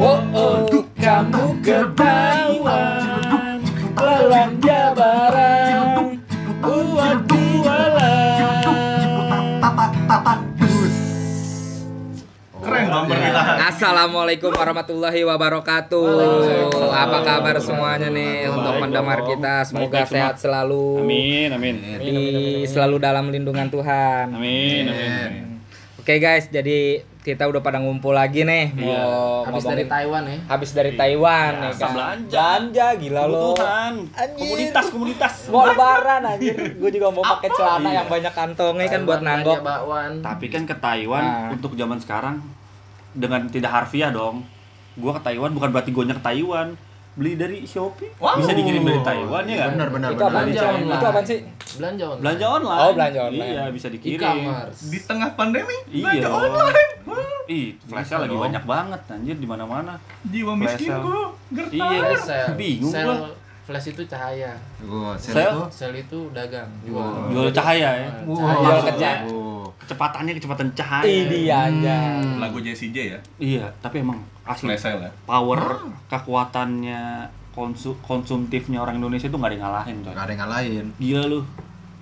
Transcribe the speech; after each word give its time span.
Oh, 0.00 0.16
oh, 0.32 0.64
kamu 0.96 1.60
ketahuan 1.60 3.60
belanja 3.92 4.96
barang 4.96 6.16
buat 6.64 7.20
jualan. 7.28 8.64
Keren 12.64 12.86
bumper 12.88 13.18
kita. 13.20 13.42
Assalamualaikum 13.68 14.56
warahmatullahi 14.56 15.20
wabarakatuh. 15.20 16.08
Apa 16.96 17.18
kabar 17.20 17.60
semuanya 17.60 18.08
nih 18.08 18.48
untuk 18.48 18.80
pendengar 18.80 19.20
kita? 19.28 19.68
Semoga 19.68 20.08
sehat 20.08 20.40
selalu. 20.40 21.04
Amin, 21.04 21.52
amin. 21.52 21.76
Di 22.00 22.20
selalu 22.72 23.04
dalam 23.04 23.28
lindungan 23.28 23.68
Tuhan. 23.68 24.32
Amin, 24.32 24.88
amin. 24.88 25.60
Oke 26.00 26.16
guys, 26.16 26.48
jadi 26.48 27.04
kita 27.20 27.44
udah 27.44 27.60
pada 27.60 27.76
ngumpul 27.76 28.10
lagi 28.10 28.42
nih 28.42 28.72
mau 28.72 28.80
Iya. 28.80 29.04
Habis 29.44 29.62
dari 29.62 29.84
ngomongin- 29.84 29.88
Taiwan 29.88 30.22
ya. 30.24 30.38
habis 30.48 30.70
dari 30.72 30.92
Taiwan 30.94 31.50
Ya, 31.50 31.60
nih 31.60 31.72
kan. 31.74 31.90
belanja. 31.92 32.32
Belanja 32.32 32.86
gila 32.96 33.22
lo. 33.26 33.48
Komunitas, 34.34 34.86
komunitas. 34.88 35.34
Mau 35.46 35.64
lebaran 35.64 36.22
anjir. 36.26 36.56
Gue 36.74 36.90
juga 36.90 37.08
mau 37.10 37.20
pakai 37.20 37.48
celana 37.50 37.90
yang 37.90 38.08
banyak 38.08 38.32
kantongnya 38.32 38.86
kan 38.88 39.02
buat 39.04 39.20
nanggok. 39.20 39.58
bakwan. 39.60 40.10
Tapi 40.20 40.46
kan 40.48 40.62
ke 40.64 40.74
Taiwan 40.74 41.22
Nah. 41.22 41.48
untuk 41.52 41.76
zaman 41.76 41.98
sekarang 41.98 42.40
dengan 43.12 43.44
tidak 43.46 43.70
harfiah 43.70 44.08
dong. 44.08 44.40
Gua 44.94 45.12
ke 45.12 45.22
Taiwan 45.22 45.52
bukan 45.52 45.70
berarti 45.70 45.90
gue 45.90 46.04
ke 46.06 46.24
Taiwan. 46.24 46.72
Beli 47.20 47.36
dari 47.36 47.58
Shopee. 47.62 48.16
Wow. 48.16 48.40
Bisa 48.40 48.56
dikirim 48.56 48.80
dari 48.80 49.00
Taiwan 49.04 49.44
ya 49.44 49.56
kan? 49.60 49.70
Benar 49.76 49.88
benar 49.92 50.08
Itu 50.08 50.16
apa 50.18 50.30
benar. 50.30 50.40
Belanja 50.40 50.56
Itu 50.56 50.72
online. 50.72 51.04
apa 51.04 51.20
sih? 51.22 51.38
Belanja 51.70 52.04
online. 52.06 52.22
Belanja 52.24 52.46
online. 52.48 52.80
Oh, 52.80 52.90
belanja 52.90 53.20
online. 53.22 53.52
Iya, 53.52 53.64
bisa 53.68 53.86
dikirim. 53.86 54.16
E-commerce. 54.16 54.78
Di 54.88 54.98
tengah 55.04 55.30
pandemi 55.34 55.76
Iya. 55.86 56.00
belanja 56.02 56.28
online. 56.32 56.90
Ih, 57.46 57.66
flashnya 57.82 58.00
Bisa 58.08 58.22
lagi 58.22 58.32
dong. 58.32 58.42
banyak 58.42 58.64
banget 58.64 59.00
anjir 59.10 59.36
di 59.36 59.44
mana-mana. 59.44 59.92
Jiwa 60.24 60.52
Flash 60.54 60.80
miskinku 60.80 61.18
Iya, 61.68 61.88
Flash 62.00 62.24
sale. 62.24 62.54
bingung 62.56 62.88
Sel 62.88 63.10
gua. 63.10 63.28
flash 63.60 63.86
itu 63.86 64.02
cahaya. 64.06 64.52
Gua 64.80 65.10
Sel? 65.14 65.34
sel 65.34 65.44
itu. 65.44 65.60
Sel 65.68 65.92
itu 65.94 66.18
dagang, 66.30 66.70
jual. 66.80 67.10
Jual 67.28 67.48
cahaya 67.52 67.90
ya. 67.98 68.10
Wow. 68.24 68.38
cahaya. 68.38 68.56
Jual 68.56 68.80
kerja. 68.88 69.10
Wow. 69.26 69.49
Kecepatannya 69.80 70.32
kecepatan 70.36 70.68
cahaya. 70.76 71.08
Ih 71.08 71.24
dia 71.26 71.56
aja. 71.66 71.98
Lagu 72.38 72.60
Jessie 72.60 72.92
J 72.92 73.16
ya. 73.16 73.20
Iya, 73.40 73.66
tapi 73.80 74.04
emang 74.04 74.20
asli 74.44 74.74
sale 74.74 75.06
ya. 75.06 75.12
power 75.26 75.86
kekuatannya 76.10 77.30
konsu 77.54 77.94
konsumtifnya 78.02 78.82
orang 78.82 78.98
Indonesia 78.98 79.26
itu 79.30 79.36
nggak 79.38 79.50
ada 79.50 79.56
yang 79.56 79.64
ngalahin 79.66 79.96
coy. 80.02 80.12
Gak 80.14 80.24
ada 80.24 80.32
yang 80.32 80.42
ngalahin. 80.46 80.86
Gila 80.98 81.22
lu 81.26 81.40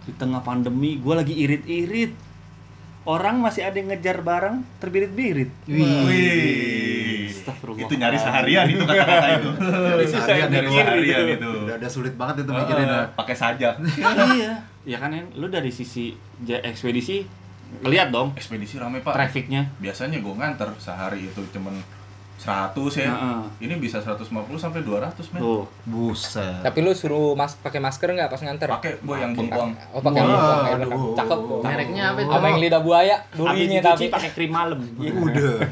di 0.08 0.12
tengah 0.16 0.40
pandemi 0.40 0.96
gue 0.96 1.14
lagi 1.14 1.34
irit-irit 1.36 2.12
orang 3.04 3.44
masih 3.44 3.68
ada 3.68 3.76
yang 3.76 3.92
ngejar 3.92 4.24
barang 4.24 4.64
terbirit-birit 4.80 5.52
Wih. 5.68 7.28
Astagfirullah. 7.28 7.88
Itu 7.88 7.94
nyari 7.96 8.18
seharian 8.20 8.66
itu 8.68 8.84
kata-kata 8.84 9.28
itu. 9.40 9.50
Dari 9.88 10.06
seharian 10.08 10.48
Nyari 10.52 10.68
itu. 10.68 10.76
seharian 10.76 11.24
itu. 11.36 11.50
Udah, 11.64 11.76
udah 11.80 11.90
sulit 11.90 12.14
banget 12.20 12.44
itu 12.44 12.52
mikirin. 12.52 12.84
Ya. 12.88 13.00
Pakai 13.16 13.36
sajak. 13.36 13.74
iya 14.36 14.52
ya 14.88 14.96
kan 14.96 15.12
lu 15.36 15.52
dari 15.52 15.68
sisi 15.68 16.16
ekspedisi 16.48 17.20
lihat 17.80 18.08
dong 18.08 18.32
Ekspedisi 18.32 18.76
rame 18.76 18.98
pak. 18.98 19.12
trafficnya 19.12 19.68
Biasanya 19.76 20.18
gue 20.18 20.32
nganter 20.32 20.68
sehari 20.76 21.24
itu 21.24 21.40
cuman 21.50 21.76
100 22.38 22.70
ya. 22.94 23.10
Heeh. 23.10 23.40
Ini 23.60 23.74
bisa 23.76 23.98
150 23.98 24.22
sampai 24.54 24.80
200 24.80 25.10
men. 25.28 25.38
tuh 25.38 25.66
Buset. 25.82 26.62
Tapi 26.62 26.78
lu 26.78 26.92
suruh 26.92 27.34
mas 27.34 27.52
pakai 27.52 27.76
masker 27.78 28.08
nggak 28.08 28.28
pas 28.28 28.38
nganter? 28.38 28.70
Pakai 28.70 28.92
gue 28.96 29.16
yang 29.16 29.34
bengkong. 29.34 29.74
Oh 29.90 29.98
pakai 29.98 30.20
Wah, 30.20 30.30
bengkong, 30.70 31.10
ya. 31.10 31.16
Cakep. 31.16 31.38
gua. 31.40 31.60
Mereknya 31.64 32.02
apa 32.08 32.18
itu? 32.20 32.30
Sama 32.30 32.46
yang 32.46 32.60
lidah 32.62 32.80
buaya, 32.80 33.16
durinya 33.32 33.78
dicuci 33.82 34.06
tapi. 34.06 34.14
pakai 34.14 34.30
krim 34.32 34.50
malam 34.50 34.78
Udah. 34.94 35.66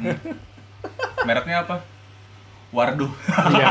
Mereknya 1.23 1.57
apa? 1.63 1.77
Warduh. 2.69 3.13
iya 3.49 3.69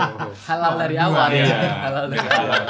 Halal 0.48 0.72
dari 0.78 0.96
awal 0.96 1.26
Iya. 1.28 1.44
ya. 1.44 1.70
Halal 1.82 2.04
dari 2.08 2.28
awal. 2.30 2.62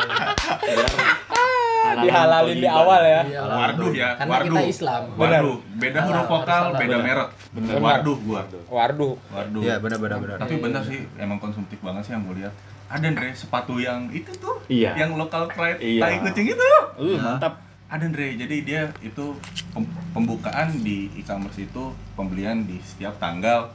Dihalalin 1.98 2.56
di 2.56 2.68
awal 2.68 3.00
ya. 3.02 3.20
Iya. 3.22 3.40
Warduh 3.42 3.90
ya. 3.92 4.08
Karena 4.14 4.32
Warduh. 4.32 4.46
kita 4.48 4.62
Islam. 4.66 5.02
Benar. 5.08 5.42
Warduh. 5.42 5.58
Beda 5.76 5.98
huruf 6.00 6.16
Halal, 6.18 6.32
vokal, 6.32 6.64
beda 6.72 6.80
Benar. 6.82 7.00
merek. 7.02 7.28
Benar. 7.52 7.74
Warduh 7.78 8.16
gua. 8.20 8.40
Warduh. 8.68 9.14
Warduh. 9.28 9.62
Iya 9.62 9.74
benar 9.78 9.98
benar 9.98 10.18
benar. 10.18 10.36
Tapi 10.38 10.54
bener 10.58 10.82
sih, 10.82 11.00
emang 11.16 11.38
konsumtif 11.38 11.78
banget 11.78 12.02
sih 12.02 12.12
yang 12.12 12.24
gue 12.24 12.36
lihat. 12.38 12.54
Ada 12.86 13.06
Andre 13.08 13.28
sepatu 13.32 13.74
yang 13.76 14.06
itu 14.10 14.30
tuh, 14.32 14.62
Iya. 14.66 14.94
yang 14.96 15.10
lokal 15.12 15.46
pride 15.48 15.78
Iya. 15.78 16.00
tai 16.00 16.16
kucing 16.20 16.46
itu. 16.48 16.62
uh 16.96 17.18
mantap 17.18 17.54
Ada 17.86 18.02
Andre, 18.04 18.34
jadi 18.36 18.56
dia 18.60 18.82
itu 19.00 19.34
pem- 19.70 19.86
pembukaan 20.10 20.74
di 20.76 21.06
e-commerce 21.14 21.60
itu 21.60 21.82
pembelian 22.14 22.62
di 22.62 22.78
setiap 22.80 23.14
tanggal. 23.16 23.70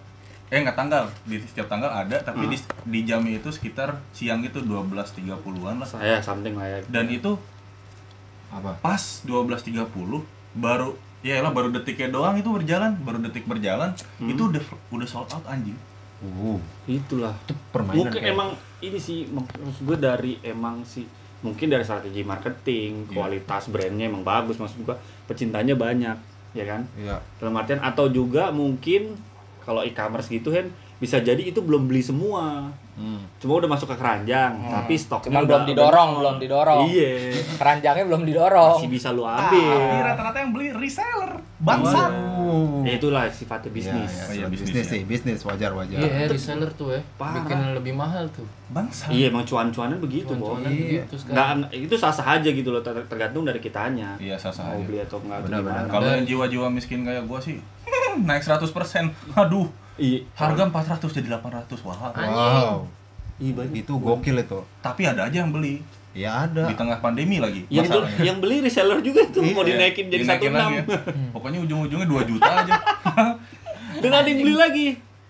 Eh 0.47 0.59
nggak 0.59 0.75
tanggal, 0.75 1.07
di 1.23 1.39
setiap 1.41 1.67
tanggal 1.67 1.87
ada, 1.87 2.19
tapi 2.19 2.43
Hmm. 2.43 2.51
di, 2.51 2.57
di 2.85 2.99
jamnya 3.01 3.35
itu 3.37 3.47
sekitar 3.47 4.03
siang 4.11 4.39
itu 4.41 4.59
12.30-an 4.59 5.75
lah. 5.77 5.87
saya 5.87 6.19
something 6.19 6.53
lah 6.53 6.67
ya 6.69 6.79
Dan 6.89 7.07
itu 7.07 7.39
Apa? 8.51 8.75
pas 8.77 9.01
12.30 9.23 9.87
baru 10.53 10.89
ya 11.21 11.39
lah 11.39 11.49
baru 11.49 11.69
detiknya 11.69 12.09
doang 12.09 12.35
itu 12.35 12.49
berjalan, 12.49 12.97
baru 12.97 13.21
detik 13.21 13.45
berjalan, 13.45 13.93
Hmm. 14.17 14.27
itu 14.27 14.41
udah 14.47 14.59
udah 14.89 15.07
sold 15.07 15.29
out 15.29 15.45
anjing. 15.45 15.77
Uh, 16.19 16.57
itulah 16.85 17.33
permainan 17.71 17.97
mungkin 18.05 18.13
kayak- 18.15 18.29
emang 18.29 18.49
ini 18.79 18.97
sih 18.97 19.25
mak- 19.27 19.53
maksud 19.55 19.83
gue 19.83 19.97
dari 19.97 20.37
emang 20.43 20.83
sih 20.83 21.05
mungkin 21.41 21.65
dari 21.65 21.81
strategi 21.81 22.21
marketing 22.21 22.91
Iya. 23.03 23.13
kualitas 23.15 23.65
brandnya 23.65 24.05
emang 24.05 24.21
bagus 24.21 24.57
maksud 24.57 24.83
gue 24.83 24.93
pecintanya 25.25 25.73
banyak 25.73 26.13
ya 26.51 26.65
kan 26.67 26.85
Iya. 26.93 27.17
dalam 27.35 27.55
artian 27.55 27.79
atau 27.79 28.05
juga 28.07 28.49
mungkin 28.51 29.17
kalau 29.59 29.81
e-commerce 29.81 30.27
gitu 30.27 30.51
kan 30.51 30.69
bisa 31.01 31.17
jadi 31.17 31.41
itu 31.41 31.59
belum 31.59 31.85
beli 31.85 31.99
semua 31.99 32.69
Hmm. 32.91 33.23
cuma 33.37 33.55
udah 33.55 33.65
masuk 33.67 33.87
ke 33.87 33.95
keranjang 33.95 34.51
tapi 34.61 34.93
stoknya 34.93 35.31
udah- 35.33 35.47
belum 35.49 35.63
didorong, 35.65 36.09
udah- 36.11 36.19
belum 36.19 36.35
didorong. 36.37 36.79
iya 36.85 37.33
Keranjangnya 37.55 38.03
belum 38.05 38.23
didorong. 38.23 38.77
masih 38.77 38.91
bisa 38.91 39.09
lu 39.09 39.23
Tapi 39.23 39.57
ambil 39.57 40.03
rata-rata 40.03 40.37
yang 40.37 40.51
beli 40.51 40.67
reseller, 40.69 41.31
bangsat. 41.57 42.11
Uh. 42.37 42.83
ya 42.83 42.91
itulah 42.93 43.23
sifatnya 43.27 43.71
bisnis 43.71 44.11
Ya, 44.11 44.21
Oh, 44.21 44.33
iya, 44.33 44.43
ya, 44.43 44.45
bisnis 44.45 44.67
bisnis 44.69 44.85
ya. 44.85 44.91
sih, 44.91 45.01
bisnis 45.03 45.39
wajar 45.41 45.71
wajar. 45.71 45.97
Iya, 45.97 46.27
reseller 46.27 46.69
tuh 46.71 46.91
ya. 46.91 47.01
Parah. 47.15 47.41
Bikin 47.41 47.59
lebih 47.73 47.93
mahal 47.95 48.27
tuh. 48.29 48.45
Bangsat. 48.69 49.09
iya 49.09 49.25
emang 49.29 49.43
cuan-cuanan 49.43 49.97
begitu. 49.97 50.27
Cuan-cuanan 50.29 50.69
Iya. 50.69 51.01
begitu 51.01 51.15
sekarang. 51.17 51.63
nggak 51.63 51.71
itu 51.73 51.95
sah-sah 51.95 52.27
aja 52.33 52.49
gitu 52.51 52.69
loh 52.69 52.81
ter- 52.81 53.07
tergantung 53.07 53.43
dari 53.43 53.57
kitanya 53.57 54.13
Iya, 54.17 54.35
sah-sah 54.35 54.67
mau 54.67 54.77
aja. 54.77 54.85
beli 54.85 54.99
atau 54.99 55.17
enggak 55.17 55.37
atau 55.37 55.47
Benar-benar. 55.47 55.79
gimana. 55.79 55.89
Kalau 55.89 56.07
yang 56.11 56.25
jiwa-jiwa 56.27 56.67
miskin 56.69 57.01
kayak 57.01 57.23
gua 57.23 57.39
sih 57.39 57.55
naik 58.27 58.43
100%. 58.43 59.09
Aduh, 59.33 59.71
iya 60.01 60.19
harga 60.33 60.61
400 60.65 61.05
jadi 61.13 61.27
800. 61.31 61.77
Wah. 61.83 62.09
Wow. 62.09 62.89
iya 63.37 63.51
banyak 63.53 63.73
Itu 63.79 63.93
gokil 63.95 64.35
itu. 64.35 64.59
Tapi 64.79 65.01
ada 65.03 65.21
aja 65.23 65.37
yang 65.37 65.49
beli 65.49 65.77
Ya 66.11 66.43
ada. 66.43 66.65
di 66.65 66.73
tengah 66.73 66.99
pandemi 66.99 67.37
lagi. 67.37 67.63
yang 67.69 67.85
masalahnya. 67.85 68.19
yang 68.21 68.37
beli 68.37 68.59
reseller 68.59 68.99
juga 68.99 69.21
tuh 69.29 69.45
mau 69.45 69.61
Iya, 69.61 69.77
dinaikin 69.87 70.05
jadi 70.09 70.23
satu 70.25 70.43
enam 70.49 70.69
ya. 70.73 70.83
Pokoknya 71.31 71.59
ujung-ujungnya 71.61 72.03
2 72.05 72.27
juta 72.27 72.49
aja. 72.57 72.73
dan 74.01 74.11
ada 74.13 74.25
yang 74.25 74.39
beli 74.39 74.55
lagi 74.55 74.87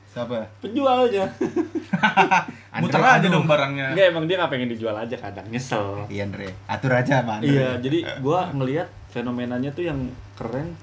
Siapa? 0.08 0.44
penjualnya 0.58 1.24
Muter 2.82 3.00
aja 3.00 3.20
aduh. 3.22 3.32
dong 3.32 3.46
barangnya. 3.46 3.92
enggak 3.92 4.06
emang 4.10 4.26
dia 4.26 4.36
nggak 4.38 4.52
pengen 4.52 4.70
dijual 4.70 4.92
aja 4.94 5.16
kadang 5.16 5.48
nyesel 5.48 6.04
Iya 6.08 6.26
Andre, 6.26 6.52
atur 6.66 6.92
aja 6.92 7.22
Andre. 7.22 7.48
iya 7.48 7.70
jadi 7.78 8.00
gua 8.20 8.48
ngelihat 8.50 8.90
fenomenanya 9.08 9.72
tuh 9.72 9.86
yang 9.86 10.00
keren 10.36 10.76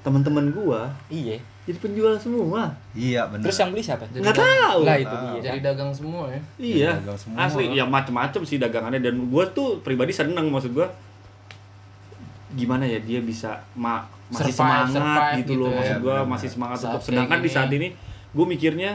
teman-teman 0.00 0.48
gua 0.50 0.92
Iya. 1.06 1.36
Jadi 1.62 1.76
penjual 1.78 2.16
semua 2.16 2.72
Iya 2.90 3.26
benar. 3.26 3.44
Terus 3.44 3.58
yang 3.58 3.70
beli 3.70 3.80
siapa? 3.80 4.02
Jadi 4.06 4.20
nggak 4.20 4.32
dagang- 4.32 4.60
tahu 4.64 4.80
Lah 4.82 4.96
itu 4.96 5.14
dia. 5.14 5.40
Jadi 5.44 5.58
dagang 5.60 5.90
semua 5.90 6.24
ya. 6.26 6.40
iya 6.56 6.90
dagang 6.96 7.18
semua. 7.18 7.36
asli 7.42 7.64
ya 7.70 7.84
macem-macem 7.84 8.42
sih 8.42 8.56
dagangannya 8.56 8.98
dan 8.98 9.14
gua 9.26 9.44
tuh 9.46 9.78
pribadi 9.78 10.10
seneng 10.10 10.46
maksud 10.46 10.72
gua 10.72 10.88
gimana 12.50 12.82
ya 12.82 12.98
dia 12.98 13.20
bisa 13.20 13.54
ma 13.74 14.02
masih 14.28 14.46
Survive, 14.48 14.56
semangat 14.56 14.90
survive 14.90 15.30
gitu 15.36 15.42
gitu 15.44 15.52
loh 15.56 15.68
ya. 15.68 15.76
maksud 15.76 15.96
gua 15.96 16.06
Benar-benar. 16.16 16.32
masih 16.32 16.48
semangat 16.48 16.78
Saat 16.78 16.90
untuk 16.90 17.02
sedangkan 17.04 17.30
kayak 17.32 17.42
di 17.42 17.50
saat 17.50 17.68
gini. 17.68 17.78
ini 17.78 17.88
gue 18.30 18.46
mikirnya 18.48 18.92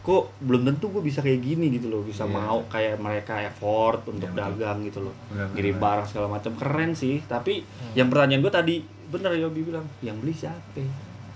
kok 0.00 0.24
belum 0.40 0.62
tentu 0.64 0.88
gue 0.90 1.02
bisa 1.02 1.20
kayak 1.20 1.36
gini 1.38 1.68
gitu 1.70 1.86
loh 1.86 2.00
bisa 2.00 2.24
Iya. 2.24 2.32
mau 2.34 2.64
kayak 2.66 2.96
mereka 2.96 3.36
effort 3.38 4.00
untuk 4.06 4.24
Iya, 4.26 4.32
betul. 4.34 4.44
dagang 4.56 4.78
gitu 4.82 4.98
loh 5.02 5.14
ngirim 5.50 5.76
barang 5.76 6.06
segala 6.06 6.26
macam 6.30 6.52
keren 6.54 6.90
sih 6.92 7.20
tapi 7.22 7.60
Hmm. 7.60 7.92
yang 7.94 8.08
pertanyaan 8.08 8.40
gue 8.40 8.48
tadi 8.50 8.74
bener 9.06 9.30
ya 9.30 9.44
Yobi 9.44 9.60
bilang 9.62 9.84
yang 10.00 10.16
beli 10.16 10.32
siapa 10.32 10.80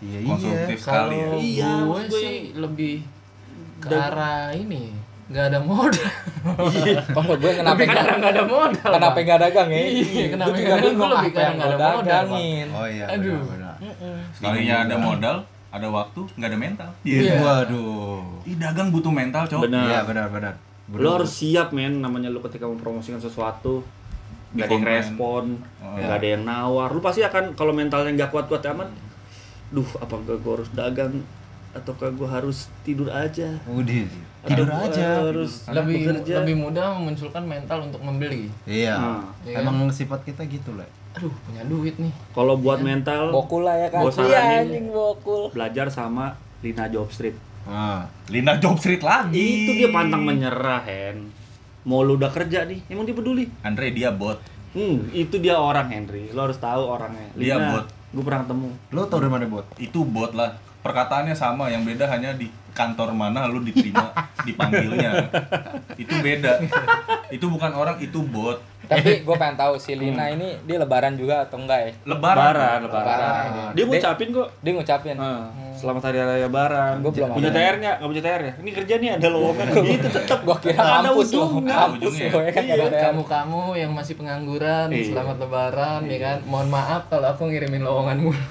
Iya 0.04 0.18
iya. 0.18 0.28
Konsumtif 0.28 0.78
Kalau 0.78 1.08
sekali 1.08 1.16
ya. 1.16 1.28
Iya, 1.34 1.70
gue 1.82 2.02
sih 2.12 2.34
lebih 2.54 2.94
ke 3.78 3.88
Dan- 3.88 4.04
arah 4.06 4.52
ini 4.52 4.84
nggak 5.24 5.44
ada 5.48 5.58
modal. 5.58 6.12
Kalau 7.08 7.34
gue 7.34 7.52
kenapa 7.54 7.72
Lebih 7.74 7.86
karena 7.90 8.14
nggak 8.14 8.32
ada 8.34 8.44
modal. 8.46 8.90
kenapa 8.92 9.18
nggak 9.18 9.40
dagang 9.40 9.68
ya? 9.68 9.80
Iya, 9.82 10.24
kenapa 10.28 10.46
Gue 10.46 10.54
juga 10.54 10.64
nggak 10.64 10.76
dagang? 10.76 10.84
bingung 10.86 11.00
Gue 11.00 11.16
lebih 11.16 11.30
karena 11.32 11.52
nggak 11.54 11.68
ada 11.70 11.78
modal. 11.90 12.24
Oh 12.70 12.86
iya. 12.86 13.06
Aduh. 13.08 13.40
Sekalinya 14.30 14.74
ada 14.82 14.96
modal, 14.98 15.36
ada 15.70 15.88
waktu, 15.90 16.20
nggak 16.30 16.48
ada 16.50 16.58
mental. 16.60 16.90
Iya. 17.02 17.32
Waduh. 17.38 18.44
Ih, 18.44 18.56
dagang 18.56 18.88
butuh 18.90 19.08
mental, 19.10 19.42
cowok. 19.46 19.62
benar 19.64 19.84
Iya 19.86 20.00
benar 20.04 20.26
benar. 20.28 20.54
lo 20.86 21.16
harus 21.16 21.32
siap 21.32 21.72
men 21.72 21.96
namanya 21.98 22.28
lo 22.28 22.44
ketika 22.44 22.68
mempromosikan 22.68 23.16
sesuatu 23.16 23.80
nggak 24.52 24.68
ada 24.68 24.74
yang 24.74 24.84
respon 24.86 25.44
Oh. 25.80 25.96
nggak 25.96 26.12
ada 26.14 26.28
yang 26.28 26.42
nawar 26.44 26.92
lu 26.92 27.00
pasti 27.00 27.20
akan 27.20 27.56
kalau 27.56 27.72
mentalnya 27.72 28.12
nggak 28.12 28.28
kuat-kuat 28.28 28.60
amat 28.68 28.92
duh 29.70 29.88
apa 29.96 30.14
gue 30.18 30.52
harus 30.52 30.68
dagang 30.70 31.24
ataukah 31.70 32.08
gue 32.08 32.24
harus 32.24 32.66
tidur 32.80 33.08
aja 33.08 33.58
Udah. 33.64 34.06
Tidur 34.44 34.68
Atau 34.68 34.86
aja. 34.86 35.24
harus 35.24 35.64
lebih 35.66 35.96
bekerja 36.04 36.34
lebih 36.40 36.56
mudah 36.60 36.94
memunculkan 36.94 37.42
mental 37.42 37.78
untuk 37.82 37.98
membeli 37.98 38.52
Iya. 38.62 38.94
Nah, 38.94 39.24
Iya 39.42 39.58
Emang 39.58 39.88
sifat 39.88 40.22
kita 40.22 40.44
gitu 40.44 40.74
lah. 40.74 40.86
aduh 41.12 41.30
punya 41.40 41.62
duit 41.64 41.94
nih 41.96 42.10
kalau 42.30 42.54
buat 42.54 42.78
mental 42.80 43.30
Bokul 43.30 43.62
lah 43.62 43.76
ya 43.76 43.88
kan. 43.88 44.02
Gua 44.02 44.10
Iya 44.12 44.40
saranin. 44.66 44.90
bokul. 44.90 45.50
belajar 45.50 45.86
sama 45.88 46.34
Lina 46.60 46.86
Job 46.86 47.08
Street 47.08 47.34
Ah. 47.64 48.04
Lina 48.28 48.58
Job 48.58 48.76
Street 48.76 49.00
lagi. 49.00 49.64
itu 49.64 49.70
dia 49.76 49.88
pantang 49.88 50.22
menyerah 50.22 50.82
Hen 50.82 51.32
mau 51.82 52.00
lu 52.00 52.14
udah 52.14 52.28
kerja 52.28 52.64
nih 52.64 52.80
emang 52.86 53.02
dia 53.02 53.12
peduli 53.12 53.44
Andre 53.60 53.90
dia 53.90 54.08
bot. 54.10 54.38
hmm 54.72 55.10
itu 55.10 55.36
dia 55.38 55.54
orang 55.54 55.86
Henry 55.86 56.28
lo 56.30 56.44
harus 56.44 56.56
tahu 56.56 56.82
orangnya 56.84 57.28
Dia 57.34 57.56
Lina 57.56 57.66
bot. 57.72 57.86
Gue 58.14 58.22
pernah 58.24 58.46
ketemu 58.46 58.68
Lo 58.94 59.10
tau 59.10 59.18
dari 59.18 59.32
mana 59.34 59.44
bot? 59.50 59.66
Itu 59.76 60.06
bot 60.06 60.32
lah. 60.38 60.54
Perkataannya 60.86 61.34
sama, 61.34 61.72
yang 61.72 61.82
beda 61.82 62.06
hanya 62.06 62.36
di 62.36 62.46
kantor 62.76 63.16
mana 63.16 63.48
lu 63.48 63.64
diterima 63.64 64.12
dipanggilnya. 64.46 65.32
itu 66.02 66.14
beda. 66.20 66.60
Itu 67.32 67.48
bukan 67.48 67.72
orang, 67.72 67.96
itu 67.98 68.20
bot. 68.22 68.60
Tapi 68.84 69.24
gue 69.24 69.36
pengen 69.40 69.56
tahu 69.56 69.80
si 69.80 69.96
Lina 69.96 70.28
ini 70.28 70.60
dia 70.68 70.76
lebaran 70.76 71.16
juga 71.16 71.48
atau 71.48 71.56
enggak 71.56 71.80
ya? 71.80 71.92
Lebaran. 72.04 72.52
lebaran 72.52 72.78
Lebaran. 72.84 73.16
lebaran 73.16 73.72
dia 73.72 73.84
ngucapin 73.88 74.28
kok 74.28 74.48
Dia 74.60 74.72
ngucapin. 74.76 75.16
Ah, 75.16 75.48
selamat 75.74 76.02
hari 76.04 76.18
raya 76.18 76.44
lebaran 76.44 76.94
Gua 76.98 77.10
belum 77.10 77.28
punya 77.32 77.48
ada. 77.48 77.58
TR 77.60 77.74
nggak 77.76 77.94
nggak 77.96 78.08
punya 78.08 78.22
TR 78.22 78.40
ya 78.40 78.52
ini 78.56 78.70
kerja 78.72 78.94
nih 78.96 79.10
ada 79.12 79.28
lowongan 79.28 79.66
itu 79.96 80.08
tetap 80.08 80.38
Gua 80.40 80.56
kira 80.56 80.74
Nggak 80.74 80.96
ada 80.96 81.10
ujungnya. 81.12 81.76
Ujungnya. 81.90 82.28
ya 82.30 82.50
kan 82.50 82.62
Iya, 82.64 82.86
kamu-kamu 83.04 83.60
yang 83.74 83.90
masih 83.90 84.14
pengangguran 84.14 84.86
Iya. 84.88 85.04
selamat 85.10 85.36
lebaran 85.38 86.00
ya 86.04 86.18
kan 86.18 86.38
mohon 86.44 86.68
maaf 86.68 87.06
kalau 87.06 87.26
aku 87.28 87.42
ngirimin 87.46 87.82
lowongan 87.82 88.16
mulu 88.20 88.38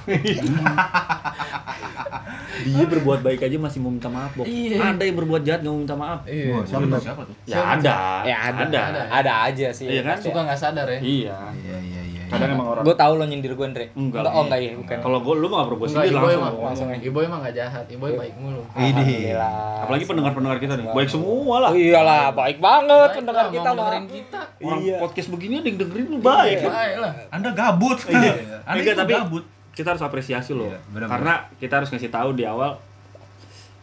dia 2.63 2.85
berbuat 2.85 3.19
baik 3.19 3.41
aja 3.41 3.57
masih 3.57 3.79
mau 3.79 3.89
minta 3.89 4.07
maaf 4.07 4.31
Bok. 4.33 4.45
Iya. 4.45 4.77
ada 4.93 5.01
yang 5.01 5.17
berbuat 5.17 5.41
jahat 5.41 5.59
nggak 5.61 5.73
mau 5.73 5.81
minta 5.81 5.95
maaf 5.95 6.19
iya 6.25 6.53
Wah, 6.53 6.63
siapa? 6.63 6.85
Siapa, 6.97 7.21
tuh? 7.23 7.35
ya 7.45 7.59
ada 7.71 7.95
Ya 8.23 8.37
ada. 8.45 8.61
ada, 8.63 8.79
Ada, 8.85 9.01
ada 9.11 9.33
aja 9.47 9.67
sih. 9.69 9.87
Iya 9.87 10.01
kan? 10.05 10.17
suka 10.17 10.39
nggak 10.43 10.55
sadar 10.55 10.87
ya 10.87 10.99
iya 10.99 11.37
Iya 11.57 11.77
iya 11.81 12.01
iya. 12.03 12.12
Kadang 12.33 12.49
emang 12.51 12.67
orang 12.67 12.83
Gue 12.83 12.95
tahu 12.95 13.13
lo 13.13 13.23
nyindir 13.23 13.53
gue, 13.53 13.63
Andre. 13.63 13.85
Enggak. 13.93 14.25
Oh, 14.27 14.43
enggak 14.43 14.59
ya, 14.59 14.71
bukan. 14.73 14.97
kalau 14.99 15.17
gue 15.19 15.33
lu 15.35 15.45
mah 15.45 15.55
nggak 15.55 15.69
berbuat 15.69 15.87
Enggak, 15.87 16.03
sendiri 16.03 16.15
langsung 16.17 16.33
emang 16.35 16.53
langsung 16.59 16.87
ya. 16.87 16.97
Iboy 16.99 17.23
emang 17.23 17.39
nggak 17.39 17.55
jahat, 17.55 17.85
Iboy 17.87 18.11
baik 18.13 18.33
mulu. 18.35 18.61
Ini. 18.73 18.89
Alhamdulillah. 18.89 19.53
apalagi 19.79 20.03
pendengar-pendengar 20.05 20.57
kita 20.57 20.73
nih 20.73 20.85
baik 20.89 21.09
semua 21.09 21.55
lah 21.59 21.71
iyalah, 21.71 22.25
baik 22.31 22.57
banget 22.57 22.89
Baik 23.05 23.17
pendengar 23.17 23.45
kita 23.47 23.61
mah. 23.65 23.77
dengerin 23.77 24.05
kita. 24.09 24.39
orang 24.59 24.79
Iya. 24.81 24.97
podcast 24.97 25.27
begini 25.29 25.53
ada 25.55 25.67
yang 25.67 25.77
dengerin 25.77 26.05
lu 26.07 26.17
baik 26.19 26.57
kan? 26.59 26.71
Baik 26.71 26.95
lah. 26.97 27.11
Anda 27.29 27.49
gabut. 27.51 27.97
Anda 28.03 28.31
Enggak, 28.65 28.83
itu 28.87 28.99
tapi- 28.99 29.15
gabut. 29.15 29.43
kita 29.71 29.87
harus 29.89 30.01
apresiasi 30.01 30.53
loh 30.53 30.69
Iya, 30.69 30.77
karena 31.03 31.33
kita 31.57 31.73
harus 31.75 31.89
ngasih 31.89 32.07
tahu 32.07 32.31
di 32.31 32.45
awal 32.45 32.77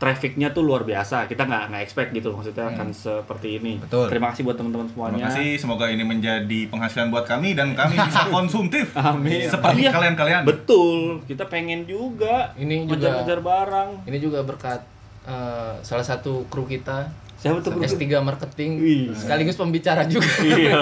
trafficnya 0.00 0.48
tuh 0.48 0.64
luar 0.64 0.80
biasa 0.82 1.28
kita 1.28 1.44
nggak 1.44 1.64
nggak 1.68 1.82
expect 1.82 2.10
gitu 2.10 2.32
maksudnya 2.32 2.66
akan 2.66 2.88
seperti 2.90 3.60
ini 3.60 3.76
Betul. 3.78 4.08
terima 4.08 4.32
kasih 4.32 4.42
buat 4.42 4.56
teman-teman 4.56 4.88
semuanya 4.88 5.12
Terima 5.12 5.28
kasih, 5.28 5.48
semoga 5.54 5.86
ini 5.86 6.00
menjadi 6.02 6.60
penghasilan 6.66 7.08
buat 7.08 7.22
kami 7.22 7.52
dan 7.52 7.76
kami 7.76 8.00
bisa 8.08 8.24
konsumtif. 8.26 8.88
Amin. 8.94 9.44
Seperti 9.44 9.80
Iya. 9.82 9.92
kalian-kalian. 9.92 10.42
betul 10.42 11.20
kita 11.28 11.44
pengen 11.46 11.84
juga 11.84 12.56
Ini 12.56 12.84
juga 12.84 12.96
ngejar-ngejar 13.12 13.40
barang 13.40 13.90
ini 14.04 14.18
juga 14.18 14.40
berkat 14.40 14.80
eh, 15.22 15.74
salah 15.80 16.02
satu 16.02 16.48
kru 16.48 16.64
kita 16.64 17.12
siapa 17.36 17.60
tuh 17.60 17.72
S3 17.74 18.00
marketing 18.20 18.70
Wih. 18.78 19.04
sekaligus 19.12 19.56
pembicara 19.56 20.04
juga. 20.04 20.24
iya 20.42 20.80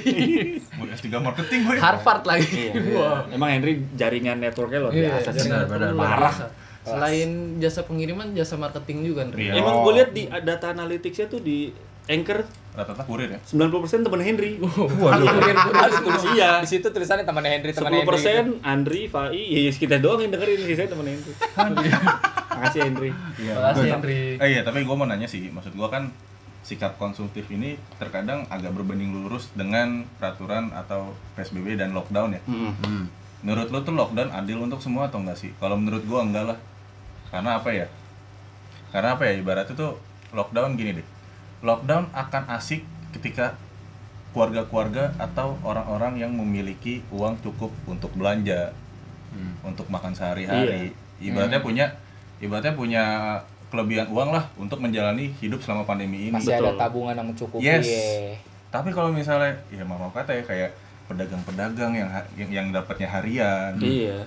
Buat 0.76 0.88
S3 0.94 1.08
marketing 1.18 1.60
gue. 1.62 1.76
Harvard 1.76 2.24
lagi. 2.24 2.68
Iya. 2.70 3.28
Emang 3.30 3.48
Henry 3.50 3.84
jaringan 3.92 4.36
networknya 4.38 4.80
luar 4.82 4.92
Iya, 4.92 5.08
biasa 5.14 5.28
sih. 5.30 5.44
jaringan 5.44 5.64
benar, 5.66 5.90
luar 5.90 6.04
parah. 6.06 6.32
biasa. 6.32 6.46
Selain 6.86 7.30
jasa 7.58 7.82
pengiriman, 7.82 8.30
jasa 8.32 8.54
marketing 8.54 9.02
juga. 9.02 9.26
Iya. 9.34 9.58
Emang 9.58 9.82
gue 9.82 9.92
lihat 9.98 10.10
di 10.14 10.30
data 10.30 10.70
analyticsnya 10.70 11.26
tuh 11.26 11.42
di 11.42 11.74
Anchor 12.06 12.46
Rata-rata 12.76 13.08
kurir 13.08 13.32
ya. 13.32 13.40
90% 13.40 14.04
teman 14.04 14.20
Henry. 14.20 14.60
Waduh. 15.02 15.26
Harus 15.72 15.96
tulis 16.04 16.24
Iya. 16.36 16.60
Di 16.60 16.68
situ 16.68 16.86
tulisannya 16.92 17.24
teman 17.24 17.42
Henry, 17.48 17.72
teman 17.72 17.88
Henry. 17.88 18.20
10% 18.20 18.60
Andri, 18.60 19.02
Fai, 19.08 19.32
ya 19.32 19.72
kita 19.72 19.96
doang 19.96 20.20
yang 20.20 20.30
dengerin 20.36 20.60
sih 20.60 20.76
saya 20.76 20.88
teman 20.92 21.08
Henry. 21.08 21.32
Makasih 22.52 22.80
Henry. 22.84 23.10
Iya. 23.40 23.52
Makasih. 23.56 23.88
Andre. 23.96 24.20
Eh 24.36 24.48
iya, 24.52 24.60
tapi 24.60 24.84
gue 24.84 24.94
mau 24.94 25.08
nanya 25.08 25.24
sih, 25.24 25.48
maksud 25.48 25.72
gue 25.72 25.88
kan 25.88 26.12
sikap 26.66 26.98
konsumtif 26.98 27.46
ini 27.48 27.78
terkadang 27.96 28.42
agak 28.50 28.74
berbanding 28.74 29.14
lurus 29.14 29.54
dengan 29.54 30.02
peraturan 30.18 30.74
atau 30.74 31.14
PSBB 31.38 31.78
dan 31.78 31.94
lockdown 31.94 32.36
ya. 32.36 32.42
Hmm. 32.44 33.06
Menurut 33.46 33.70
lo 33.70 33.78
tuh 33.86 33.94
lockdown 33.94 34.34
adil 34.34 34.58
untuk 34.58 34.82
semua 34.82 35.06
atau 35.06 35.22
enggak 35.22 35.38
sih? 35.38 35.54
Kalau 35.62 35.78
menurut 35.78 36.02
gua 36.04 36.26
enggak 36.26 36.44
lah. 36.52 36.58
Karena 37.28 37.58
apa 37.58 37.70
ya? 37.70 37.86
Karena 38.90 39.14
apa 39.14 39.22
ya? 39.24 39.34
Ibaratnya 39.36 39.74
tuh 39.74 39.98
lockdown 40.32 40.74
gini 40.74 41.00
deh. 41.00 41.06
Lockdown 41.62 42.12
akan 42.12 42.42
asik 42.52 42.84
ketika 43.12 43.56
keluarga-keluarga 44.30 45.16
atau 45.16 45.56
orang-orang 45.64 46.20
yang 46.20 46.32
memiliki 46.32 47.00
uang 47.08 47.40
cukup 47.40 47.72
untuk 47.88 48.12
belanja, 48.12 48.72
Hmm. 49.32 49.52
untuk 49.64 49.88
makan 49.88 50.12
sehari-hari. 50.12 50.92
Ibaratnya 51.16 51.60
punya 51.60 51.86
ibaratnya 52.36 52.72
punya 52.72 53.04
kelebihan 53.68 54.08
uang 54.08 54.30
lah 54.30 54.44
untuk 54.56 54.78
menjalani 54.78 55.32
hidup 55.40 55.60
selama 55.60 55.84
pandemi 55.84 56.28
ini. 56.28 56.32
Masih 56.32 56.52
Betul. 56.52 56.76
ada 56.76 56.88
tabungan 56.88 57.14
yang 57.16 57.26
mencukupi. 57.26 57.64
Yes. 57.64 57.84
ya. 57.88 58.36
Tapi 58.70 58.92
kalau 58.92 59.08
misalnya 59.10 59.56
ya 59.68 59.82
mau 59.82 59.98
kata 60.12 60.32
ya 60.32 60.44
kayak 60.44 60.70
pedagang-pedagang 61.08 61.92
yang 61.96 62.08
yang, 62.36 62.50
yang 62.50 62.66
dapatnya 62.70 63.08
harian 63.08 63.72
Iya. 63.78 64.20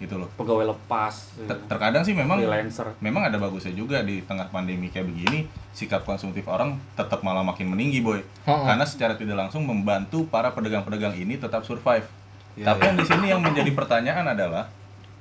Gitu 0.00 0.16
loh. 0.16 0.32
Pegawai 0.34 0.64
lepas. 0.66 1.36
Ter- 1.38 1.60
terkadang 1.68 2.00
sih 2.00 2.10
memang 2.10 2.40
freelancer. 2.40 2.88
memang 2.98 3.22
ada 3.22 3.36
bagusnya 3.36 3.70
juga 3.70 4.00
di 4.00 4.20
tengah 4.20 4.48
pandemi 4.48 4.88
kayak 4.88 5.06
begini 5.06 5.44
sikap 5.70 6.02
konsumtif 6.02 6.42
orang 6.44 6.80
tetap 6.94 7.20
malah 7.20 7.44
makin 7.44 7.68
meninggi 7.68 8.00
boy 8.00 8.18
Heeh. 8.18 8.64
karena 8.64 8.82
secara 8.82 9.14
tidak 9.14 9.36
langsung 9.38 9.62
membantu 9.62 10.24
para 10.24 10.48
pedagang-pedagang 10.48 11.14
ini 11.14 11.36
tetap 11.36 11.62
survive 11.62 12.08
Iya, 12.50 12.66
tapi 12.66 12.82
yang 12.82 12.96
di 12.96 13.04
sini 13.04 13.26
yang 13.28 13.40
menjadi 13.40 13.70
pertanyaan 13.70 14.26
adalah 14.26 14.66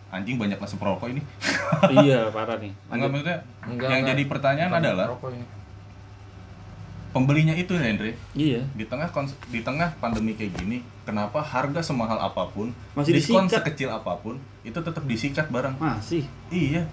anjing 0.10 0.40
banyak 0.40 0.58
ngasih 0.58 0.76
perokok 0.76 1.08
ini 1.08 1.22
iya, 2.02 2.32
parah 2.32 2.58
nih. 2.58 2.74
enggak 2.90 3.10
maksudnya 3.12 3.38
Enggak, 3.62 3.88
yang 3.88 4.02
enggak. 4.02 4.10
jadi 4.10 4.24
pertanyaan 4.26 4.72
Bukan 4.72 4.82
adalah 4.82 5.06
rokok 5.12 5.30
pembelinya 7.10 7.54
itu 7.54 7.74
Hendry 7.74 8.14
Iya. 8.34 8.62
di 8.74 8.86
tengah 8.86 9.10
di 9.50 9.60
tengah 9.62 9.94
pandemi 9.98 10.34
kayak 10.34 10.56
gini 10.56 10.82
kenapa 11.10 11.40
harga 11.40 11.82
semahal 11.82 12.16
apa 12.18 12.46
pun 12.48 12.70
Masih 12.94 13.12
diskon 13.12 13.44
disikat. 13.44 13.66
sekecil 13.66 13.90
apa 13.90 14.14
pun 14.16 14.36
itu 14.62 14.78
tetap 14.78 15.02
disikat 15.04 15.46
barang 15.48 15.76
Masih. 15.76 16.24
iya 16.48 16.86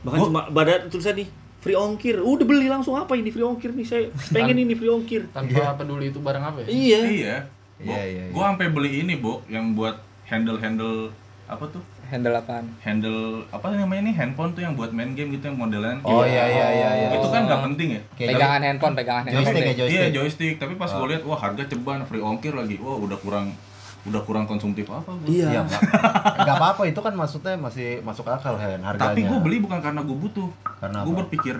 Bahkan 0.00 0.16
Gua- 0.16 0.26
cuma 0.26 0.40
badan 0.48 0.88
tulisan 0.88 1.12
nih 1.14 1.28
free 1.60 1.76
ongkir. 1.76 2.16
Udah 2.18 2.40
beli 2.42 2.66
langsung 2.66 2.96
apa 2.96 3.12
ini 3.12 3.28
free 3.28 3.44
ongkir 3.44 3.68
nih 3.70 3.84
saya 3.84 4.08
pengen 4.30 4.56
ini 4.58 4.72
free 4.72 4.88
ongkir. 4.88 5.28
Tanpa 5.28 5.76
peduli 5.76 6.08
itu 6.08 6.16
barang 6.18 6.40
apa 6.42 6.64
ya? 6.64 6.66
Iya. 6.66 7.00
iya 7.04 7.36
Bo, 7.76 7.84
Iya, 7.86 8.00
iya, 8.02 8.22
iya. 8.22 8.24
gua 8.30 8.48
sampai 8.50 8.68
beli 8.70 8.90
ini 8.98 9.16
bu 9.16 9.44
yang 9.46 9.72
buat 9.72 9.96
handle 10.24 10.56
handle 10.56 11.12
apa 11.50 11.64
tuh 11.66 11.82
Handle 12.04 12.34
apaan? 12.34 12.66
handle 12.80 13.20
apa 13.48 13.66
namanya 13.72 14.02
nih 14.02 14.14
handphone 14.16 14.50
tuh 14.50 14.62
yang 14.62 14.74
buat 14.74 14.90
main 14.90 15.12
game 15.12 15.30
gitu 15.30 15.46
yang 15.46 15.54
modelan 15.56 15.98
Oh 16.02 16.22
iya 16.22 16.42
iya 16.44 16.66
iya 16.72 16.90
iya. 16.96 17.08
itu 17.12 17.26
kan 17.26 17.42
nggak 17.44 17.60
penting 17.64 17.88
ya 17.92 18.02
Kayak 18.14 18.28
Pegangan 18.34 18.60
handphone, 18.64 18.94
pegangan 18.94 19.22
handphone. 19.24 19.44
joystick 19.44 19.60
ya 19.60 19.66
deh. 19.66 19.76
joystick. 19.76 19.94
iya 19.96 20.06
joystick 20.10 20.54
tapi 20.56 20.74
pas 20.74 20.88
gue 20.88 21.06
lihat 21.08 21.22
wah 21.22 21.36
harga 21.36 21.62
ceban 21.66 22.02
free 22.04 22.18
ongkir 22.20 22.50
lagi 22.52 22.76
wah 22.76 22.96
udah 22.96 23.14
kurang 23.16 23.46
udah 24.00 24.22
kurang 24.22 24.44
konsumtif 24.44 24.88
apa 24.88 25.12
Bu? 25.12 25.28
Iya. 25.28 25.46
Iya, 25.50 25.60
Pak. 25.62 25.80
Enggak 26.38 26.56
apa-apa 26.56 26.82
itu 26.84 26.98
kan 26.98 27.12
maksudnya 27.12 27.52
masih 27.54 28.00
masuk 28.00 28.24
akal 28.24 28.56
Hen 28.56 28.80
harganya. 28.80 29.06
tapi 29.06 29.20
gue 29.22 29.38
beli 29.38 29.56
bukan 29.60 29.78
karena 29.78 30.00
gue 30.00 30.16
butuh 30.16 30.48
Karena 30.78 31.04
gue 31.04 31.14
berpikir 31.16 31.56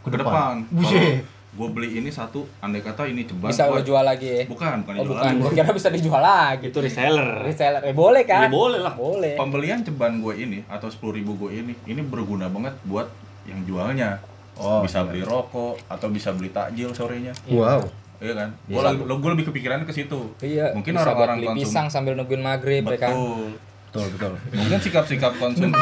Ke 0.00 0.08
depan. 0.08 0.22
depan 0.22 0.54
Buset. 0.70 1.26
Gue 1.56 1.68
beli 1.68 1.88
ini 1.96 2.08
satu 2.08 2.44
andai 2.58 2.78
kata 2.78 3.08
ini 3.08 3.24
ceban 3.24 3.48
Bisa 3.48 3.64
wah, 3.64 3.74
lo 3.74 3.80
jual 3.80 4.00
lagi 4.02 4.28
ya? 4.28 4.42
bukan 4.44 4.84
bukan 4.84 4.92
Oh 4.94 5.04
jualan. 5.06 5.24
bukan, 5.24 5.32
gua 5.40 5.50
kira 5.56 5.72
bisa 5.72 5.88
dijual 5.88 6.20
lagi. 6.20 6.68
Itu 6.68 6.78
reseller. 6.78 7.40
Reseller, 7.42 7.80
eh 7.82 7.92
boleh 7.92 8.22
kan? 8.22 8.44
Ya, 8.44 8.48
boleh 8.50 8.78
lah. 8.78 8.92
Boleh. 8.92 9.34
pembelian 9.34 9.80
ceban 9.80 10.20
gue 10.20 10.34
ini 10.36 10.60
atau 10.66 10.86
sepuluh 10.86 11.16
ribu 11.16 11.32
gue 11.38 11.56
ini 11.56 11.72
ini 11.84 12.00
berguna 12.00 12.46
banget 12.46 12.76
buat 12.82 13.08
yang 13.44 13.64
jualnya 13.64 14.20
Oh, 14.54 14.80
bisa 14.80 15.00
iya. 15.00 15.06
beli 15.06 15.20
rokok 15.22 15.76
atau 15.86 16.08
bisa 16.08 16.32
beli 16.32 16.48
takjil 16.48 16.88
sorenya 16.90 17.32
Wow. 17.46 17.84
iya 18.18 18.32
kan 18.34 18.48
Iya. 18.64 18.72
gue 18.72 18.82
lagi 18.82 18.96
gue 19.02 19.30
lebih 19.32 19.46
kepikirannya 19.46 19.84
ke 19.84 19.92
situ 19.92 20.20
Iya. 20.38 20.72
mungkin 20.72 20.92
orang-orang 20.94 21.36
beli 21.38 21.48
konsum 21.50 21.60
pisang 21.62 21.86
sambil 21.88 22.12
nungguin 22.14 22.40
maghrib 22.40 22.80
ya 22.82 22.96
kan? 22.98 23.12
betul 23.12 23.52
Betul 23.86 24.06
betul. 24.12 24.32
mungkin 24.50 24.76
sikap-sikap 24.78 25.32
konsum 25.34 25.72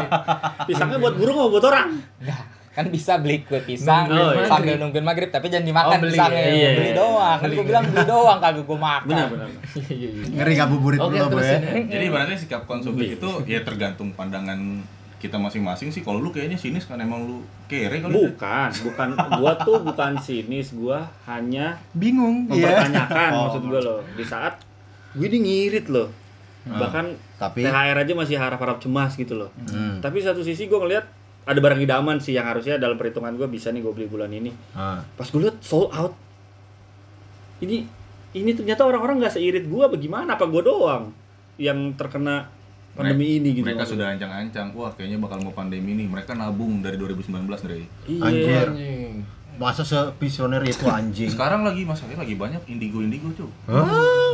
Pisangnya 0.68 0.98
buat 0.98 1.14
burung 1.14 1.36
atau 1.38 1.48
buat 1.50 1.64
orang? 1.64 1.88
Nah, 2.20 2.40
kan 2.74 2.90
bisa 2.90 3.22
beli 3.22 3.46
kue 3.46 3.62
pisang 3.62 4.10
Oh, 4.10 4.34
iya. 4.34 4.50
sambil 4.50 4.74
nungguin 4.76 5.06
maghrib 5.06 5.30
tapi 5.30 5.46
jangan 5.46 5.62
dimakan 5.64 5.94
Oh, 5.94 6.00
beli, 6.02 6.10
pisangnya 6.10 6.42
iya, 6.44 6.70
beli 6.74 6.90
iya. 6.90 6.94
doang 6.98 7.38
kan 7.38 7.48
gue 7.48 7.64
bilang 7.64 7.84
beli 7.86 8.02
doang 8.04 8.38
kagak 8.38 8.64
gue 8.66 8.78
makan 8.78 9.08
Benar 9.08 9.26
benar. 9.30 9.48
Iya, 9.94 10.08
iya. 10.10 10.24
Ngeri 10.34 10.52
ngabuburit 10.58 10.98
Oke, 10.98 11.16
dulu, 11.16 11.38
ya. 11.38 11.58
jadi 11.86 12.06
berarti 12.10 12.34
sikap 12.36 12.62
konsumtif 12.64 13.14
itu 13.14 13.30
ya 13.46 13.62
tergantung 13.62 14.10
pandangan 14.12 14.58
kita 15.16 15.40
masing-masing 15.40 15.88
sih 15.88 16.04
kalau 16.04 16.20
lu 16.20 16.28
kayaknya 16.28 16.52
sinis 16.54 16.84
kan 16.84 17.00
emang 17.00 17.24
lu 17.24 17.40
kere 17.64 17.96
kali 17.96 18.12
ya. 18.12 18.28
Bukan, 18.28 18.68
bukan 18.84 19.08
gua 19.32 19.52
tuh 19.56 19.80
bukan 19.80 20.12
sinis, 20.20 20.76
gua 20.76 21.00
hanya 21.24 21.80
Bingung. 21.96 22.44
Iya. 22.50 22.84
mempertanyakan 22.84 23.28
Oh, 23.32 23.40
maksud 23.48 23.62
gua 23.64 23.80
loh. 23.80 24.00
Di 24.12 24.20
saat 24.20 24.60
gue 25.14 25.24
ini 25.24 25.38
ngirit 25.40 25.88
loh. 25.88 26.12
Ah. 26.68 26.76
Bahkan 26.76 27.06
Tapi 27.38 27.64
THR 27.64 27.96
aja 27.96 28.12
masih 28.12 28.36
harap-harap 28.36 28.76
cemas 28.78 29.16
gitu 29.16 29.32
loh. 29.32 29.48
Hmm. 29.64 29.96
Tapi 29.98 30.20
satu 30.20 30.44
sisi 30.44 30.68
gua 30.68 30.84
ngeliat 30.84 31.08
ada 31.44 31.58
barang 31.58 31.76
idaman 31.78 32.16
sih 32.18 32.32
yang 32.32 32.44
harusnya 32.44 32.76
dalam 32.76 32.96
perhitungan 32.96 33.32
gue 33.32 33.44
bisa 33.46 33.68
nih 33.68 33.80
gue 33.80 33.92
beli 33.92 34.06
bulan 34.06 34.28
ini 34.28 34.48
Ah. 34.72 35.04
pas 35.14 35.24
gue 35.24 35.40
lihat 35.40 35.60
sold 35.60 35.90
out 35.90 36.16
ini 37.60 37.84
ini 38.32 38.50
ternyata 38.50 38.82
orang-orang 38.82 39.20
nggak 39.20 39.34
seirit 39.34 39.64
gue 39.64 39.84
bagaimana 39.86 40.34
apa 40.34 40.44
gue 40.44 40.62
doang 40.62 41.12
yang 41.54 41.94
terkena 41.94 42.50
pandemi 42.94 43.38
ini 43.38 43.54
gitu 43.54 43.66
Mereka 43.66 43.82
sudah 43.84 44.06
ancang-ancang, 44.08 44.70
wah 44.72 44.90
kayaknya 44.90 45.18
bakal 45.18 45.42
mau 45.42 45.50
pandemi 45.50 45.94
nih. 45.94 46.06
Mereka 46.06 46.30
nabung 46.32 46.78
dari 46.78 46.94
2019 46.94 47.46
dari. 47.66 47.82
iya 48.06 48.22
Anjir. 48.22 48.66
Anjing. 48.70 49.12
Masa 49.54 49.82
sevisioner 49.82 50.62
itu 50.62 50.82
anjing? 50.84 51.26
Sekarang 51.26 51.62
lagi 51.62 51.82
masalahnya 51.82 52.22
lagi 52.22 52.34
banyak 52.34 52.62
indigo-indigo 52.66 53.34
tuh. 53.34 53.50
Hah? 53.66 54.30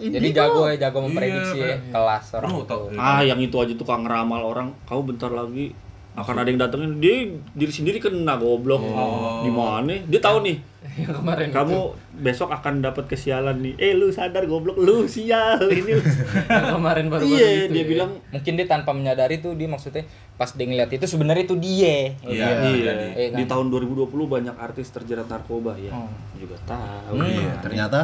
Jadi 0.00 0.32
jago 0.32 0.64
ya, 0.64 0.80
jago 0.80 1.04
memprediksi 1.04 1.60
Iya, 1.60 1.76
ya 1.76 1.76
kelas 1.92 2.24
orang. 2.34 2.48
Bro, 2.48 2.60
tau, 2.64 2.82
ah 2.96 3.20
yang 3.20 3.36
itu 3.36 3.52
aja 3.52 3.72
tukang 3.74 4.00
ngeramal 4.00 4.40
orang 4.42 4.72
kau 4.84 5.00
bentar 5.00 5.28
lagi 5.28 5.76
akan 6.12 6.34
ada 6.36 6.48
yang 6.48 6.58
datengin 6.58 6.92
dia 6.96 7.14
diri 7.52 7.70
sendiri 7.70 7.98
kena 7.98 8.34
goblok 8.34 8.82
Oh. 8.82 9.40
gimana 9.40 10.02
dia 10.02 10.18
tahu 10.18 10.42
nih 10.42 10.58
Yang 10.80 11.12
kemarin 11.14 11.48
kamu 11.50 11.76
besok 12.18 12.50
akan 12.50 12.80
dapat 12.80 13.04
kesialan 13.06 13.56
nih 13.58 13.74
eh 13.76 13.92
lu 13.92 14.10
sadar 14.10 14.42
goblok 14.44 14.74
lu 14.76 15.04
sial 15.06 15.60
ini 15.70 15.92
itu. 15.92 16.02
yang 16.48 16.72
kemarin 16.72 17.06
baru-baru 17.06 17.30
iya 17.30 17.48
itu 17.62 17.64
dia 17.70 17.78
ya. 17.78 17.86
bilang 17.86 18.10
Mungkin 18.28 18.52
dia 18.54 18.66
tanpa 18.66 18.90
menyadari 18.90 19.38
tuh 19.38 19.54
dia 19.54 19.66
maksudnya 19.66 20.02
pas 20.34 20.48
dia 20.48 20.64
ngeliat 20.64 20.88
itu 20.88 21.04
sebenarnya 21.04 21.44
itu 21.44 21.56
dia. 21.56 22.16
Iya, 22.18 22.26
iya 22.26 22.48
jadi. 22.48 22.70
Iya 22.72 22.92
kan? 23.28 23.38
di 23.38 23.44
tahun 23.46 23.66
2020 23.68 24.08
banyak 24.08 24.56
artis 24.56 24.88
terjerat 24.88 25.26
narkoba 25.26 25.76
ya 25.76 25.92
Oh. 25.92 26.10
juga 26.34 26.56
tahu 26.64 27.14
Hmm. 27.14 27.28
Iya, 27.28 27.52
ternyata 27.60 27.98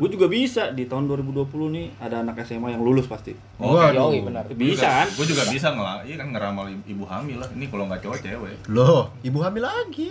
gue 0.00 0.08
juga 0.08 0.26
bisa 0.26 0.72
di 0.72 0.84
tahun 0.84 1.04
2020 1.06 1.44
nih 1.70 1.86
ada 2.00 2.24
anak 2.24 2.40
SMA 2.42 2.72
yang 2.72 2.80
lulus 2.80 3.04
pasti. 3.04 3.36
Waduh. 3.54 4.08
Yoi, 4.08 4.24
benar. 4.24 4.48
bisa 4.48 5.04
kan 5.04 5.08
Gue 5.12 5.26
juga 5.26 5.44
bisa 5.46 5.68
ngelak, 5.70 6.08
iya 6.08 6.16
kan 6.16 6.28
ngeramal 6.30 6.64
ibu 6.82 7.04
hamil 7.04 7.36
lah. 7.36 7.48
Ini 7.52 7.68
kalau 7.68 7.84
nggak 7.84 8.00
cowok 8.00 8.18
cewek. 8.18 8.56
Loh, 8.66 9.12
ibu 9.20 9.38
hamil 9.38 9.60
lagi. 9.60 10.08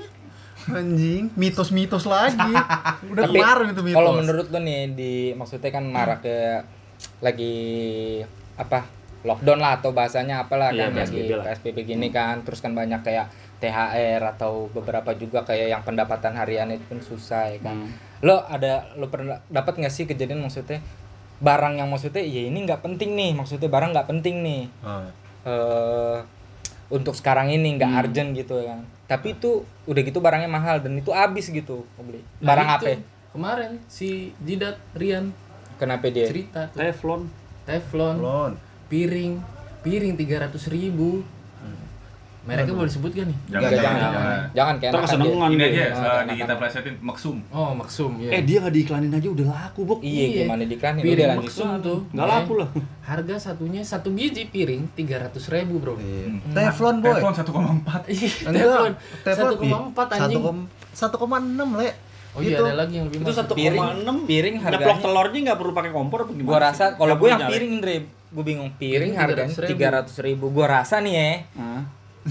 Anjing, 0.70 1.34
mitos-mitos 1.34 2.06
lagi. 2.06 2.54
Udah 3.12 3.26
Tapi 3.26 3.34
kemarin 3.34 3.68
itu 3.68 3.82
mitos. 3.82 3.98
kalau 3.98 4.12
menurut 4.14 4.48
lo 4.48 4.60
nih 4.60 4.94
di 4.94 5.14
maksudnya 5.34 5.72
kan 5.72 5.84
marak 5.84 6.22
ke 6.22 6.38
lagi 7.20 7.56
apa 8.56 8.86
lockdown 9.20 9.60
lah 9.60 9.80
atau 9.80 9.92
bahasanya 9.92 10.44
apalah 10.44 10.72
Iya, 10.72 10.88
kan 10.88 10.96
lagi 10.96 11.12
PSBB 11.18 11.32
lah. 11.34 11.46
PSBB 11.50 11.78
gini 11.84 12.08
kan 12.10 12.44
terus 12.44 12.60
kan 12.60 12.72
banyak 12.72 13.02
kayak 13.02 13.28
THR 13.60 14.22
atau 14.30 14.68
beberapa 14.70 15.12
juga 15.14 15.44
kayak 15.44 15.68
yang 15.70 15.84
pendapatan 15.84 16.34
harian 16.34 16.68
itu 16.70 16.84
pun 16.86 17.00
susah 17.00 17.50
ya 17.50 17.60
kan. 17.62 17.76
Hmm. 17.78 17.92
Lo 18.20 18.42
ada 18.42 18.88
lo 18.96 19.08
pernah 19.08 19.40
dapat 19.46 19.76
nggak 19.76 19.92
sih 19.92 20.04
kejadian 20.06 20.40
maksudnya 20.40 20.80
barang 21.38 21.76
yang 21.76 21.88
maksudnya 21.88 22.20
ya 22.20 22.46
ini 22.46 22.60
nggak 22.62 22.82
penting 22.82 23.14
nih 23.14 23.32
maksudnya 23.32 23.68
barang 23.68 23.92
nggak 23.92 24.08
penting 24.08 24.36
nih 24.40 24.64
Ah. 24.82 25.08
eh 25.42 26.18
untuk 26.90 27.14
sekarang 27.14 27.48
ini 27.48 27.76
nggak 27.76 27.88
Hmm. 27.88 28.02
urgent 28.02 28.30
gitu 28.34 28.58
ya 28.58 28.74
kan. 28.74 28.82
Tapi 29.06 29.34
itu 29.34 29.52
udah 29.86 30.02
gitu 30.02 30.20
barangnya 30.20 30.48
mahal 30.48 30.80
dan 30.80 30.96
itu 30.96 31.10
habis 31.10 31.48
gitu 31.48 31.86
mau 31.94 32.04
beli. 32.04 32.22
Nah, 32.40 32.48
Barang 32.48 32.68
itu, 32.72 32.86
apa? 32.86 33.02
Kemarin 33.30 33.72
si 33.86 34.10
Jidat 34.40 34.78
Rian 34.94 35.30
Kenapa 35.76 36.10
dia? 36.10 36.26
cerita 36.26 36.66
tuh. 36.68 36.78
teflon 36.78 37.30
Teflon, 37.64 38.18
Belum. 38.18 38.52
piring, 38.88 39.34
piring 39.80 40.14
300 40.16 40.66
ribu. 40.68 41.22
Mereknya 42.50 42.74
boleh 42.74 42.90
sebut 42.90 43.12
gak 43.12 43.26
nih? 43.26 43.38
Jangan, 43.46 43.62
jangan, 43.62 43.78
jangan, 43.78 44.00
jangan. 44.00 44.10
jangan, 44.10 44.50
jangan 44.52 44.74
kayak 44.76 44.92
dia. 44.92 45.00
kesenengan 45.00 45.50
Ini 45.50 45.62
aja, 45.62 45.70
jangan, 45.70 45.94
di 46.20 46.34
kita 46.34 46.42
jangan. 46.42 46.58
plesetin 46.58 46.96
maksum. 47.00 47.38
Oh, 47.50 47.72
Maksum 47.72 48.12
ya. 48.18 48.30
eh 48.32 48.42
dia 48.42 48.58
nggak 48.58 48.74
diiklanin 48.74 49.12
aja 49.12 49.28
udah 49.30 49.46
laku 49.48 49.82
bok 49.84 50.00
Iya, 50.02 50.26
gimana 50.42 50.62
diiklanin? 50.64 51.02
Piring 51.02 51.14
Udah 51.16 51.28
lanjut. 51.30 51.44
Maksum 51.46 51.68
tuh. 51.80 52.00
nggak 52.10 52.26
ya. 52.26 52.34
laku 52.36 52.54
lah 52.56 52.70
Harga 53.02 53.36
satunya 53.40 53.82
satu 53.82 54.10
biji 54.10 54.44
piring 54.46 54.82
300 54.92 55.30
ribu 55.50 55.74
bro. 55.78 55.94
Iya. 55.96 56.26
Hmm. 56.28 56.52
Teflon, 56.52 56.96
boy. 57.00 57.10
Telepon 57.12 57.34
1,4. 57.34 58.02
Iya, 58.08 58.30
Enggak, 58.44 58.78
Teflon 59.24 59.54
1,4 59.94 60.16
anjing. 60.16 60.44
1,6 60.92 61.78
le. 61.78 61.90
Oh 62.30 62.40
iya 62.40 62.50
Gitu. 62.52 62.62
ada 62.62 62.76
lagi 62.78 62.94
yang 62.94 63.06
lebih 63.08 63.20
itu 63.20 63.26
mahal. 63.26 63.40
satu 63.42 63.54
Piring, 63.54 63.74
koma 63.76 63.94
enam 63.96 64.18
piring 64.24 64.56
ngeplok 64.56 64.70
harganya. 64.86 65.02
telurnya 65.02 65.40
nggak 65.44 65.58
perlu 65.58 65.74
pakai 65.74 65.92
kompor 65.92 66.20
apa 66.20 66.32
gimana 66.32 66.46
Gua 66.48 66.60
rasa 66.62 66.84
kalau 66.94 67.16
gue 67.16 67.28
yang 67.28 67.42
piring 67.44 67.74
Dre, 67.80 67.98
gue 68.06 68.44
bingung 68.44 68.70
piring 68.72 69.14
harganya 69.16 69.50
300.000. 69.52 69.66
tiga 69.68 69.88
ratus 69.92 70.16
ribu. 70.20 70.46
Gue 70.48 70.62
rasa 70.64 70.96
nih 71.00 71.14
ya. 71.14 71.32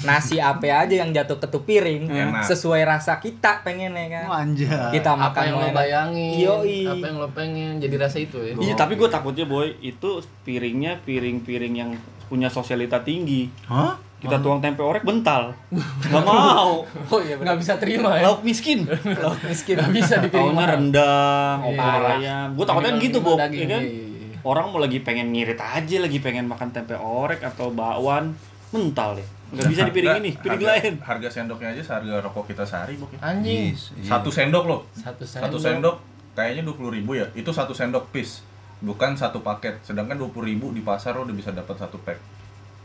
Nasi 0.01 0.37
apa 0.37 0.63
aja 0.65 0.95
yang 0.95 1.11
jatuh 1.11 1.37
ke 1.37 1.47
tuh 1.47 1.61
piring 1.61 2.07
Enak. 2.07 2.45
sesuai 2.45 2.83
rasa 2.83 3.17
kita 3.17 3.61
pengen 3.61 3.93
ya 3.93 4.21
kan. 4.21 4.25
Anjay. 4.45 4.69
Kita 4.93 5.13
apa 5.13 5.23
makan 5.29 5.43
yang 5.45 5.57
lo 5.57 5.69
bayangin, 5.71 6.33
Yoi. 6.39 6.79
apa 6.85 7.05
yang 7.05 7.17
lo 7.17 7.29
pengen 7.29 7.71
jadi 7.77 7.97
rasa 7.99 8.19
itu 8.19 8.39
ya. 8.39 8.55
Iya, 8.55 8.75
tapi 8.75 8.95
gue 8.95 9.07
takutnya 9.07 9.45
boy 9.45 9.75
itu 9.79 10.09
piringnya 10.43 11.01
piring-piring 11.03 11.75
yang 11.75 11.91
punya 12.25 12.47
sosialita 12.47 13.01
tinggi. 13.01 13.49
Hah? 13.65 13.97
Kita 14.19 14.37
tuang 14.37 14.59
tempe 14.59 14.81
orek 14.81 15.03
bental. 15.03 15.55
Gak 16.05 16.23
mau. 16.23 16.83
Oh 16.83 17.21
iya 17.21 17.39
nggak 17.39 17.55
bisa 17.57 17.79
terima 17.79 18.19
ya. 18.19 18.27
Lauk 18.27 18.43
miskin. 18.43 18.83
Lauk 19.15 19.39
miskin. 19.41 19.79
Nggak 19.79 19.95
bisa 19.95 20.15
Taunya 20.19 20.27
diterima. 20.27 20.63
rendang, 20.67 21.57
Iya. 21.63 21.71
opor 21.73 22.03
ayam. 22.13 22.47
Gue 22.53 22.65
takutnya 22.67 22.93
gitu, 22.99 23.19
Bob. 23.21 23.39
daging, 23.39 23.61
Ya 23.61 23.67
kan? 23.71 23.83
iya, 23.85 23.95
iya. 23.95 24.37
Orang 24.41 24.65
mau 24.69 24.79
lagi 24.79 24.99
pengen 25.01 25.31
ngirit 25.31 25.57
aja, 25.57 25.97
lagi 25.99 26.19
pengen 26.19 26.45
makan 26.45 26.69
tempe 26.69 26.95
orek 26.95 27.43
atau 27.43 27.71
bakwan, 27.71 28.35
mental 28.69 29.17
deh. 29.17 29.29
Gak 29.49 29.65
bisa 29.73 29.83
di 29.89 29.93
piring 29.97 30.17
ini, 30.21 30.31
piring 30.37 30.61
harga, 30.61 30.73
lain. 30.77 30.93
Harga 31.01 31.29
sendoknya 31.33 31.69
aja 31.73 31.83
seharga 31.83 32.15
rokok 32.21 32.53
kita 32.53 32.69
sehari, 32.69 33.01
Bok. 33.01 33.17
ya. 33.17 33.19
Anjing. 33.25 33.73
Yes, 33.73 33.97
iya. 33.97 34.09
Satu 34.13 34.29
sendok 34.29 34.65
loh. 34.69 34.81
Satu 34.93 35.25
sendok. 35.25 35.45
Satu 35.49 35.57
sendok 35.57 35.97
kayaknya 36.37 36.63
20.000 36.69 36.97
ribu 37.01 37.11
ya. 37.17 37.27
Itu 37.33 37.51
satu 37.57 37.73
sendok 37.73 38.13
piece. 38.13 38.45
Bukan 38.85 39.17
satu 39.17 39.41
paket. 39.41 39.81
Sedangkan 39.81 40.21
20.000 40.21 40.37
ribu 40.45 40.67
di 40.77 40.85
pasar 40.85 41.17
lo 41.17 41.25
udah 41.25 41.37
bisa 41.37 41.51
dapat 41.51 41.81
satu 41.81 41.97
pack. 42.05 42.21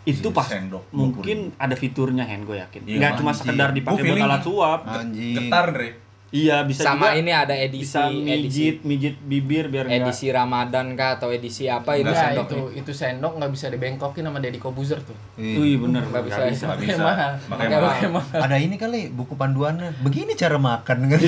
Itu 0.03 0.31
Isi 0.31 0.35
pas 0.35 0.43
sendok, 0.43 0.91
mungkin 0.91 1.55
ada 1.55 1.79
fiturnya 1.79 2.27
Hen, 2.27 2.43
gue 2.43 2.59
yakin. 2.59 2.83
Iya, 2.83 2.97
Nggak 2.99 3.11
cuma 3.23 3.31
sekedar 3.31 3.71
dipakai 3.71 4.03
buat 4.03 4.19
alat 4.19 4.43
suap. 4.43 4.79
Anjing. 4.83 5.35
Getar, 5.39 5.71
Dre. 5.71 6.02
Iya, 6.33 6.65
bisa 6.65 6.81
Sama 6.81 7.13
juga 7.13 7.21
ini 7.21 7.29
ada 7.29 7.53
edisi 7.53 7.93
bisa 7.93 8.09
edisi 8.09 8.33
mijit, 8.33 8.77
mijit 8.81 9.15
bibir 9.21 9.69
biar 9.69 9.85
nggak 9.85 10.01
edisi 10.01 10.33
Ramadan 10.33 10.97
kah 10.97 11.21
atau 11.21 11.29
edisi 11.29 11.69
apa 11.69 11.93
itu 11.93 12.09
Nah, 12.09 12.17
sendok 12.17 12.47
itu 12.49 12.59
itu 12.81 12.91
sendok 12.91 13.37
nggak 13.37 13.51
bisa 13.53 13.69
dibengkokin 13.69 14.25
sama 14.25 14.41
Deddy 14.41 14.57
Kobuzer 14.57 14.97
tuh. 15.05 15.13
Iya. 15.37 15.61
Wih, 15.61 15.77
bener, 15.77 16.01
Nggak 16.09 16.23
bisa. 16.25 16.39
bisa. 16.49 16.65
Nggak 16.73 16.79
bisa. 16.81 17.01
mahal. 17.05 17.31
Makanya 17.53 17.77
mahal. 17.77 18.09
mahal. 18.17 18.39
Ada 18.49 18.55
ini 18.57 18.75
kali 18.81 19.13
buku 19.13 19.37
panduannya. 19.37 19.93
Begini 20.01 20.33
cara 20.33 20.57
makan 20.57 20.97
kan? 21.05 21.19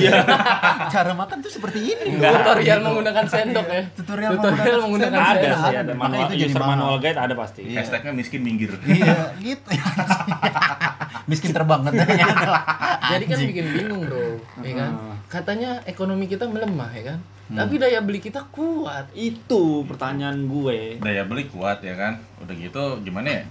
cara 0.97 1.11
makan 1.13 1.37
tuh 1.37 1.51
seperti 1.53 1.79
ini. 1.85 2.17
loh. 2.17 2.25
Tutorial 2.41 2.79
menggunakan 2.81 3.25
sendok 3.29 3.67
ya. 3.69 3.83
Tutorial 3.93 4.31
Tutorial 4.41 4.77
menggunakan 4.81 4.81
menggunakan 4.89 5.19
sendok. 5.21 5.37
Ada 5.37 5.45
Ada, 5.45 5.53
sih, 5.53 5.69
ada. 5.69 5.79
ada. 5.85 5.93
Makanya 5.93 6.09
Manual, 6.17 6.25
itu 6.25 6.35
jadi 6.41 6.53
manual 6.57 6.95
guide 6.97 7.19
ada 7.21 7.33
pasti. 7.37 7.61
Iya. 7.61 7.77
Hashtagnya 7.77 8.11
miskin 8.17 8.41
minggir. 8.41 8.73
Iya, 8.81 9.37
gitu. 9.37 9.69
Miskin 11.25 11.51
terbang 11.51 11.81
katanya. 11.81 12.25
Jadi 13.11 13.23
kan 13.25 13.39
bikin 13.39 13.65
bingung 13.73 14.01
bro, 14.05 14.37
ya 14.61 14.73
kan? 14.75 14.91
Katanya 15.25 15.81
ekonomi 15.85 16.25
kita 16.25 16.45
melemah 16.45 16.89
ya 16.93 17.13
kan? 17.13 17.19
Tapi 17.45 17.77
daya 17.77 18.01
beli 18.01 18.17
kita 18.17 18.45
kuat. 18.49 19.09
Itu 19.13 19.85
pertanyaan 19.85 20.49
gue. 20.49 20.97
Daya 20.97 21.25
beli 21.25 21.45
kuat 21.45 21.81
ya 21.81 21.93
kan. 21.93 22.17
Udah 22.41 22.53
gitu 22.53 23.01
gimana 23.01 23.29
ya? 23.29 23.43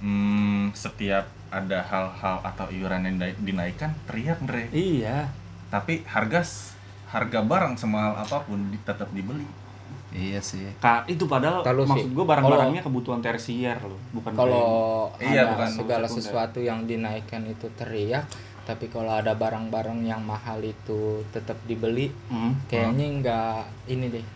Hmm, 0.00 0.70
setiap 0.72 1.26
ada 1.50 1.82
hal-hal 1.82 2.40
atau 2.46 2.70
iuran 2.70 3.04
yang 3.04 3.16
dina- 3.18 3.38
dinaikkan 3.42 3.90
teriak 4.06 4.38
Dre. 4.42 4.70
Iya. 4.70 5.26
Tapi 5.66 6.06
harga 6.06 6.46
harga 7.10 7.40
barang 7.42 7.74
semahal 7.74 8.14
apa 8.14 8.46
pun 8.46 8.70
tetap 8.80 9.10
dibeli. 9.10 9.42
Iya 10.10 10.42
sih. 10.42 10.66
Kak, 10.82 11.06
itu 11.06 11.30
padahal 11.30 11.62
Kalau 11.62 11.86
sih, 11.86 11.90
maksud 11.94 12.10
gue 12.10 12.24
barang-barangnya 12.26 12.82
kebutuhan 12.82 13.22
tersier 13.22 13.78
loh, 13.78 13.98
bukan 14.10 14.34
kalau 14.34 15.06
Iya, 15.22 15.54
bukan 15.54 15.70
segala 15.70 16.06
sekunder. 16.10 16.22
sesuatu 16.26 16.58
yang 16.58 16.82
dinaikkan 16.90 17.46
itu 17.46 17.70
teriak 17.78 18.26
tapi 18.70 18.86
kalau 18.86 19.10
ada 19.10 19.34
barang-barang 19.34 20.06
yang 20.06 20.22
mahal 20.22 20.62
itu 20.62 21.26
tetap 21.34 21.58
dibeli 21.66 22.06
hmm, 22.30 22.70
kayaknya 22.70 23.06
nggak 23.18 23.60
ini 23.90 24.06
deh 24.14 24.26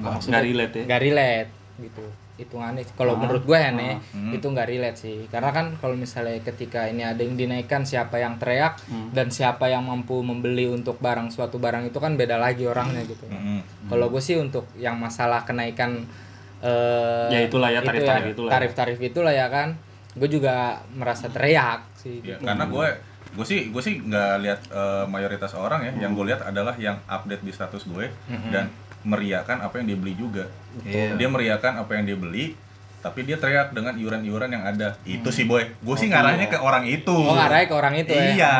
nggak 0.00 0.14
nggak 0.24 0.42
relate 0.42 0.74
ya. 0.74 0.84
nggak 0.88 1.02
relate 1.04 1.50
gitu 1.76 2.02
hitungannya 2.34 2.82
kalau 2.92 3.14
Ah, 3.14 3.20
menurut 3.20 3.42
gue 3.42 3.54
ya 3.54 3.70
nih 3.70 3.94
Hmm. 4.10 4.30
itu 4.30 4.42
nggak 4.44 4.66
relate 4.68 4.94
sih 4.96 5.26
karena 5.26 5.50
kan 5.50 5.66
kalau 5.76 5.94
misalnya 5.94 6.34
ketika 6.40 6.84
ini 6.84 7.02
ada 7.02 7.18
yang 7.18 7.34
dinaikkan 7.34 7.82
siapa 7.82 8.16
yang 8.16 8.36
teriak 8.36 8.78
Hmm. 8.84 9.10
dan 9.10 9.28
siapa 9.28 9.66
yang 9.66 9.82
mampu 9.82 10.18
membeli 10.20 10.66
untuk 10.68 10.98
barang 10.98 11.28
suatu 11.28 11.56
barang 11.56 11.84
itu 11.84 11.96
kan 11.96 12.14
beda 12.14 12.36
lagi 12.36 12.64
orangnya 12.64 13.02
gitu 13.04 13.22
Mm-mm. 13.24 13.62
kalau 13.86 14.06
gue 14.08 14.18
sih 14.18 14.34
untuk 14.36 14.66
yang 14.76 14.94
masalah 14.96 15.42
kenaikan 15.42 16.06
eh, 16.60 17.28
Ya 17.28 17.40
itulah 17.42 17.68
ya, 17.68 17.80
itu 17.80 17.88
tarif-tarif 17.88 18.26
itulah 18.28 18.48
ya. 18.48 18.52
tarif-tarif 18.52 18.98
itulah 19.00 19.32
ya 19.32 19.46
kan 19.48 19.68
gue 20.12 20.28
juga 20.28 20.54
merasa 20.90 21.26
teriak 21.28 21.86
sih 21.96 22.18
Ya, 22.20 22.34
gitu. 22.34 22.44
karena 22.44 22.64
gue 22.64 22.86
gue 23.34 23.42
sih 23.44 23.66
gue 23.68 23.82
sih 23.82 23.98
nggak 24.00 24.32
lihat 24.40 24.60
eh, 24.70 25.04
mayoritas 25.06 25.52
orang 25.52 25.82
ya 25.84 25.92
yang 25.98 26.14
gue 26.14 26.22
lihat 26.24 26.42
adalah 26.44 26.74
yang 26.76 27.02
update 27.04 27.42
di 27.42 27.50
status 27.50 27.82
gue 27.84 28.06
dan 28.48 28.70
meriakan 29.04 29.60
apa 29.62 29.74
yang 29.78 29.86
dia 29.92 29.98
beli 30.00 30.14
juga. 30.16 30.44
Iya. 30.82 31.14
dia 31.14 31.28
meriakan 31.30 31.86
apa 31.86 31.90
yang 31.94 32.04
dia 32.04 32.18
beli 32.18 32.58
tapi 32.98 33.20
dia 33.28 33.36
teriak 33.36 33.76
dengan 33.76 33.92
iuran-iuran 33.94 34.48
yang 34.48 34.64
ada. 34.64 34.96
Itu 35.04 35.28
sih 35.28 35.44
boy. 35.44 35.60
Gue 35.84 35.96
sih 36.00 36.08
ngarahnya 36.08 36.48
ke 36.48 36.56
orang 36.56 36.88
itu. 36.88 37.12
Oh 37.12 37.36
ngarahnya 37.36 37.68
ke 37.68 37.76
orang 37.76 37.94
itu 38.00 38.12
ya? 38.16 38.24
Iya. 38.32 38.54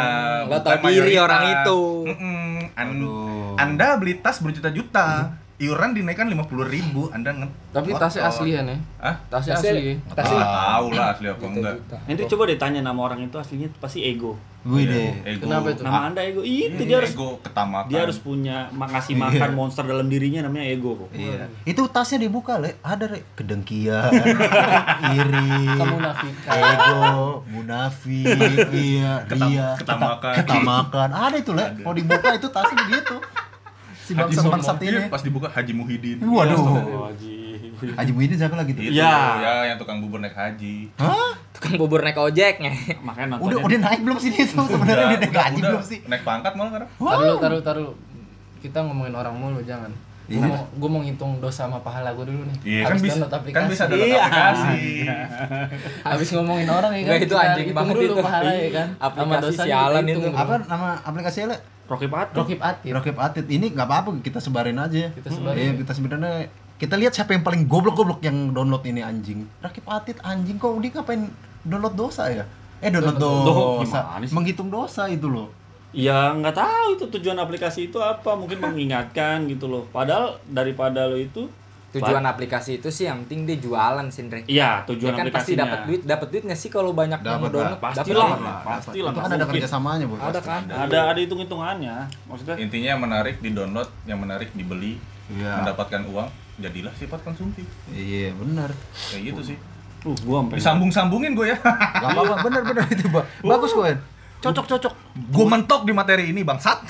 Hmm, 0.44 0.52
lo 0.52 0.56
tau 0.60 0.76
diri 0.84 1.14
orang 1.16 1.42
itu. 1.48 1.80
Mm-mm. 2.12 2.76
An- 2.76 2.92
Aduh. 2.92 3.56
anda 3.56 3.96
beli 3.96 4.20
tas 4.20 4.44
berjuta-juta 4.44 5.32
iuran 5.56 5.90
dinaikkan 5.92 6.26
lima 6.26 6.42
puluh 6.42 6.64
ribu 6.64 7.06
anda 7.08 7.30
nge 7.30 7.46
Tapi 7.70 7.90
tasnya 7.92 8.22
aslian 8.24 8.64
ya. 8.64 8.76
ah 9.00 9.14
Tasnya 9.28 9.54
Tasnya- 9.54 9.70
asli. 9.72 9.94
Tasnya 10.08 10.34
Nggak 10.36 10.50
tahu 10.52 10.86
lah 10.90 11.06
asli 11.08 11.26
apa 11.28 11.44
enggak 11.44 11.72
juta. 11.76 11.96
Nanti 12.04 12.22
coba 12.26 12.42
deh 12.44 12.56
tanya 12.56 12.80
nama 12.80 13.00
orang 13.00 13.20
itu 13.20 13.36
aslinya 13.36 13.68
pasti 13.76 14.02
ego. 14.02 14.34
Wih 14.64 14.82
deh. 14.84 15.12
Ego. 15.24 15.44
Kenapa 15.44 15.66
itu? 15.68 15.82
Nama 15.82 16.00
Anda 16.08 16.20
ego. 16.22 16.40
Itu 16.40 16.82
dia 16.82 16.96
harus 16.96 17.12
ego 17.12 17.36
ketamakan 17.38 17.86
dia 17.86 18.00
harus 18.00 18.18
punya 18.18 18.56
makasih 18.72 19.14
makan 19.14 19.50
monster 19.52 19.84
dalam 19.84 20.06
dirinya 20.06 20.40
namanya 20.40 20.66
ego 20.66 20.96
kok. 20.96 21.10
Iya. 21.12 21.46
Itu 21.62 21.86
tasnya 21.86 22.18
dibuka, 22.20 22.56
Le. 22.56 22.74
Ada, 22.80 23.04
Le. 23.08 23.20
Kedengkian, 23.34 24.10
iri, 25.12 25.50
Kemunafikan. 25.70 26.50
ego, 26.50 27.04
munafik, 27.46 28.26
iya, 28.72 29.22
ria, 29.22 29.76
ketamakan. 29.76 30.32
keta- 30.32 30.34
ketamakan. 30.40 31.08
Ada 31.12 31.36
itu, 31.36 31.52
Le. 31.52 31.64
Mau 31.80 31.92
dibuka 31.92 32.32
itu 32.32 32.48
tasnya 32.48 32.74
begitu. 32.80 33.16
Si 34.04 34.12
Haji 34.12 34.20
bangsat-bangsat 34.28 34.76
Sombong. 34.76 34.84
Iya, 34.86 34.98
ini. 34.98 35.08
pas 35.08 35.22
dibuka 35.22 35.48
Haji 35.48 35.72
Muhyiddin 35.72 36.18
Waduh. 36.20 36.60
Haji. 37.08 37.36
Haji 37.90 38.10
Muhyiddin 38.12 38.36
siapa 38.36 38.54
lagi 38.54 38.72
tuh? 38.72 38.82
itu 38.82 38.92
Ya. 38.94 39.16
ya 39.38 39.54
yang 39.66 39.78
tukang 39.78 39.98
bubur 39.98 40.18
naik 40.18 40.32
haji 40.32 40.92
Hah? 40.94 41.32
Tukang 41.50 41.74
bubur 41.74 42.00
naik 42.00 42.14
ojeknya. 42.14 42.68
Makanya 43.00 43.36
Udah 43.36 43.48
nontonnya 43.50 43.64
udah 43.66 43.78
naik 43.82 44.00
belum 44.02 44.18
sih 44.18 44.30
dia 44.30 44.44
tuh? 44.46 44.66
Sebenarnya 44.66 45.06
udah 45.06 45.18
naik 45.18 45.32
gaji 45.32 45.60
belum 45.62 45.82
sih? 45.82 45.98
naik 46.04 46.22
pangkat 46.22 46.52
malah 46.52 46.70
kan 46.70 46.82
Taruh, 46.94 47.36
taruh, 47.38 47.60
taruh. 47.62 47.90
Kita 48.58 48.80
ngomongin 48.80 49.12
orang 49.12 49.32
mulu, 49.34 49.60
jangan. 49.62 49.88
Gue 50.24 50.36
Iya. 50.36 50.48
mau, 50.48 50.56
gua 50.74 50.88
mau 50.90 51.00
ngitung 51.00 51.36
dosa 51.36 51.64
sama 51.64 51.76
pahala 51.78 52.08
gue 52.10 52.24
dulu 52.24 52.44
nih. 52.46 52.56
iya 52.64 52.80
kan 52.82 52.96
Habis 52.96 53.02
bisa 53.02 53.12
download 53.14 53.34
aplikasi. 53.34 53.54
kan 53.54 53.64
bisa 53.68 53.84
download 53.84 54.08
Iya. 54.08 54.22
aplikasi 54.22 54.84
Habis 56.08 56.28
ngomongin 56.32 56.68
orang 56.70 56.90
ya 56.90 57.00
kan. 57.00 57.08
Nggak, 57.10 57.20
itu 57.22 57.34
anjing 57.36 57.68
banget 57.70 57.94
dulu 57.94 58.04
itu. 58.06 58.14
pahala 58.22 58.50
ya 58.54 58.70
kan. 58.70 58.88
Aplikasi 58.98 59.28
Sama 59.28 59.44
dosanya 59.44 59.68
sialan 59.68 60.04
itu. 60.06 60.20
Apa 60.30 60.54
nama 60.64 60.88
aplikasinya, 60.98 61.46
Rocky 61.84 62.08
Patu. 62.08 62.40
Rokib 62.40 62.60
Atit. 62.60 62.90
Rokip 62.92 63.16
Atit. 63.20 63.46
Ini 63.48 63.72
nggak 63.72 63.86
apa-apa, 63.86 64.10
kita 64.24 64.40
sebarin 64.40 64.80
aja. 64.80 65.12
Kita 65.12 65.28
sebarin. 65.28 65.60
Iya, 65.60 65.72
kita 65.84 65.92
sebenarnya 65.92 66.48
kita 66.74 66.98
lihat 66.98 67.12
siapa 67.14 67.32
yang 67.36 67.46
paling 67.46 67.70
goblok-goblok 67.70 68.18
yang 68.24 68.50
download 68.50 68.82
ini 68.88 69.00
anjing. 69.00 69.46
Rakip 69.62 69.86
Atit 69.86 70.18
anjing 70.26 70.58
kok 70.58 70.74
dia 70.82 70.90
ngapain 70.90 71.22
download 71.62 71.94
dosa 71.94 72.26
ya? 72.32 72.44
Eh 72.82 72.90
download 72.90 73.16
Download 73.20 73.86
dosa. 73.86 74.18
Menghitung 74.34 74.68
dosa 74.68 75.06
itu 75.06 75.30
loh. 75.30 75.48
Ya 75.94 76.34
nggak 76.34 76.58
tahu 76.58 76.88
itu 76.98 77.04
tujuan 77.18 77.38
aplikasi 77.38 77.92
itu 77.92 78.02
apa. 78.02 78.34
Mungkin 78.34 78.58
mengingatkan 78.58 79.46
gitu 79.46 79.70
loh. 79.70 79.86
Padahal 79.94 80.42
daripada 80.50 81.06
lo 81.06 81.14
itu 81.14 81.46
Tujuan 81.94 82.24
aplikasi 82.24 82.70
itu 82.76 82.88
sih 82.88 83.04
yang 83.04 83.22
penting 83.22 83.46
dia 83.46 83.56
jualan 83.56 84.06
sih, 84.08 84.22
Ndre. 84.22 84.42
Iya, 84.44 84.82
Dia 84.82 84.88
tujuan 84.88 85.12
kan 85.12 85.26
pasti 85.30 85.54
aplikasinya. 85.54 85.62
dapat 85.62 85.78
duit, 85.86 86.02
dapat 86.02 86.26
duit 86.28 86.42
nggak 86.42 86.58
sih 86.58 86.68
kalau 86.68 86.90
banyak 86.90 87.18
yang 87.18 87.38
download? 87.40 87.78
Pasti 87.78 88.10
lah. 88.10 88.28
lah. 88.34 88.58
Pasti 88.60 88.98
lah, 88.98 89.10
Itu 89.10 89.20
kan 89.20 89.30
ada 89.30 89.46
kerjasamanya, 89.46 90.04
Bos. 90.04 90.18
Ada 90.18 90.40
kan? 90.40 90.60
Ada 90.66 90.98
ada 91.08 91.18
hitung-hitungannya. 91.18 91.96
Maksudnya 92.26 92.54
intinya 92.58 92.88
yang 92.90 93.02
menarik 93.02 93.36
di 93.38 93.50
download 93.50 93.88
yang 94.04 94.18
menarik 94.18 94.50
dibeli 94.52 94.98
Iya. 95.24 95.64
mendapatkan 95.64 96.04
uang 96.04 96.28
jadilah 96.56 96.92
sifat 96.92 97.16
konsumtif 97.22 97.64
Iya, 97.88 98.34
benar. 98.34 98.68
kayak 99.08 99.32
gitu 99.32 99.40
sih 99.42 99.56
uh 100.04 100.12
gua 100.20 100.44
sampai 100.44 100.56
disambung-sambungin 100.60 101.32
gue 101.32 101.48
ya 101.48 101.56
Gak 101.56 102.04
apa-apa, 102.04 102.44
benar-benar 102.44 102.84
itu, 102.86 103.08
Pak. 103.08 103.24
Bagus 103.40 103.72
kok, 103.72 103.88
En. 103.88 103.98
Cocok, 104.36 104.66
cocok. 104.68 104.92
gue 105.16 105.46
mentok 105.48 105.82
di 105.82 105.92
materi 105.92 106.28
ini 106.28 106.44
bangsat 106.44 106.84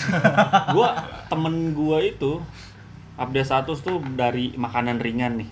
gua 0.69 0.99
temen 1.25 1.71
gua 1.71 2.03
itu 2.03 2.43
update 3.17 3.45
status 3.45 3.79
tuh 3.81 3.99
dari 4.13 4.53
makanan 4.53 4.99
ringan 4.99 5.37
nih 5.37 5.51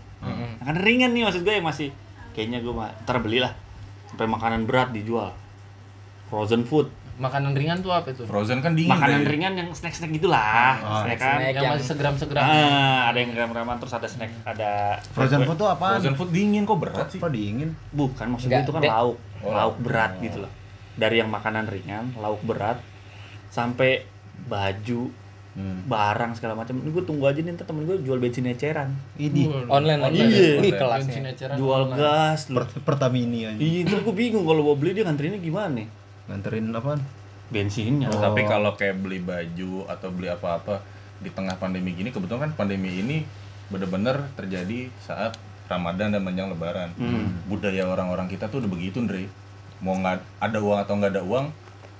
makanan 0.58 0.80
ringan 0.80 1.10
nih 1.10 1.22
maksud 1.22 1.40
gue 1.40 1.52
yang 1.52 1.64
masih 1.64 1.88
kayaknya 2.30 2.58
gua 2.58 2.74
mah 2.76 2.88
ntar 3.02 3.18
belilah 3.18 3.52
sampai 4.06 4.26
makanan 4.26 4.62
berat 4.62 4.90
dijual 4.90 5.30
frozen 6.26 6.62
food 6.62 6.88
Makanan 7.12 7.52
ringan 7.52 7.78
tuh 7.78 7.92
apa 7.92 8.08
itu? 8.08 8.24
frozen 8.24 8.58
kan 8.58 8.72
dingin 8.72 8.88
makanan 8.88 9.20
Bre. 9.20 9.30
ringan 9.30 9.52
yang 9.54 9.68
snack 9.70 9.92
snack 9.92 10.10
gitulah 10.10 10.80
Oh, 10.80 11.04
snack 11.04 11.20
kan 11.20 11.36
snack. 11.36 11.52
Yang 11.52 11.60
Yang- 11.60 11.72
masih 11.76 11.86
segram-segram. 11.86 12.40
ah 12.40 13.00
ada 13.06 13.18
yang 13.20 13.30
rem-reman 13.32 13.76
terus 13.76 13.92
ada 13.92 14.08
snack 14.08 14.32
ada 14.42 14.96
Frozen 15.12 15.44
food 15.44 15.54
tuh 15.54 15.68
apaan? 15.68 16.00
frozen 16.00 16.16
food 16.16 16.30
dingin 16.30 16.64
kok 16.64 16.80
berat 16.80 17.06
sih 17.06 17.20
Apa 17.20 17.28
dingin? 17.28 17.76
bukan 17.90 18.26
maksud 18.26 18.48
gue 18.48 18.58
itu 18.58 18.72
kan 18.72 18.80
Dek. 18.80 18.90
lauk 18.90 19.16
Oh, 19.38 19.44
lauk 19.44 19.52
lauk. 19.52 19.74
berat 19.82 20.12
Oh. 20.14 20.22
gitu 20.24 20.38
loh 20.40 20.52
dari 20.94 21.16
yang 21.18 21.28
makanan 21.28 21.64
ringan 21.66 22.04
lauk 22.16 22.40
berat 22.42 22.80
sampai 23.46 24.08
baju 24.42 25.12
Hmm. 25.52 25.84
barang 25.84 26.32
segala 26.32 26.56
macam 26.56 26.74
ini 26.74 26.88
gue 26.88 27.04
tunggu 27.04 27.24
aja 27.24 27.36
nih 27.36 27.52
ntar 27.52 27.64
temen 27.64 27.84
gue 27.84 28.00
jual 28.00 28.16
bensin 28.16 28.46
eceran 28.46 28.88
Ini 29.14 29.68
Online 29.68 30.00
online. 30.00 30.24
Iya. 30.26 30.48
Bensin 30.58 30.72
kelasnya. 30.74 31.20
eceran 31.28 31.56
jual 31.56 31.80
online. 31.86 31.98
gas 31.98 32.40
loh 32.48 32.64
per 32.64 32.80
Pertamini 32.82 33.44
aja. 33.44 33.58
iya 33.58 33.78
itu 33.82 33.94
gue 33.94 34.14
bingung 34.14 34.42
kalau 34.42 34.64
mau 34.64 34.72
beli 34.72 34.94
dia 34.94 35.04
ngantrinnya 35.04 35.36
gimana 35.38 35.68
nih 35.74 35.88
Nganterin 36.24 36.70
apaan? 36.70 37.00
bensinnya 37.46 38.08
Oh. 38.08 38.16
tapi 38.18 38.42
kalau 38.44 38.72
kayak 38.72 38.96
beli 38.98 39.20
baju 39.20 39.84
atau 39.86 40.08
beli 40.08 40.26
apa-apa 40.26 40.80
di 41.18 41.28
tengah 41.28 41.54
pandemi 41.54 41.92
gini 41.92 42.08
kebetulan 42.08 42.48
kan 42.48 42.52
pandemi 42.56 42.88
ini 42.96 43.20
bener-bener 43.68 44.32
terjadi 44.32 44.88
saat 44.98 45.36
Ramadan 45.64 46.10
dan 46.10 46.20
menjelang 46.20 46.48
Lebaran 46.50 46.90
Hmm. 46.94 47.44
budaya 47.44 47.84
orang-orang 47.84 48.24
kita 48.26 48.48
tuh 48.48 48.58
udah 48.58 48.70
begitu 48.70 48.98
Ndre 48.98 49.28
mau 49.78 49.92
nggak 49.94 50.16
ada 50.38 50.58
uang 50.58 50.78
atau 50.78 50.92
nggak 50.94 51.12
ada 51.12 51.22
uang 51.22 51.46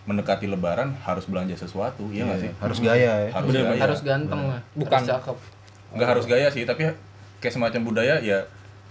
mendekati 0.02 0.44
Lebaran 0.44 0.98
harus 1.00 1.24
belanja 1.24 1.54
sesuatu 1.54 2.06
iya 2.08 2.24
nggak 2.24 2.40
sih 2.40 2.50
Harus 2.56 2.78
gaya 2.78 3.12
ya. 3.22 3.30
harus 3.30 3.48
Bener, 3.48 3.64
gaya 3.68 3.80
Harus 3.80 4.00
ganteng 4.02 4.40
lah. 4.44 4.60
Bukan. 4.72 4.98
Harus 4.98 5.08
cakep. 5.08 5.36
nggak 5.92 6.08
harus 6.08 6.24
gaya 6.24 6.48
sih 6.48 6.62
tapi 6.62 6.88
kayak 7.38 7.52
semacam 7.52 7.80
budaya 7.84 8.16
ya 8.18 8.48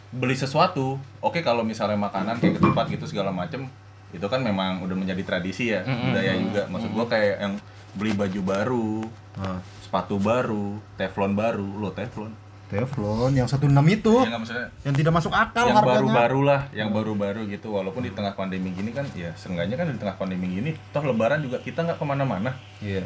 beli 0.09 0.33
sesuatu 0.33 0.95
oke 1.19 1.39
kalau 1.39 1.61
misalnya 1.61 1.97
makanan 1.97 2.37
kayak 2.37 2.57
ketupat 2.57 2.85
gitu 2.87 3.05
segala 3.05 3.29
macem 3.29 3.65
itu 4.09 4.23
kan 4.23 4.39
memang 4.39 4.79
udah 4.81 4.93
menjadi 4.93 5.23
tradisi 5.25 5.71
ya 5.71 5.81
budaya 5.81 6.35
juga 6.37 6.61
maksud 6.67 6.91
gua 6.91 7.07
kayak 7.07 7.35
yang 7.39 7.53
beli 7.91 8.11
baju 8.11 8.41
baru 8.41 8.91
Nah, 9.33 9.57
sepatu 9.79 10.19
baru 10.19 10.75
teflon 10.93 11.31
baru 11.31 11.63
lo 11.73 11.89
teflon 11.89 12.35
Teflon 12.71 13.35
yang 13.35 13.47
16 13.51 13.67
itu 13.91 14.13
ya 14.23 14.39
yang 14.81 14.95
tidak 14.95 15.11
masuk 15.11 15.29
akal 15.29 15.67
yang 15.67 15.75
harganya. 15.75 15.91
baru-baru 15.99 16.39
lah 16.41 16.61
yang 16.71 16.89
baru-baru 16.89 17.41
gitu 17.45 17.67
walaupun 17.69 17.99
di 18.01 18.15
tengah 18.15 18.31
pandemi 18.31 18.71
gini 18.71 18.95
kan 18.95 19.03
ya 19.11 19.35
seenggaknya 19.35 19.75
kan 19.75 19.91
di 19.91 19.99
tengah 19.99 20.15
pandemi 20.15 20.47
gini 20.47 20.71
toh 20.89 21.03
lebaran 21.03 21.43
juga 21.43 21.59
kita 21.59 21.83
nggak 21.83 21.99
ke 21.99 22.05
mana-mana 22.07 22.55
Iya. 22.79 23.03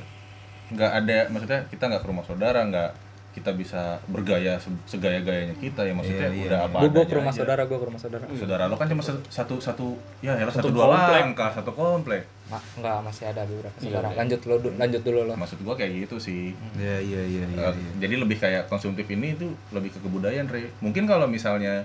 nggak 0.70 0.92
ada 0.96 1.18
maksudnya 1.30 1.60
kita 1.66 1.84
nggak 1.84 2.02
ke 2.02 2.08
rumah 2.08 2.24
saudara 2.24 2.62
nggak 2.64 2.90
kita 3.36 3.52
bisa 3.52 4.00
bergaya 4.06 4.56
se- 4.56 4.72
segaya-gayanya 4.88 5.52
kita 5.56 5.84
ya 5.84 5.92
maksudnya 5.92 6.26
Iya, 6.26 6.32
iya, 6.34 6.46
udah 6.48 6.56
iya. 6.58 6.68
apa 6.68 6.78
Gue 6.80 6.88
adanya 6.90 7.04
ke 7.06 7.16
rumah 7.16 7.30
aja. 7.30 7.38
saudara, 7.38 7.62
gue 7.62 7.76
ke 7.76 7.86
rumah 7.86 8.00
saudara. 8.00 8.24
saudara 8.32 8.64
lo 8.66 8.76
kan 8.76 8.88
cuma 8.88 9.04
satu 9.04 9.60
satu 9.60 9.88
ya 10.20 10.32
ya 10.34 10.48
satu, 10.48 10.64
Satu 10.64 10.70
dua 10.72 10.86
komplek. 10.88 11.12
langkah 11.20 11.52
satu 11.52 11.72
komplek 11.72 12.24
Ma, 12.46 12.58
enggak, 12.74 12.98
masih 13.04 13.24
ada 13.26 13.42
beberapa 13.44 13.76
Iya, 13.76 13.84
saudara. 13.92 14.08
Lanjut 14.16 14.40
lo, 14.42 14.56
lanjut 14.72 15.02
dulu 15.02 15.20
lo. 15.22 15.34
maksud 15.36 15.60
gua 15.60 15.76
kayak 15.76 15.92
gitu 16.00 16.16
sih 16.18 16.56
Iya, 16.74 16.98
iya, 16.98 17.22
iya. 17.26 17.44
Eh, 17.44 17.52
iya. 17.52 17.92
jadi 18.00 18.16
lebih 18.18 18.38
kayak 18.38 18.64
konsumtif 18.66 19.04
ini 19.06 19.34
itu 19.34 19.46
lebih 19.70 19.90
ke 19.90 20.00
kebudayaan 20.00 20.48
Re 20.48 20.72
mungkin 20.80 21.04
kalau 21.04 21.28
misalnya 21.28 21.84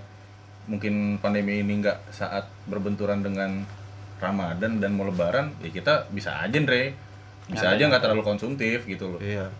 mungkin 0.64 0.94
pandemi 1.18 1.58
ini 1.58 1.80
nggak 1.80 1.98
saat 2.10 2.46
berbenturan 2.64 3.20
dengan 3.20 3.66
Ramadan 4.16 4.78
dan 4.78 4.92
mau 4.92 5.02
Lebaran 5.02 5.50
ya 5.58 5.68
kita 5.68 6.06
bisa 6.08 6.38
aja 6.38 6.58
Re 6.60 6.94
bisa 7.48 7.66
aja 7.68 7.82
nggak 7.82 7.98
terlalu 8.00 8.22
konsumtif 8.22 8.84
gitu 8.84 9.08
loh 9.08 9.20
Iya. 9.20 9.50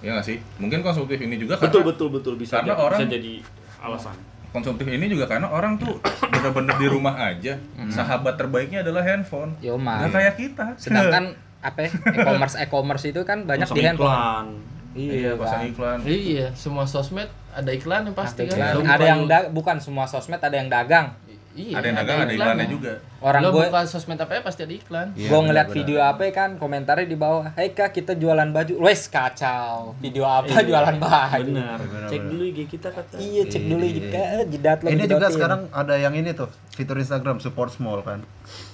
Ya 0.00 0.10
nggak 0.12 0.26
sih 0.26 0.36
mungkin 0.56 0.80
konsumtif 0.80 1.16
ini 1.16 1.36
juga 1.36 1.56
betul 1.56 1.80
karena 1.80 1.88
betul 1.88 2.08
betul 2.10 2.34
bisa 2.34 2.58
karena 2.58 2.72
jadi, 2.72 2.82
orang- 2.82 3.00
bisa 3.00 3.12
jadi 3.12 3.32
alasan 3.80 4.16
konsumtif 4.50 4.82
ini 4.84 5.06
juga 5.06 5.24
karena 5.24 5.46
orang 5.46 5.76
tuh 5.76 6.00
bener-bener 6.26 6.74
di 6.74 6.88
rumah 6.88 7.14
aja 7.14 7.54
sahabat 7.86 8.34
terbaiknya 8.34 8.82
adalah 8.82 9.00
handphone 9.00 9.54
Yo, 9.58 9.76
nggak 9.76 10.00
mah. 10.02 10.10
kayak 10.10 10.34
kita 10.36 10.66
Sedangkan 10.74 11.24
apa 11.60 11.78
ya, 11.78 11.90
e-commerce 12.10 12.56
e-commerce 12.58 13.04
itu 13.06 13.20
kan 13.22 13.44
banyak 13.44 13.62
Masuk 13.62 13.76
di 13.76 13.84
handphone. 13.84 14.10
iklan 14.10 14.46
iya 14.90 15.30
pasang 15.32 15.60
kan. 15.60 15.70
iklan 15.70 15.98
Iya, 16.02 16.46
semua 16.52 16.82
sosmed 16.82 17.30
ada 17.50 17.70
iklan 17.70 18.02
yang 18.02 18.16
pasti 18.16 18.42
Ada 18.42 18.50
kan. 18.50 18.58
iklan. 18.74 18.84
Ada 18.88 19.04
yang 19.06 19.20
bukan 19.50 19.76
semua 19.76 20.04
sosmed 20.04 20.40
ada 20.40 20.50
yang 20.52 20.66
dagang. 20.66 21.14
Iya, 21.60 21.74
ada 21.76 21.84
yang 21.84 21.96
dagang 21.98 22.18
ada 22.20 22.32
iklannya 22.32 22.66
juga 22.66 22.92
Orang 23.20 23.44
Lo 23.44 23.52
gue 23.52 23.68
buka 23.68 23.84
sosmed 23.84 24.16
apa 24.16 24.32
ya 24.32 24.40
pasti 24.40 24.64
ada 24.64 24.72
iklan. 24.72 25.12
Iya, 25.12 25.28
gue 25.28 25.38
ngeliat 25.44 25.68
benar-benar. 25.68 25.84
video 25.84 25.98
apa 26.00 26.22
kan 26.32 26.50
komentarnya 26.56 27.04
di 27.04 27.18
bawah 27.20 27.52
Hei 27.52 27.68
kak 27.70 27.92
kita 27.92 28.16
jualan 28.16 28.48
baju 28.48 28.74
Wes 28.80 29.12
kacau 29.12 29.92
Video 30.00 30.24
apa 30.24 30.64
jualan 30.64 30.96
baju 30.96 31.44
benar 31.46 31.76
Benar, 31.76 32.08
cek 32.08 32.22
dulu 32.26 32.44
IG 32.46 32.58
kita 32.66 32.88
kata 32.88 33.20
Iya 33.20 33.42
cek 33.44 33.64
dulu 33.66 33.84
Iya. 33.84 33.92
jika 33.92 34.20
jidat 34.48 34.78
lo 34.80 34.88
Ini 34.88 35.04
juga 35.04 35.26
sekarang 35.28 35.60
ada 35.68 35.94
yang 35.94 36.16
ini 36.16 36.32
tuh 36.32 36.48
fitur 36.70 36.96
Instagram 36.96 37.36
support 37.38 37.68
small 37.68 38.00
kan. 38.00 38.24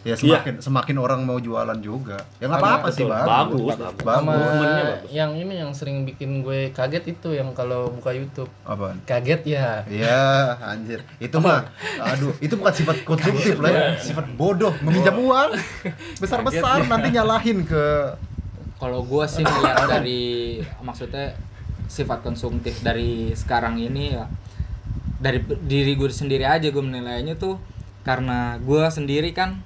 Ya 0.06 0.14
semakin 0.14 0.62
semakin 0.62 0.96
orang 0.96 1.26
mau 1.26 1.42
jualan 1.42 1.74
juga. 1.82 2.22
Ya 2.38 2.46
nggak 2.46 2.62
apa-apa 2.62 2.88
sih. 2.94 3.02
Bang. 3.02 3.26
Bagus, 3.26 3.74
Bagus. 3.74 3.98
bagus. 3.98 5.10
yang 5.10 5.34
ini 5.34 5.58
yang 5.58 5.74
sering 5.74 6.06
bikin 6.06 6.40
gue 6.40 6.70
kaget 6.70 7.02
itu 7.10 7.34
yang 7.34 7.50
kalau 7.50 7.90
buka 7.90 8.14
YouTube. 8.14 8.46
Apaan? 8.62 9.02
Kaget 9.02 9.42
ya. 9.48 9.82
Iya, 9.90 10.22
anjir. 10.62 11.02
Itu 11.18 11.42
mah 11.42 11.66
aduh, 12.06 12.30
itu 12.38 12.54
bukan 12.54 12.74
sifat 12.76 12.96
konsumtif 13.02 13.56
lah 13.56 13.70
ya. 13.70 13.80
Sifat 13.96 14.26
bodoh, 14.36 14.76
meminjam 14.84 15.16
uang 15.16 15.50
besar-besar 16.20 16.84
nanti 16.84 17.08
nyalahin 17.10 17.64
ke 17.64 17.84
Kalau 18.76 19.00
gue 19.02 19.24
sih 19.24 19.40
ngeliat 19.40 19.88
dari 19.88 20.60
maksudnya 20.84 21.32
sifat 21.88 22.20
konsumtif 22.20 22.84
dari 22.84 23.32
sekarang 23.32 23.80
ini 23.80 24.12
ya 24.12 24.28
dari 25.16 25.40
diri 25.64 25.96
gue 25.96 26.12
sendiri 26.12 26.44
aja 26.44 26.68
gue 26.68 26.84
menilainya 26.84 27.40
tuh 27.40 27.56
karena 28.04 28.60
gue 28.60 28.84
sendiri 28.92 29.32
kan 29.32 29.64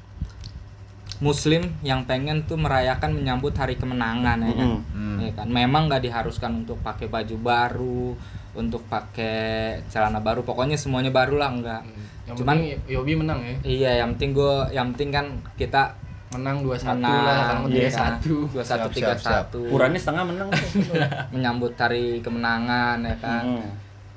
muslim 1.21 1.75
yang 1.85 2.07
pengen 2.09 2.47
tuh 2.49 2.57
merayakan 2.57 3.13
menyambut 3.13 3.53
hari 3.53 3.77
kemenangan 3.77 4.41
ya 4.47 4.53
kan 4.55 4.69
Mm. 4.71 4.81
Hmm. 4.95 5.19
Ya 5.21 5.33
kan 5.37 5.49
memang 5.53 5.91
nggak 5.91 6.07
diharuskan 6.07 6.65
untuk 6.65 6.81
pakai 6.81 7.11
baju 7.11 7.37
baru 7.37 8.17
untuk 8.57 8.81
pakai 8.89 9.83
celana 9.93 10.23
baru 10.23 10.47
pokoknya 10.47 10.81
semuanya 10.81 11.13
baru 11.13 11.37
lah 11.37 11.51
enggak 11.53 11.83
Yang 12.31 12.37
Cuman- 12.39 12.63
Yobi 12.87 13.13
menang 13.17 13.41
ya. 13.41 13.55
iya 13.63 13.91
yang 13.99 14.15
penting 14.15 14.31
gue 14.33 14.55
yang 14.71 14.87
penting 14.91 15.11
kan 15.11 15.27
kita 15.55 15.99
Menang 16.31 16.63
2-1 16.63 16.95
menang 16.95 17.27
lah, 17.27 17.39
kalau 17.51 17.67
iya, 17.67 17.91
3-1. 17.91 18.23
dua 18.47 18.63
satu 18.63 18.87
tiga 18.89 19.19
satu 19.19 19.67
Ukurannya 19.67 19.99
setengah 19.99 20.25
menang. 20.25 20.49
menyambut 21.35 21.75
hari 21.75 22.23
kemenangan 22.23 23.03
ya 23.03 23.17
kan 23.19 23.43
Hmm. 23.43 23.67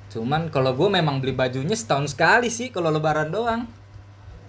cuman 0.07 0.45
kalau 0.47 0.71
gue 0.71 0.89
memang 0.91 1.17
beli 1.17 1.33
bajunya 1.33 1.73
setahun 1.73 2.13
sekali 2.13 2.47
sih 2.47 2.69
kalau 2.69 2.87
lebaran 2.87 3.33
doang 3.33 3.65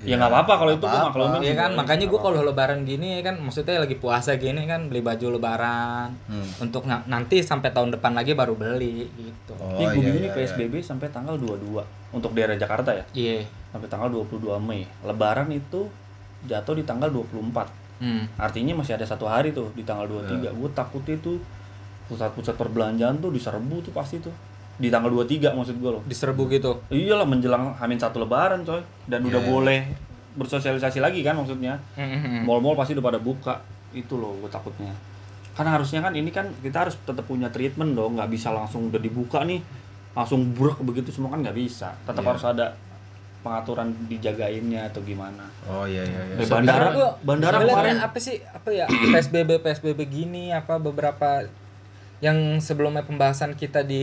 Ya 0.03 0.19
nggak 0.19 0.27
apa-apa 0.29 0.53
kalau 0.59 0.73
itu 0.73 0.83
gue 0.83 1.01
maklumin. 1.01 1.41
Iya 1.41 1.53
juga. 1.53 1.61
kan, 1.61 1.71
makanya 1.75 2.07
gue 2.07 2.21
kalau 2.21 2.41
lebaran 2.43 2.81
gini 2.83 3.23
kan, 3.23 3.39
maksudnya 3.39 3.79
lagi 3.79 3.95
puasa 3.95 4.35
gini 4.35 4.63
kan, 4.65 4.87
beli 4.87 5.01
baju 5.01 5.27
lebaran 5.33 6.13
Hmm. 6.27 6.49
untuk 6.61 6.85
na- 6.85 7.07
nanti 7.07 7.41
sampai 7.41 7.71
tahun 7.71 7.89
depan 7.91 8.13
lagi 8.13 8.35
baru 8.35 8.53
beli 8.53 9.07
gitu. 9.09 9.55
Oh, 9.55 9.75
Ini 9.75 9.85
gue 9.87 9.95
iya, 9.95 9.95
bingung 9.95 10.17
nih 10.19 10.29
iya, 10.29 10.37
PSBB 10.37 10.75
sampai 10.79 11.09
tanggal 11.09 11.35
22 11.35 11.81
untuk 12.11 12.33
daerah 12.33 12.53
Jakarta 12.55 12.91
ya. 12.91 13.05
Iya. 13.13 13.47
Sampai 13.71 13.87
tanggal 13.87 14.11
22 14.11 14.59
Mei. 14.59 14.85
Lebaran 15.01 15.49
itu 15.49 15.89
jatuh 16.45 16.75
di 16.75 16.85
tanggal 16.85 17.09
24. 17.09 17.71
Hmm. 17.97 18.29
Artinya 18.37 18.77
masih 18.77 18.95
ada 18.95 19.07
satu 19.07 19.25
hari 19.25 19.51
tuh 19.51 19.73
di 19.73 19.81
tanggal 19.81 20.05
23. 20.05 20.51
Gue 20.51 20.69
takutnya 20.71 21.17
tuh 21.17 21.39
pusat-pusat 22.05 22.53
perbelanjaan 22.53 23.17
tuh 23.17 23.31
diserbu 23.31 23.81
tuh 23.81 23.93
pasti 23.93 24.21
tuh. 24.21 24.35
Di 24.75 24.89
tanggal 24.89 25.11
23 25.11 25.53
maksud 25.53 25.77
gue 25.77 25.91
loh. 25.91 26.03
Diserbu 26.05 26.43
gitu. 26.49 26.83
Iyalah 26.89 27.25
menjelang 27.25 27.75
Hamin 27.75 27.97
satu 27.97 28.19
lebaran 28.19 28.63
coy. 28.63 28.83
Dan 29.05 29.23
udah 29.23 29.39
Iya. 29.39 29.49
boleh 29.49 29.81
bersosialisasi 30.35 30.99
lagi 30.99 31.23
kan 31.23 31.35
maksudnya. 31.35 31.79
Hmm. 31.95 32.43
Mall-mall 32.43 32.75
pasti 32.75 32.93
udah 32.93 33.05
pada 33.05 33.19
buka. 33.19 33.63
Itu 33.91 34.17
loh 34.17 34.35
gue 34.39 34.49
takutnya. 34.49 34.91
Karena 35.55 35.79
harusnya 35.79 36.03
kan 36.03 36.11
ini 36.13 36.29
kan 36.29 36.51
kita 36.59 36.83
harus 36.83 36.99
tetap 36.99 37.23
punya 37.23 37.47
treatment 37.47 37.95
dong, 37.95 38.19
nggak 38.19 38.27
bisa 38.27 38.51
langsung 38.51 38.91
udah 38.91 38.99
dibuka 38.99 39.47
nih 39.47 39.63
langsung 40.11 40.51
brek 40.51 40.79
begitu 40.83 41.11
semua 41.11 41.31
kan 41.31 41.43
nggak 41.43 41.55
bisa. 41.55 41.95
Tetap 42.03 42.19
Iya. 42.19 42.31
harus 42.31 42.45
ada 42.45 42.67
pengaturan 43.41 43.93
dijagainnya 44.09 44.89
atau 44.89 44.99
gimana. 45.03 45.45
Oh 45.65 45.85
iya 45.85 46.01
iya 46.01 46.21
iya. 46.33 46.37
Bandara 46.43 46.91
bandara 47.21 47.61
sebenarnya 47.61 47.71
kemarin 47.71 47.99
apa 48.01 48.19
sih 48.19 48.37
apa 48.41 48.69
ya 48.73 48.87
PSBB 49.13 49.51
PSBB 49.61 50.01
gini 50.09 50.49
apa 50.49 50.81
beberapa 50.81 51.45
yang 52.25 52.39
sebelumnya 52.57 53.05
pembahasan 53.05 53.53
kita 53.53 53.85
di 53.85 54.01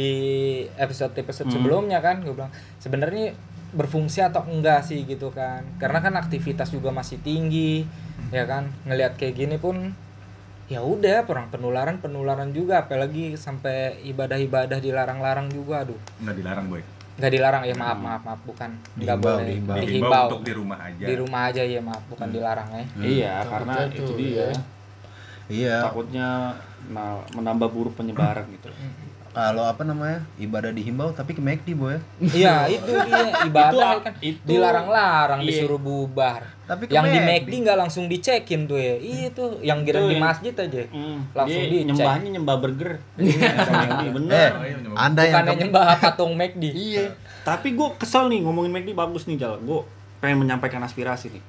episode 0.75 1.09
episode 1.15 1.49
Hmm. 1.49 1.57
sebelumnya 1.57 1.97
kan 1.99 2.21
gue 2.21 2.29
bilang 2.29 2.53
sebenarnya 2.77 3.33
berfungsi 3.71 4.21
atau 4.21 4.45
enggak 4.45 4.83
sih 4.83 5.01
gitu 5.03 5.31
kan? 5.31 5.65
Karena 5.75 5.97
kan 5.99 6.13
aktivitas 6.13 6.69
juga 6.69 6.91
masih 6.91 7.17
tinggi 7.19 7.87
ya 8.29 8.45
kan? 8.45 8.69
Ngelihat 8.83 9.15
kayak 9.15 9.33
gini 9.33 9.57
pun 9.57 9.95
ya 10.67 10.79
udah 10.79 11.25
perang 11.25 11.49
penularan 11.49 11.97
penularan 11.97 12.51
juga. 12.51 12.85
Apalagi 12.85 13.33
sampai 13.35 13.97
ibadah-ibadah 14.05 14.77
dilarang-larang 14.77 15.49
juga 15.49 15.81
aduh. 15.81 15.97
Nggak 16.19 16.35
dilarang 16.37 16.65
boy. 16.67 16.83
Nggak 17.11 17.31
dilarang 17.31 17.63
ya 17.63 17.75
maaf 17.75 17.97
maaf 17.97 18.21
maaf. 18.21 18.39
Bukan 18.43 18.69
nggak 18.97 19.17
Dihimbau, 19.17 19.23
boleh. 19.33 19.45
dihimbau. 19.47 19.75
dihimbau. 19.75 19.87
Dihimbau 19.87 20.23
untuk 20.27 20.43
di 20.43 20.53
rumah 20.53 20.79
aja. 20.83 21.05
Di 21.07 21.15
rumah 21.15 21.41
aja 21.47 21.61
ya 21.65 21.79
maaf. 21.81 22.03
Bukan 22.05 22.27
dilarang 22.29 22.69
ya. 22.69 22.83
Iya, 22.99 23.33
Takutnya 23.39 23.49
karena 23.49 23.73
tuh, 23.73 23.87
itu 23.97 24.13
dia. 24.19 24.35
ya. 24.35 24.51
Iya. 25.47 25.75
Takutnya 25.87 26.27
menambah 27.31 27.67
buruk 27.67 27.93
penyebaran 27.93 28.45
gitu. 28.49 28.71
Kalau 29.31 29.63
apa 29.63 29.87
namanya? 29.87 30.27
Ibadah 30.35 30.75
dihimbau 30.75 31.15
tapi 31.15 31.31
ke 31.31 31.39
McD, 31.39 31.71
Boy. 31.71 31.95
Iya 32.19 32.67
itu 32.67 32.91
dia 32.91 33.31
ibadah 33.47 33.71
Itu- 33.71 34.03
kan 34.03 34.13
itu- 34.19 34.43
dilarang-larang 34.43 35.39
iya. 35.39 35.47
disuruh 35.47 35.79
bubar. 35.79 36.43
Tapi 36.67 36.83
ke 36.83 36.91
yang 36.91 37.07
di 37.07 37.15
McD. 37.17 37.63
Nggak 37.63 37.77
langsung 37.79 38.11
dicekin 38.11 38.67
tuh 38.67 38.75
ya. 38.75 38.99
Iya 38.99 39.31
tuh 39.31 39.63
yang 39.63 39.87
kira 39.87 40.03
di 40.03 40.19
masjid 40.19 40.51
aja. 40.51 40.83
Hmm, 40.85 41.23
Langsung 41.31 41.63
dicek. 41.63 41.87
nyembahnya 41.87 42.29
nyembah 42.29 42.55
burger. 42.59 42.91
Iya, 43.23 44.11
bener. 44.11 44.51
Eh, 44.51 44.51
Oh, 44.51 44.65
iya. 44.67 44.75
Anda 44.99 45.21
yang 45.23 45.35
Bukannya 45.41 45.59
nyembah 45.63 45.85
patung 45.97 46.33
McD. 46.35 46.63
Iya. 46.91 47.05
Tapi 47.41 47.67
gue 47.71 47.87
kesel 47.95 48.27
nih 48.27 48.43
ngomongin 48.43 48.71
McD 48.73 48.91
bagus 48.91 49.23
nih 49.25 49.39
Jal. 49.39 49.63
Gue 49.63 49.87
pengen 50.19 50.43
menyampaikan 50.43 50.83
aspirasi 50.83 51.31
nih. 51.31 51.43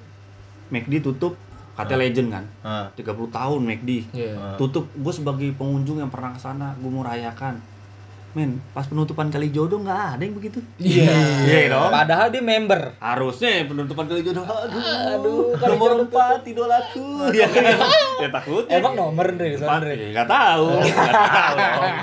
McD 0.70 1.02
tutup, 1.02 1.34
katanya 1.72 1.98
legend 2.04 2.28
kan. 2.28 2.44
Ah, 2.60 2.86
30 2.94 3.28
tahun 3.32 3.60
McD. 3.64 3.90
Iya. 4.12 4.32
ah. 4.36 4.56
Tutup, 4.60 4.88
gue 4.92 5.12
sebagai 5.12 5.48
pengunjung 5.56 5.98
yang 6.00 6.12
pernah 6.12 6.32
ke 6.36 6.40
sana, 6.40 6.76
gue 6.76 6.90
mau 6.90 7.04
rayakan. 7.04 7.56
Men, 8.32 8.64
pas 8.72 8.88
penutupan 8.88 9.28
kali 9.28 9.52
jodoh 9.52 9.84
nggak 9.84 10.16
ada 10.16 10.22
yang 10.24 10.32
begitu. 10.32 10.64
Iya. 10.80 11.12
Iya 11.44 11.60
dong. 11.68 11.92
Padahal 11.92 12.32
dia 12.32 12.40
member. 12.40 12.96
Harusnya 12.96 13.68
penutupan 13.68 14.08
kali 14.08 14.24
jodoh. 14.24 14.40
Aduh, 14.48 14.80
Aduh, 14.80 15.42
kali 15.60 15.68
nomor 15.76 15.90
jodoh 15.92 16.06
empat 16.08 16.40
idolaku. 16.48 17.08
Ya, 17.36 17.48
ya 18.24 18.28
takut. 18.32 18.64
Emang 18.72 18.96
nomor 18.96 19.26
Andre 19.32 19.56
Empat, 19.60 19.80
Andre. 19.84 19.92
ya, 19.96 20.08
nggak 20.16 20.28
tahu. 20.28 20.66
Nggak 20.92 21.12
tahu. 21.12 21.56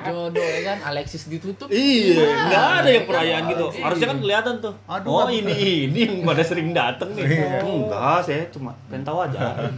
Jodoh 0.10 0.46
ya 0.46 0.62
kan 0.70 0.78
Alexis 0.94 1.24
ditutup. 1.26 1.68
Iya, 1.70 2.26
nggak 2.50 2.66
ada 2.82 2.90
yang 2.90 3.06
perayaan 3.10 3.44
gitu. 3.50 3.66
Harusnya 3.82 4.08
kan 4.14 4.18
kelihatan 4.22 4.54
tuh. 4.62 4.74
Aduh, 4.86 5.10
oh 5.10 5.28
ini 5.34 5.90
ini 5.90 6.00
yang 6.06 6.16
pada 6.22 6.44
sering 6.46 6.70
dateng 6.74 7.10
nih. 7.18 7.26
Enggak, 7.66 8.22
saya 8.22 8.46
cuma 8.54 8.78
pengen 8.90 9.02
tahu 9.02 9.18
aja. 9.26 9.70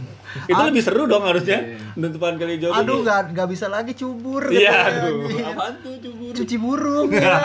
Itu 0.48 0.60
lebih 0.60 0.82
seru 0.82 1.04
dong 1.04 1.24
harusnya. 1.24 1.76
Penutupan 1.92 2.40
kali 2.40 2.56
jodoh. 2.56 2.80
Aduh, 2.80 2.96
nih. 3.00 3.02
nggak 3.04 3.20
nggak 3.36 3.48
bisa 3.52 3.66
lagi 3.68 3.92
cubur. 3.92 4.48
Iya, 4.48 4.78
aduh. 4.88 5.28
Apaan 5.52 5.74
tuh 5.84 5.94
cubur? 6.00 6.32
Cuci 6.32 6.56
burung 6.56 7.08
ya, 7.16 7.36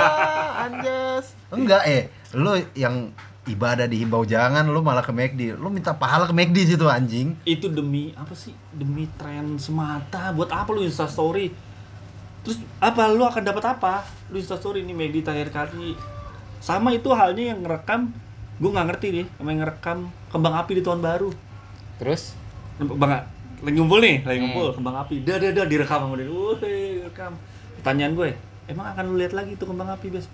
anjas. 0.67 1.35
Enggak 1.51 1.83
eh, 1.87 2.11
lu 2.35 2.55
yang 2.75 3.11
ibadah 3.47 3.87
dihimbau 3.87 4.27
jangan 4.27 4.67
lu 4.67 4.83
malah 4.83 5.03
ke 5.03 5.11
McD. 5.15 5.55
Lu 5.55 5.71
minta 5.71 5.95
pahala 5.95 6.27
ke 6.27 6.35
McD 6.35 6.75
situ 6.75 6.85
anjing. 6.87 7.35
Itu 7.47 7.71
demi 7.71 8.11
apa 8.15 8.35
sih? 8.35 8.51
Demi 8.75 9.07
tren 9.15 9.55
semata. 9.59 10.31
Buat 10.35 10.51
apa 10.51 10.69
lu 10.75 10.83
Insta 10.83 11.07
story? 11.07 11.51
Terus 12.43 12.59
apa 12.79 13.07
lu 13.11 13.23
akan 13.23 13.43
dapat 13.43 13.63
apa? 13.67 14.07
Lu 14.31 14.39
Insta 14.39 14.59
story 14.59 14.83
ini 14.83 14.95
Medi 14.95 15.23
terakhir 15.23 15.51
kali. 15.51 15.95
Sama 16.63 16.91
itu 16.91 17.11
halnya 17.15 17.55
yang 17.55 17.63
ngerekam 17.63 18.11
gue 18.57 18.69
nggak 18.73 18.87
ngerti 18.89 19.07
deh, 19.13 19.27
sama 19.37 19.53
yang 19.53 19.61
ngerekam 19.61 19.97
kembang 20.33 20.55
api 20.57 20.81
di 20.81 20.81
tahun 20.81 21.01
baru. 21.05 21.29
Terus 22.01 22.33
Bang, 22.77 23.09
lagi 23.57 23.73
ngumpul 23.73 23.99
nih, 23.99 24.21
lagi 24.21 24.37
ngumpul 24.37 24.69
kembang 24.69 25.01
api. 25.01 25.25
Dah, 25.25 25.41
dah, 25.41 25.49
dah, 25.49 25.65
direkam 25.65 25.99
sama 26.05 26.13
dia. 26.13 26.29
Wuh, 26.29 26.53
direkam. 26.61 27.33
Pertanyaan 27.81 28.13
gue, 28.13 28.29
emang 28.69 28.85
akan 28.93 29.03
lu 29.09 29.15
lihat 29.17 29.33
lagi 29.33 29.57
tuh 29.57 29.65
kembang 29.65 29.89
api 29.89 30.13
bes? 30.13 30.29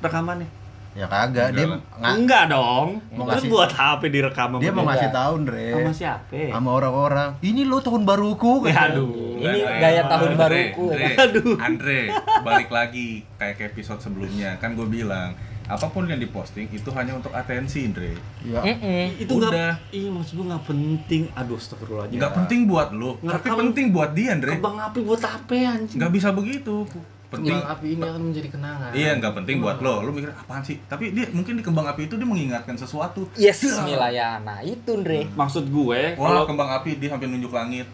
Rekamannya? 0.00 0.48
Ya 0.96 1.04
kagak, 1.04 1.52
dia 1.52 1.68
Enggak 1.68 1.84
nggak 1.92 2.12
Enggak 2.16 2.44
dong. 2.48 2.88
Mau 3.12 3.28
ngasih- 3.28 3.52
buat 3.52 3.68
HP 3.68 4.02
direkam 4.08 4.48
sama 4.48 4.62
dia 4.64 4.72
mau 4.72 4.88
ngasih 4.88 5.10
tahu, 5.12 5.32
Andre. 5.36 5.64
sama 5.68 5.92
siapa? 5.92 6.40
Sama 6.48 6.70
orang-orang. 6.72 7.30
Ini 7.44 7.62
lo 7.68 7.84
tahun 7.84 8.02
baruku 8.08 8.64
Ya, 8.64 8.88
aduh. 8.88 9.36
Ini 9.36 9.60
gaya 9.76 10.02
tahun 10.08 10.30
Andre, 10.32 10.40
baruku. 10.40 10.86
Andre, 10.88 11.12
Aduh. 11.20 11.54
Andre, 11.60 12.00
balik 12.40 12.68
lagi 12.72 13.08
kayak 13.36 13.76
episode 13.76 14.00
sebelumnya 14.00 14.56
kan 14.56 14.72
gue 14.72 14.88
bilang 14.88 15.36
apa 15.66 15.86
pun 15.90 16.06
yang 16.06 16.22
diposting 16.22 16.70
itu 16.70 16.88
hanya 16.94 17.18
untuk 17.18 17.34
atensi, 17.34 17.82
Andre. 17.90 18.14
Ya. 18.46 18.62
Mm-mm. 18.62 19.18
itu 19.18 19.32
Udah. 19.34 19.50
nggak 19.50 19.74
iya 19.90 20.08
maksud 20.14 20.32
gue 20.38 20.46
nggak 20.46 20.64
penting 20.64 21.22
aduh 21.34 21.58
astagfirullahaladzim 21.58 22.18
Nggak 22.22 22.32
penting 22.38 22.60
buat 22.70 22.88
lo, 22.94 23.18
tapi 23.18 23.48
penting 23.50 23.86
buat 23.90 24.10
dia, 24.14 24.38
Andre. 24.38 24.54
kembang 24.58 24.78
api 24.78 24.98
buat 25.02 25.22
apa 25.26 25.54
anjing 25.54 25.98
Nggak 25.98 26.12
bisa 26.14 26.28
begitu. 26.30 26.86
Penting. 27.26 27.58
Kembang 27.58 27.74
api 27.74 27.86
ini 27.98 28.02
akan 28.06 28.22
menjadi 28.30 28.48
kenangan. 28.54 28.90
Iya 28.94 29.10
nggak 29.18 29.32
penting 29.42 29.56
buat 29.58 29.78
lo, 29.82 29.94
lo 30.06 30.10
mikir 30.14 30.30
apaan 30.30 30.62
sih? 30.62 30.78
Tapi 30.86 31.10
dia 31.10 31.26
mungkin 31.34 31.58
di 31.58 31.64
kembang 31.66 31.86
api 31.90 32.06
itu 32.06 32.14
dia 32.14 32.28
mengingatkan 32.28 32.78
sesuatu. 32.78 33.26
Yes, 33.34 33.66
Milayana 33.82 34.62
itu 34.62 34.94
Andre. 34.94 35.26
maksud 35.34 35.66
gue 35.66 36.14
Wah 36.14 36.30
kalau 36.30 36.44
kembang 36.46 36.70
api 36.70 36.96
dia 37.02 37.10
sampai 37.10 37.26
nunjuk 37.26 37.50
langit. 37.50 37.90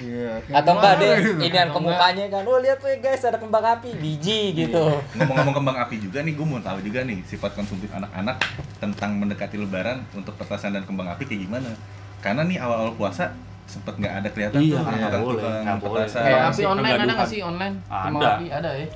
Iya. 0.00 0.42
Atau 0.58 0.72
enggak 0.78 0.94
deh, 0.98 1.14
ini 1.38 1.46
yang 1.52 1.70
Atau 1.70 1.78
ke 1.78 1.86
mukanya 1.86 2.24
kan. 2.32 2.42
Oh, 2.42 2.58
lihat 2.58 2.78
tuh 2.82 2.90
ya 2.90 2.98
guys, 2.98 3.22
ada 3.22 3.38
kembang 3.38 3.62
api 3.62 3.94
biji 3.94 4.56
gitu. 4.56 4.82
Ngomong-ngomong 5.14 5.54
kembang 5.54 5.78
api 5.78 5.96
juga 6.02 6.18
nih, 6.26 6.34
gue 6.34 6.46
mau 6.46 6.58
tahu 6.58 6.78
juga 6.82 7.06
nih 7.06 7.22
sifat 7.22 7.54
konsumtif 7.54 7.90
anak-anak 7.94 8.36
tentang 8.82 9.10
mendekati 9.18 9.56
Lebaran 9.60 10.02
untuk 10.16 10.34
petasan 10.34 10.74
dan 10.74 10.82
kembang 10.82 11.06
api 11.06 11.22
kayak 11.28 11.46
gimana? 11.46 11.70
Karena 12.18 12.42
nih 12.42 12.58
awal-awal 12.58 12.98
puasa 12.98 13.30
sempet 13.68 13.94
nggak 14.00 14.14
ada 14.24 14.28
kelihatan 14.32 14.58
Iya, 14.64 14.80
tuh 14.80 14.80
nggak 14.80 14.96
tukang 14.96 15.22
boleh, 15.22 15.42
tukang 15.44 15.60
nggak 15.60 15.78
boleh. 15.84 16.06
Kayak 16.08 16.40
api 16.40 16.56
sih, 16.56 16.64
online 16.64 16.96
ada 16.96 17.12
nggak 17.12 17.28
sih 17.28 17.40
online? 17.44 17.74
Ada. 17.84 18.28
api 18.32 18.46
ada 18.48 18.70
ya. 18.72 18.86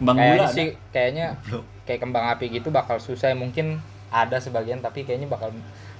kembang 0.00 0.16
Kayaknya 0.16 0.32
gula 0.40 0.46
sih 0.48 0.66
kayaknya 0.90 1.26
kayak 1.84 2.00
kembang 2.00 2.24
api 2.32 2.44
gitu 2.48 2.68
bakal 2.72 2.96
susah. 2.96 3.28
Mungkin 3.36 3.66
ada 4.08 4.36
sebagian 4.40 4.80
tapi 4.80 5.04
kayaknya 5.04 5.28
bakal 5.28 5.52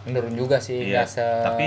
menurun 0.09 0.33
juga 0.33 0.57
sih. 0.57 0.81
Iya, 0.81 1.05
nggak 1.05 1.09
se 1.13 1.27
tapi 1.45 1.67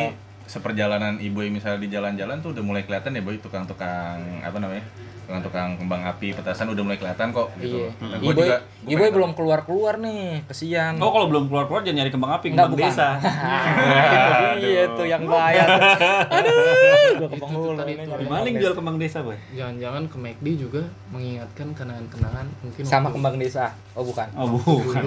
seperjalanan 0.49 1.21
ibu 1.21 1.45
misalnya 1.45 1.77
di 1.77 1.93
jalan-jalan 1.93 2.41
tuh 2.41 2.57
udah 2.57 2.63
mulai 2.65 2.81
kelihatan 2.81 3.13
ya 3.13 3.21
boy 3.21 3.38
tukang-tukang 3.38 4.17
apa 4.41 4.57
namanya 4.57 4.81
tukang-tukang 5.29 5.77
kembang 5.77 6.01
api 6.03 6.33
petasan 6.33 6.65
udah 6.67 6.81
mulai 6.81 6.97
kelihatan 6.97 7.29
kok 7.29 7.53
gitu. 7.55 7.85
iya. 7.85 7.89
Nah, 8.01 8.17
gua 8.17 8.33
ibu 8.33 8.41
juga- 8.41 8.61
gua 8.81 8.89
ibu 8.89 9.13
belum 9.13 9.31
keluar 9.31 9.59
keluar 9.61 9.93
nih 9.95 10.41
kesian. 10.43 10.97
Oh 10.97 11.13
kalau 11.13 11.29
belum 11.29 11.45
keluar 11.45 11.69
keluar 11.69 11.81
jangan 11.81 11.97
nyari 11.97 12.09
kembang 12.09 12.33
api 12.33 12.47
Enggak, 12.49 12.65
kembang 12.65 12.73
bukan. 12.75 12.89
desa. 12.89 13.09
Iya 14.59 14.83
tuh 14.91 15.05
yang 15.05 15.23
bahaya. 15.23 15.63
Aduh. 16.27 16.53
Gua 17.19 17.27
Itu 17.29 17.69
tadi 17.77 17.91
nyari 17.95 18.09
gimana 18.17 18.41
kembang 18.41 18.57
jual 18.57 18.65
desa. 18.65 18.77
kembang 18.77 18.97
desa 18.97 19.17
boy? 19.21 19.37
Jangan-jangan 19.53 20.03
ke 20.03 20.17
McD 20.17 20.47
juga 20.57 20.81
mengingatkan 21.09 21.67
kenangan-kenangan 21.71 22.45
mungkin 22.59 22.81
sama 22.83 22.97
waktu 23.03 23.13
kembang 23.13 23.35
desa. 23.37 23.65
Oh 23.93 24.01
bukan. 24.01 24.27
Oh 24.33 24.49
bukan. 24.49 25.03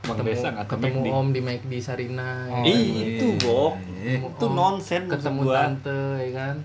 Kembang 0.00 0.16
ketemu, 0.16 0.32
desa 0.32 0.46
nggak 0.50 0.66
ketemu 0.66 0.96
ketemu 0.96 1.12
om 1.12 1.28
di 1.28 1.40
McD 1.42 1.72
Sarina 1.78 2.30
Oh, 2.48 2.64
ya 2.64 2.72
kan? 2.72 3.04
Itu 3.04 3.26
bok 3.38 3.72
itu 4.00 4.46
nonsen 4.48 5.02
ketemu 5.06 5.40
gua. 5.44 5.56
tante 5.60 6.00
ya 6.18 6.30
kan 6.32 6.56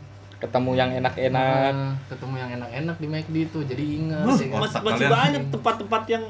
ketemu 0.45 0.71
yang 0.73 0.89
enak-enak 0.95 1.73
Nah, 1.73 1.91
ketemu 2.05 2.35
yang 2.37 2.49
enak-enak 2.55 2.95
di 2.95 3.07
McD 3.07 3.35
itu 3.43 3.59
jadi 3.63 3.83
ingat 3.95 4.23
Wah, 4.23 4.35
ya 4.35 4.45
kan? 4.47 4.59
masih, 4.59 4.79
masih 4.79 4.83
kalian. 5.01 5.11
banyak 5.11 5.43
tempat-tempat 5.49 6.03
yang 6.07 6.23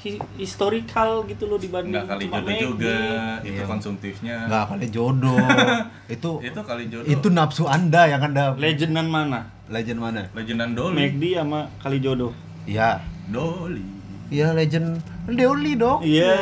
hi- 0.00 0.26
historical 0.36 1.10
gitu 1.24 1.44
loh 1.44 1.56
dibanding 1.56 1.92
nggak 1.92 2.06
kali 2.06 2.24
jodoh 2.26 2.40
McD. 2.48 2.62
juga 2.62 2.96
itu 3.42 3.52
Iya. 3.54 3.66
konsumtifnya 3.66 4.36
Nggak 4.46 4.64
kali 4.66 4.86
jodoh. 4.88 5.36
itu 6.14 6.30
itu 6.40 6.60
kali 6.62 6.84
jodoh 6.86 7.06
itu 7.06 7.28
nafsu 7.28 7.64
Anda 7.66 8.02
yang 8.06 8.22
Anda 8.22 8.44
Legendan 8.54 9.06
mana? 9.06 9.40
legend 9.66 9.98
mana? 9.98 10.26
legendan 10.32 10.72
doli 10.72 10.96
McD 10.98 11.24
sama 11.36 11.60
Kalijodo. 11.78 12.34
Iya. 12.64 12.98
doli 13.26 13.84
Iya 14.28 14.50
legend 14.50 14.98
Deoli 15.26 15.74
dong. 15.74 16.02
Iya, 16.02 16.38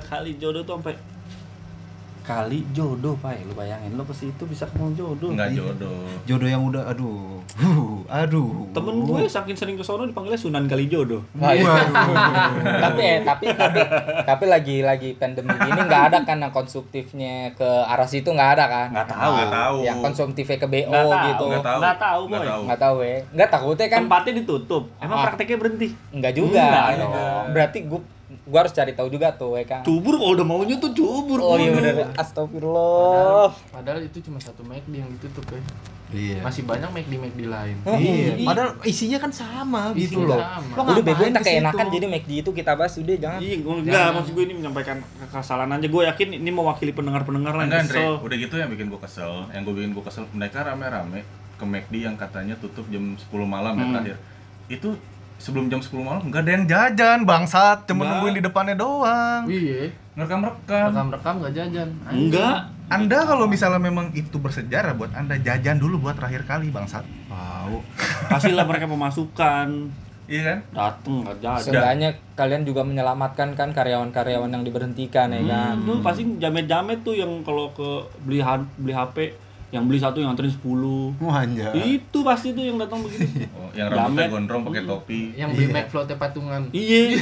Kalijodo 0.00 0.62
tuh 0.62 0.74
sampai 0.76 0.94
kali 2.22 2.64
jodoh 2.70 3.14
pak. 3.16 3.36
Lu 3.42 3.52
bayangin 3.52 3.92
lo 3.92 4.02
ke 4.02 4.12
situ 4.12 4.42
bisa 4.42 4.64
ketemu 4.64 4.90
jodoh. 4.94 5.30
Nggak 5.30 5.48
Iya. 5.50 5.58
jodoh. 5.60 6.02
Jodoh 6.24 6.48
yang 6.48 6.62
udah 6.64 6.82
aduh. 6.84 7.42
Huh, 7.52 8.00
aduh. 8.08 8.64
temen 8.72 9.02
gue 9.02 9.26
saking 9.26 9.52
sering 9.52 9.74
ke 9.74 9.82
sono 9.82 10.02
dipanggilnya 10.02 10.38
Sunan 10.38 10.64
Kalijodo 10.64 11.20
tapi 12.80 13.00
eh 13.02 13.18
tapi 13.20 13.44
tapi 13.50 13.80
tapi 14.22 14.44
lagi 14.46 14.80
lagi 14.80 15.10
pandemi 15.14 15.52
ini 15.52 15.80
nggak 15.82 16.02
ada 16.08 16.18
kan 16.22 16.38
yang 16.38 16.48
konsumtifnya 16.50 17.52
ke 17.52 17.66
arah 17.84 18.06
situ 18.06 18.24
nggak 18.26 18.50
ada 18.52 18.64
kan? 18.66 18.88
Nggak 18.90 19.08
tahu. 19.10 19.32
Nggak 19.34 19.50
tahu. 19.52 19.76
Yang 19.82 19.98
konsumtifnya 20.00 20.56
ke 20.56 20.66
BO 20.66 20.88
Nggak 20.88 21.22
gitu. 21.26 21.44
Nggak 21.44 21.62
tahu. 21.62 21.78
Nggak 21.78 21.96
tahu, 21.98 22.22
nggak 22.22 22.40
boy. 22.40 22.48
tahu 22.48 22.60
nggak 22.62 22.80
tahu 22.80 22.96
ya 23.02 23.16
nggak 23.32 23.48
takutnya 23.50 23.86
kan 23.88 24.00
tempatnya 24.02 24.32
ditutup. 24.38 24.82
Emang 24.96 25.18
Ah. 25.18 25.24
prakteknya 25.26 25.56
berhenti? 25.58 25.88
Nggak 26.10 26.32
juga. 26.32 26.64
Berarti 27.50 27.78
gua 27.84 28.00
gua 28.42 28.58
harus 28.60 28.72
cari 28.72 28.92
tahu 28.92 29.08
juga 29.08 29.32
tuh 29.32 29.54
ya 29.54 29.64
kan? 29.64 29.80
Cubur 29.82 30.14
kalau 30.14 30.32
udah 30.32 30.44
maunya 30.44 30.76
tuh 30.76 30.90
cubur 30.90 31.38
oh 31.38 31.54
iya 31.54 31.70
bener. 31.70 31.94
Padahal, 31.96 32.20
astagfirullah. 32.62 33.48
Padahal 33.68 34.00
itu 34.02 34.18
cuma 34.20 34.38
satu 34.38 34.62
McD 34.62 34.94
yang 34.94 35.10
ditutup 35.10 35.46
ya. 35.48 35.62
Iya. 36.12 36.44
masih 36.44 36.62
banyak 36.62 36.92
McD 36.92 37.12
McD 37.16 37.40
lain. 37.46 37.76
Iya, 37.88 38.36
padahal 38.44 38.76
isinya 38.84 39.16
kan 39.16 39.32
sama 39.32 39.96
gitu 39.96 40.20
loh. 40.22 40.36
sama. 40.36 40.76
Lo 40.76 40.92
udah 40.92 41.00
bego 41.02 41.24
kita 41.24 41.40
keenakan 41.40 41.86
jadi 41.88 42.04
McD 42.06 42.30
itu 42.38 42.50
kita 42.52 42.72
bahas 42.74 42.92
udah 42.94 43.16
jangan. 43.16 43.40
Iya, 43.40 43.56
gua- 43.58 43.80
enggak, 43.80 44.08
maksud 44.12 44.32
gue 44.34 44.44
ini 44.44 44.54
menyampaikan 44.54 45.00
kesalahan 45.26 45.72
aja. 45.72 45.88
Gue 45.88 46.04
yakin 46.04 46.28
ini 46.36 46.50
mewakili 46.50 46.92
pendengar-pendengar 46.92 47.56
Enggak, 47.56 47.88
Andre, 47.88 48.20
udah 48.20 48.36
gitu 48.38 48.54
yang 48.54 48.68
bikin 48.68 48.86
gua 48.86 49.00
kesel, 49.00 49.48
yang 49.50 49.64
gua 49.64 49.72
bikin 49.74 49.90
gua 49.90 50.04
kesel, 50.04 50.28
mereka 50.30 50.60
rame-rame 50.62 51.24
ke 51.56 51.64
McD 51.64 51.94
yang 52.02 52.14
katanya 52.14 52.54
tutup 52.56 52.84
jam 52.86 53.16
10 53.16 53.32
malam 53.46 53.72
ya 53.72 53.80
Hmm. 53.80 53.92
terakhir. 53.94 54.16
Itu 54.68 54.88
sebelum 55.42 55.66
jam 55.66 55.78
10 55.78 55.90
malam 55.98 56.22
nggak 56.24 56.38
ada 56.40 56.52
yang 56.52 56.64
jajan, 56.64 57.18
bangsat, 57.22 57.82
cuma 57.84 57.98
Nggak. 57.98 58.10
nungguin 58.14 58.34
di 58.34 58.42
depannya 58.42 58.76
doang. 58.76 59.42
iya 59.46 59.90
Ngerekam-rekam. 60.14 60.88
rekam-rekam 60.88 61.34
nggak 61.40 61.52
jajan 61.52 61.88
Anjing. 62.04 62.30
Enggak. 62.30 62.58
Anda 62.86 63.18
kalau 63.24 63.48
misalnya 63.48 63.80
memang 63.80 64.12
itu 64.12 64.36
bersejarah 64.36 64.92
buat 64.92 65.10
Anda 65.12 65.34
jajan 65.36 65.76
dulu 65.76 65.98
buat 65.98 66.14
terakhir 66.14 66.44
kali, 66.44 66.68
bangsat. 66.68 67.02
Tahu. 67.26 67.80
Kasihlah 68.28 68.62
mereka 68.62 68.84
pemasukan. 68.86 69.88
Iya 70.24 70.42
kan? 70.44 70.58
Dateng 70.70 71.14
nggak 71.22 71.38
jajan. 71.40 71.64
Seenggaknya 71.66 72.08
kalian 72.32 72.62
juga 72.62 72.80
menyelamatkan 72.82 73.52
kan 73.52 73.72
karyawan-karyawan 73.72 74.48
yang 74.48 74.62
diberhentikan 74.62 75.28
ya 75.28 75.42
kan 75.42 75.74
Hmm, 75.74 75.84
tuh 75.84 75.96
pasti 76.00 76.22
jamet-jamet 76.36 77.00
tuh 77.00 77.12
yang 77.12 77.42
kalau 77.42 77.68
ke 77.70 77.88
beli 78.22 78.38
beli 78.78 78.92
HP 78.92 79.16
yang 79.72 79.84
beli 79.84 79.96
satu 79.96 80.20
yang 80.20 80.30
nganterin 80.30 80.52
10 80.52 81.16
Wah, 81.18 81.36
anjay. 81.40 81.96
itu 81.96 82.18
pasti 82.20 82.52
tuh 82.52 82.60
yang 82.62 82.76
datang 82.76 83.00
begitu 83.00 83.24
Oh, 83.50 83.72
yang 83.72 83.88
rambutnya 83.88 84.28
gondrong 84.28 84.62
pakai 84.62 84.82
topi. 84.84 85.20
yang 85.32 85.48
beli 85.50 85.64
Iya. 85.64 85.74
McFloat 85.74 86.08
patungan 86.14 86.62
iya 86.70 87.16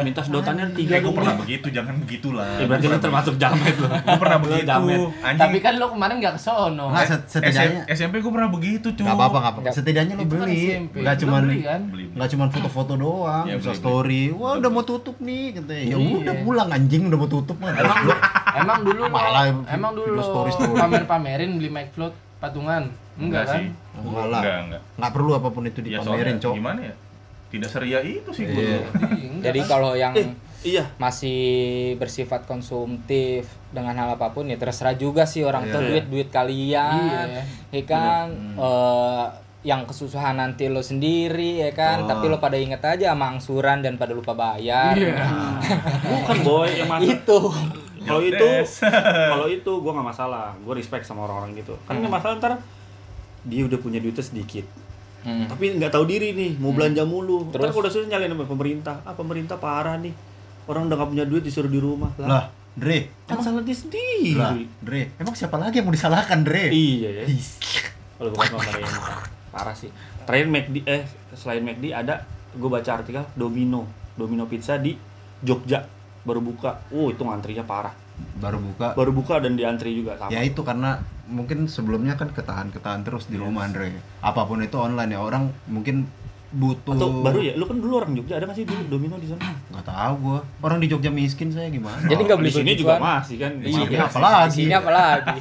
minta 0.00 0.20
sedotannya 0.20 0.70
tiga 0.72 0.94
Ya, 0.94 0.98
gue 1.00 1.10
pernah 1.10 1.34
begitu, 1.34 1.66
jangan 1.68 1.94
begitulah. 1.98 2.54
ya 2.54 2.64
berarti 2.64 2.86
lu 2.86 2.98
termasuk 2.98 3.34
jamet 3.34 3.74
lo 3.76 3.90
Gue 3.90 4.14
pernah 4.16 4.38
Lu 4.38 4.44
begitu. 4.46 4.64
jamet. 4.64 4.98
Anjing. 5.20 5.40
tapi 5.40 5.58
kan 5.58 5.72
lo 5.74 5.86
kemarin 5.90 6.14
nggak 6.16 6.34
ke 6.34 6.40
sono 6.40 6.86
Nggak, 6.88 7.04
set- 7.04 7.26
setidaknya 7.28 7.82
SM 7.84 7.96
SMP 7.98 8.14
gue 8.20 8.30
pernah 8.30 8.48
begitu, 8.48 8.86
cuy. 8.90 9.02
Gak 9.02 9.12
apa-apa, 9.12 9.26
gak 9.28 9.42
apa-apa. 9.42 9.58
Nggak. 9.60 9.74
Setidaknya 9.74 10.14
lo 10.14 10.22
kan 10.22 10.28
beli. 10.30 10.62
Gak 10.96 11.14
Lo 11.14 11.20
cuman 11.20 11.40
beli 11.44 11.58
kan 11.60 11.80
Beli. 11.88 12.04
Gak 12.14 12.28
cuman 12.30 12.48
foto-foto 12.48 12.92
doang, 12.94 13.44
bisa 13.50 13.72
story. 13.74 14.22
Wah, 14.30 14.54
udah 14.54 14.70
mau 14.70 14.80
tutup 14.80 15.18
nih 15.18 15.52
katanya. 15.52 15.84
Ya 15.84 15.96
Iya. 15.98 16.16
udah 16.16 16.34
pulang 16.40 16.68
anjing 16.70 17.02
udah 17.04 17.18
mau 17.18 17.26
tutup 17.26 17.56
mah. 17.58 17.74
emang 18.54 18.80
dulu 18.80 19.02
emang 19.68 19.92
dulu 19.92 20.22
pamer-pamerin 20.72 21.50
beli 21.54 21.70
McFloat 21.88 22.12
patungan 22.38 22.82
enggak, 23.16 23.44
kan 23.44 23.54
sih. 23.56 23.64
Enggak 23.98 24.26
lah. 24.26 24.38
Enggak, 24.38 24.58
enggak. 24.62 24.82
nggak 24.94 25.12
perlu 25.12 25.30
apa 25.32 25.48
pun 25.48 25.62
itu 25.64 25.80
Ya 25.80 25.98
dipamerin, 25.98 26.06
soalnya 26.06 26.38
Cok. 26.38 26.54
gimana 26.54 26.80
ya? 26.82 26.94
Tidak 27.48 27.64
seria 27.66 27.98
itu 28.00 28.30
sih 28.30 28.44
gue. 28.44 28.54
Iya. 28.54 28.78
Iya, 28.78 28.80
enggak 29.26 29.42
jadi 29.42 29.58
kan? 29.58 29.68
kalau 29.68 29.92
yang 29.94 30.12
iya 30.60 30.84
masih 30.96 31.40
bersifat 31.94 32.44
konsumtif 32.44 33.42
dengan 33.68 33.94
hal 33.94 34.08
apa 34.12 34.28
pun 34.28 34.44
ya 34.44 34.54
terserah 34.54 34.94
juga 34.94 35.22
sih 35.22 35.42
orang 35.42 35.64
Iya. 35.64 35.72
tuh 35.72 35.80
duit 35.82 36.04
duit 36.06 36.28
kalian 36.28 37.26
Iya. 37.30 37.42
ya 37.70 37.82
kan 37.84 38.26
Eh, 38.54 39.26
yang 39.64 39.82
kesusahan 39.84 40.34
nanti 40.34 40.66
lo 40.66 40.78
sendiri 40.80 41.58
ya 41.58 41.70
kan 41.72 42.02
Oh. 42.02 42.06
tapi 42.06 42.26
lo 42.26 42.38
pada 42.38 42.54
inget 42.54 42.78
aja 42.80 43.10
sama 43.10 43.26
angsuran 43.28 43.80
dan 43.80 43.96
pada 43.96 44.12
lupa 44.12 44.30
bayar 44.32 44.94
Iya. 44.94 45.14
bukan 46.12 46.36
boy 46.42 46.68
yang 46.70 46.86
masuk 46.88 47.10
itu 47.12 47.38
kalau 48.10 48.22
itu 48.24 48.48
kalau 49.04 49.46
itu 49.46 49.72
gue 49.72 49.92
nggak 49.92 50.08
masalah. 50.08 50.56
Gue 50.64 50.74
respect 50.80 51.04
sama 51.04 51.28
orang-orang 51.28 51.60
gitu. 51.60 51.76
Kan 51.84 52.00
nggak 52.00 52.12
masalah 52.12 52.34
ntar 52.40 52.52
dia 53.46 53.62
udah 53.64 53.78
punya 53.78 54.02
duitnya 54.02 54.24
sedikit. 54.24 54.66
Hmm. 55.18 55.50
tapi 55.50 55.74
nggak 55.74 55.90
tahu 55.90 56.06
diri 56.06 56.30
nih 56.30 56.62
mau 56.62 56.70
belanja 56.70 57.02
mulu. 57.02 57.50
Terus? 57.50 57.74
kalau 57.74 57.82
udah 57.82 57.90
susah 57.90 58.06
nyalain 58.06 58.30
sama 58.30 58.46
pemerintah. 58.46 59.02
Ah 59.02 59.14
pemerintah 59.18 59.58
parah 59.58 59.98
nih. 59.98 60.14
Orang 60.70 60.86
udah 60.86 60.94
nggak 60.94 61.10
punya 61.10 61.24
duit 61.26 61.42
disuruh 61.42 61.70
di 61.70 61.82
rumah. 61.82 62.14
Lah. 62.22 62.28
Lah, 62.28 62.44
Dre. 62.78 63.10
kan 63.26 63.42
salah 63.42 63.66
dia 63.66 63.74
sendiri. 63.74 64.38
Lah, 64.38 64.54
Dre. 64.78 65.10
Emang 65.18 65.34
siapa 65.34 65.58
lagi 65.58 65.82
yang 65.82 65.90
mau 65.90 65.94
disalahkan, 65.96 66.46
Dre? 66.46 66.70
iya 66.70 67.22
ya. 67.22 67.24
Kalau 68.14 68.30
bukan 68.30 68.62
pemerintah. 68.62 69.26
Parah 69.50 69.74
sih. 69.74 69.90
Terakhir 70.22 70.46
McD 70.46 70.76
eh 70.86 71.02
selain 71.34 71.66
McD 71.66 71.90
ada 71.90 72.22
gue 72.54 72.70
baca 72.70 72.90
artikel 73.02 73.26
Domino. 73.34 73.90
Domino 74.14 74.46
pizza 74.46 74.78
di 74.78 74.94
Jogja 75.42 75.97
baru 76.28 76.44
buka. 76.44 76.84
Uh 76.92 77.08
itu 77.08 77.24
ngantrinya 77.24 77.64
parah. 77.64 77.96
Baru 78.38 78.58
buka. 78.60 78.98
baru 78.98 79.10
buka 79.14 79.40
dan 79.40 79.56
diantri 79.56 79.94
juga 79.94 80.18
sama. 80.18 80.30
Ya 80.34 80.44
itu 80.44 80.60
karena 80.60 81.00
mungkin 81.30 81.70
sebelumnya 81.70 82.18
kan 82.18 82.34
ketahan-ketahan 82.34 83.06
terus 83.06 83.30
di 83.30 83.38
rumah, 83.38 83.64
Andre. 83.64 83.94
Apa 84.20 84.44
pun 84.44 84.60
itu 84.60 84.74
online 84.74 85.14
ya, 85.14 85.20
orang 85.22 85.54
mungkin 85.70 86.10
butuh 86.48 86.96
atau 86.96 87.08
baru 87.20 87.40
ya? 87.44 87.52
Lu 87.60 87.68
kan 87.68 87.76
dulu 87.76 88.00
orang 88.00 88.16
Jogja 88.16 88.40
ada 88.40 88.48
nggak 88.48 88.56
sih 88.56 88.64
dulu 88.64 88.80
Domino 88.88 89.20
di 89.20 89.28
sana? 89.28 89.52
Nggak 89.68 89.84
tahu 89.84 90.14
gua. 90.24 90.40
Orang 90.64 90.78
di 90.80 90.88
Jogja 90.88 91.10
miskin 91.12 91.52
saya 91.52 91.68
gimana? 91.68 92.00
Jadi 92.08 92.20
nggak 92.24 92.38
beli 92.40 92.48
di 92.48 92.56
sini 92.56 92.72
juga 92.72 92.96
masih 92.96 93.36
kan? 93.36 93.52
Di 93.60 93.68
sini 93.68 93.92
Iya, 93.92 94.08
apalagi? 94.08 94.48
di 94.48 94.54
sini 94.56 94.72
apalagi? 94.72 95.38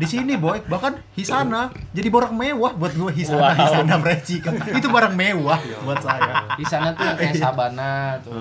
Di 0.00 0.06
sini 0.08 0.32
boy. 0.40 0.58
Bahkan 0.64 0.92
Hisana. 1.12 1.62
Jadi 1.92 2.08
barang 2.08 2.32
mewah 2.32 2.72
buat 2.74 2.92
gua 2.96 3.10
Hisana. 3.12 3.52
Wow. 3.52 3.60
Hisana 3.60 3.94
Merecikan 4.00 4.52
itu 4.56 4.88
barang 4.88 5.14
mewah 5.14 5.58
buat 5.84 6.00
saya. 6.00 6.56
Di 6.56 6.64
sana 6.64 6.96
tuh 6.96 7.04
yang 7.04 7.18
kayak 7.20 7.36
Sabana 7.36 8.16
tuh 8.24 8.32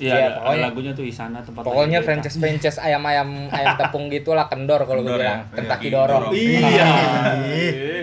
Iya, 0.00 0.08
Iya, 0.08 0.16
ada, 0.16 0.24
ada 0.24 0.36
pokoknya- 0.40 0.64
lagunya 0.64 0.92
tuh 0.92 1.04
Isana 1.04 1.38
tempat 1.40 1.62
pokoknya 1.62 1.98
franchise 2.00 2.36
franchise 2.36 2.78
ayam 2.78 3.02
ayam 3.04 3.28
ayam 3.48 3.76
tepung 3.76 4.08
gitulah 4.08 4.46
kendor 4.46 4.80
kalau 4.82 5.00
gue 5.00 5.12
bilang 5.12 5.44
ya? 5.44 5.52
Kentucky 5.52 5.86
Iya, 5.86 5.94
dorong. 5.94 6.22
Iya. 6.32 6.88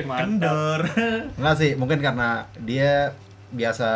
Kendor. 0.08 0.80
Enggak 1.34 1.56
sih, 1.56 1.72
mungkin 1.74 2.00
karena 2.00 2.30
dia 2.60 3.12
biasa 3.50 3.90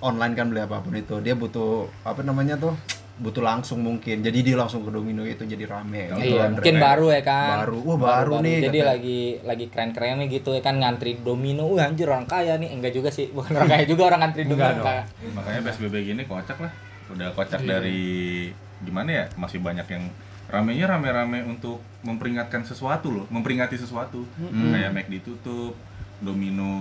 online 0.00 0.34
kan 0.34 0.48
beli 0.48 0.60
apa 0.60 0.80
pun 0.80 0.92
itu. 0.92 1.20
Dia 1.20 1.34
butuh 1.34 1.86
apa 2.02 2.20
namanya 2.20 2.56
tuh? 2.56 2.74
Butuh 3.14 3.40
langsung 3.40 3.78
mungkin. 3.78 4.20
Jadi 4.20 4.42
dia 4.42 4.56
langsung 4.56 4.82
ke 4.82 4.90
Domino 4.90 5.22
itu 5.22 5.44
jadi 5.44 5.62
rame 5.64 6.10
gitu, 6.10 6.34
Iya, 6.34 6.50
Andre. 6.50 6.58
mungkin 6.58 6.76
baru 6.82 7.06
ya 7.12 7.22
kan. 7.22 7.56
Baru. 7.62 7.78
Wah, 7.84 7.96
baru 7.96 8.32
nih, 8.42 8.56
Jadi 8.60 8.66
katanya. 8.74 8.90
lagi 8.90 9.18
lagi 9.46 9.64
keren-kerennya 9.68 10.26
gitu 10.26 10.50
ya 10.50 10.60
kan 10.60 10.74
ngantri 10.76 11.14
domino. 11.16 11.62
Wah, 11.68 11.86
anjir 11.86 12.10
orang 12.10 12.26
kaya 12.26 12.58
nih. 12.58 12.74
Enggak 12.74 12.90
juga 12.92 13.08
sih. 13.08 13.30
Bukan 13.36 13.54
orang 13.54 13.70
kaya 13.70 13.84
juga 13.86 14.02
orang 14.08 14.20
ngantri 14.20 14.42
domino. 14.44 14.82
Makanya 15.30 15.60
PSBB 15.62 15.94
gini 16.04 16.22
kocak 16.24 16.58
lah. 16.58 16.72
Udah 17.06 17.28
kocak 17.30 17.60
Iya. 17.60 17.68
dari 17.74 18.00
gimana 18.80 19.10
ya? 19.10 19.24
Masih 19.34 19.58
banyak 19.58 19.86
yang 19.86 20.04
ramenya 20.46 20.86
rame-rame 20.86 21.42
untuk 21.42 21.80
memperingatkan 22.00 22.62
sesuatu 22.62 23.08
loh, 23.10 23.26
memperingati 23.28 23.74
sesuatu. 23.74 24.24
Kayak 24.36 24.92
McD 24.94 25.12
ditutup, 25.14 25.72
Domino 26.18 26.72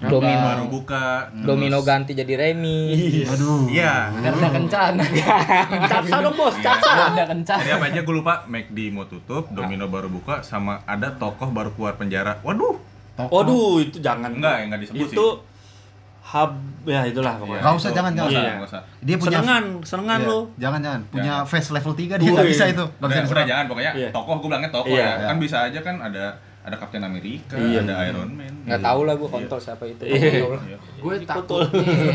Domino. 0.00 0.42
baru 0.42 0.64
buka, 0.66 1.30
Domino 1.32 1.78
terus- 1.78 1.86
ganti 1.86 2.12
jadi 2.12 2.34
Remi. 2.36 3.22
Aduh. 3.24 3.70
Iya. 3.70 4.10
Garda 4.12 4.48
kencana 4.50 5.02
Capsa 5.92 6.16
dong 6.18 6.34
bos, 6.34 6.58
capsa. 6.58 6.90
Garda 7.06 7.22
kencana 7.24 7.62
Jadi 7.62 7.70
apa 7.72 7.84
aja 7.86 8.00
gue 8.02 8.10
lupa, 8.12 8.34
McD 8.44 8.90
mau 8.90 9.06
tutup, 9.06 9.46
Domino 9.48 9.86
baru 9.86 10.10
buka, 10.10 10.42
sama 10.42 10.82
ada 10.84 11.14
tokoh 11.14 11.46
baru 11.48 11.70
keluar 11.70 11.94
penjara. 11.94 12.42
Waduh, 12.42 12.82
Waduh, 13.14 13.78
itu 13.80 14.02
jangan. 14.02 14.34
enggak, 14.34 14.66
enggak 14.66 14.80
disebut 14.82 15.06
Itu 15.08 15.26
hub 16.22 16.52
ya 16.84 17.02
itulah 17.02 17.34
pokoknya. 17.36 17.60
Nggak 17.60 17.74
usah, 17.74 17.88
itu. 17.88 17.96
jangan, 17.98 18.12
jangan. 18.14 18.30
usah, 18.30 18.42
Iya. 18.42 18.54
usah. 18.62 18.80
Dia 19.02 19.16
punya 19.18 19.38
Senengan, 19.38 19.64
senengan 19.82 20.18
Iya, 20.18 20.30
lo. 20.30 20.38
Jangan 20.56 20.80
jangan. 20.80 21.00
Punya 21.08 21.24
Jangan. 21.34 21.50
face 21.50 21.68
level 21.70 21.92
3 21.92 22.14
dia 22.14 22.28
nggak 22.28 22.46
Wih. 22.46 22.52
bisa 22.52 22.64
itu. 22.64 22.84
Nggak 22.84 23.02
Udah, 23.02 23.18
bisa 23.18 23.34
udah 23.34 23.44
jangan 23.44 23.64
pokoknya 23.66 23.92
Iya. 23.92 24.08
tokoh 24.10 24.34
gue 24.34 24.46
bilangnya 24.46 24.70
tokoh 24.70 24.94
Iya. 24.94 25.04
ya. 25.04 25.26
Kan 25.26 25.36
bisa 25.36 25.56
aja 25.62 25.80
kan 25.80 25.96
ada 25.98 26.24
ada 26.62 26.76
Captain 26.78 27.02
America, 27.02 27.54
Iya. 27.54 27.80
ada 27.82 27.94
Iron 28.06 28.30
Man. 28.32 28.54
Enggak 28.62 28.80
tahu 28.80 29.00
lah 29.02 29.14
gue 29.14 29.28
kontol 29.28 29.58
siapa 29.58 29.84
itu. 29.84 30.02
Iya. 30.04 30.46
Iya. 30.46 30.76
gue 30.78 31.14
takutnya 31.22 32.14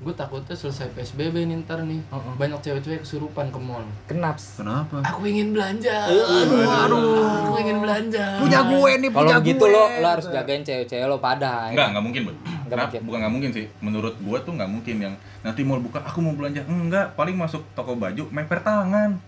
gue 0.00 0.14
takutnya 0.16 0.56
selesai 0.56 0.88
PSBB 0.90 1.44
nih 1.44 1.60
ntar 1.60 1.84
nih 1.84 2.00
banyak 2.34 2.56
cewek-cewek 2.58 3.04
kesurupan 3.04 3.52
ke 3.52 3.60
mall 3.60 3.84
Kenaps. 4.08 4.56
Kenapa? 4.56 5.04
aku 5.04 5.28
ingin 5.28 5.52
belanja 5.52 5.92
aduh, 6.08 6.64
aduh 6.64 7.04
aku 7.44 7.60
ingin 7.60 7.78
belanja 7.78 8.40
Punya 8.40 8.64
gue 8.64 8.90
nih, 8.96 9.08
Kalau 9.12 9.28
gue. 9.38 9.68
lo 9.68 9.82
lo 10.00 10.08
harus 10.08 10.26
jagain 10.26 10.64
cewek-cewek 10.64 11.04
lo 11.04 11.20
pada. 11.20 11.68
ya 11.68 11.76
Enggak, 11.76 11.86
enggak 11.92 12.04
mungkin, 12.06 12.20
Bu. 12.24 12.32
Kenapa? 12.64 12.88
mungkin. 12.88 13.00
Bukan 13.04 13.18
nggak 13.20 13.32
mungkin 13.34 13.50
sih. 13.52 13.66
Menurut 13.80 14.14
gua 14.20 14.38
tuh 14.40 14.52
nggak 14.54 14.70
mungkin 14.70 14.96
yang 15.00 15.14
nanti 15.40 15.60
mau 15.60 15.76
buka 15.76 16.00
aku 16.00 16.18
mau 16.18 16.32
belanja. 16.32 16.64
Enggak, 16.64 17.12
paling 17.12 17.34
masuk 17.34 17.60
toko 17.74 17.92
baju 17.94 18.24
meper 18.30 18.58
tangan. 18.62 19.20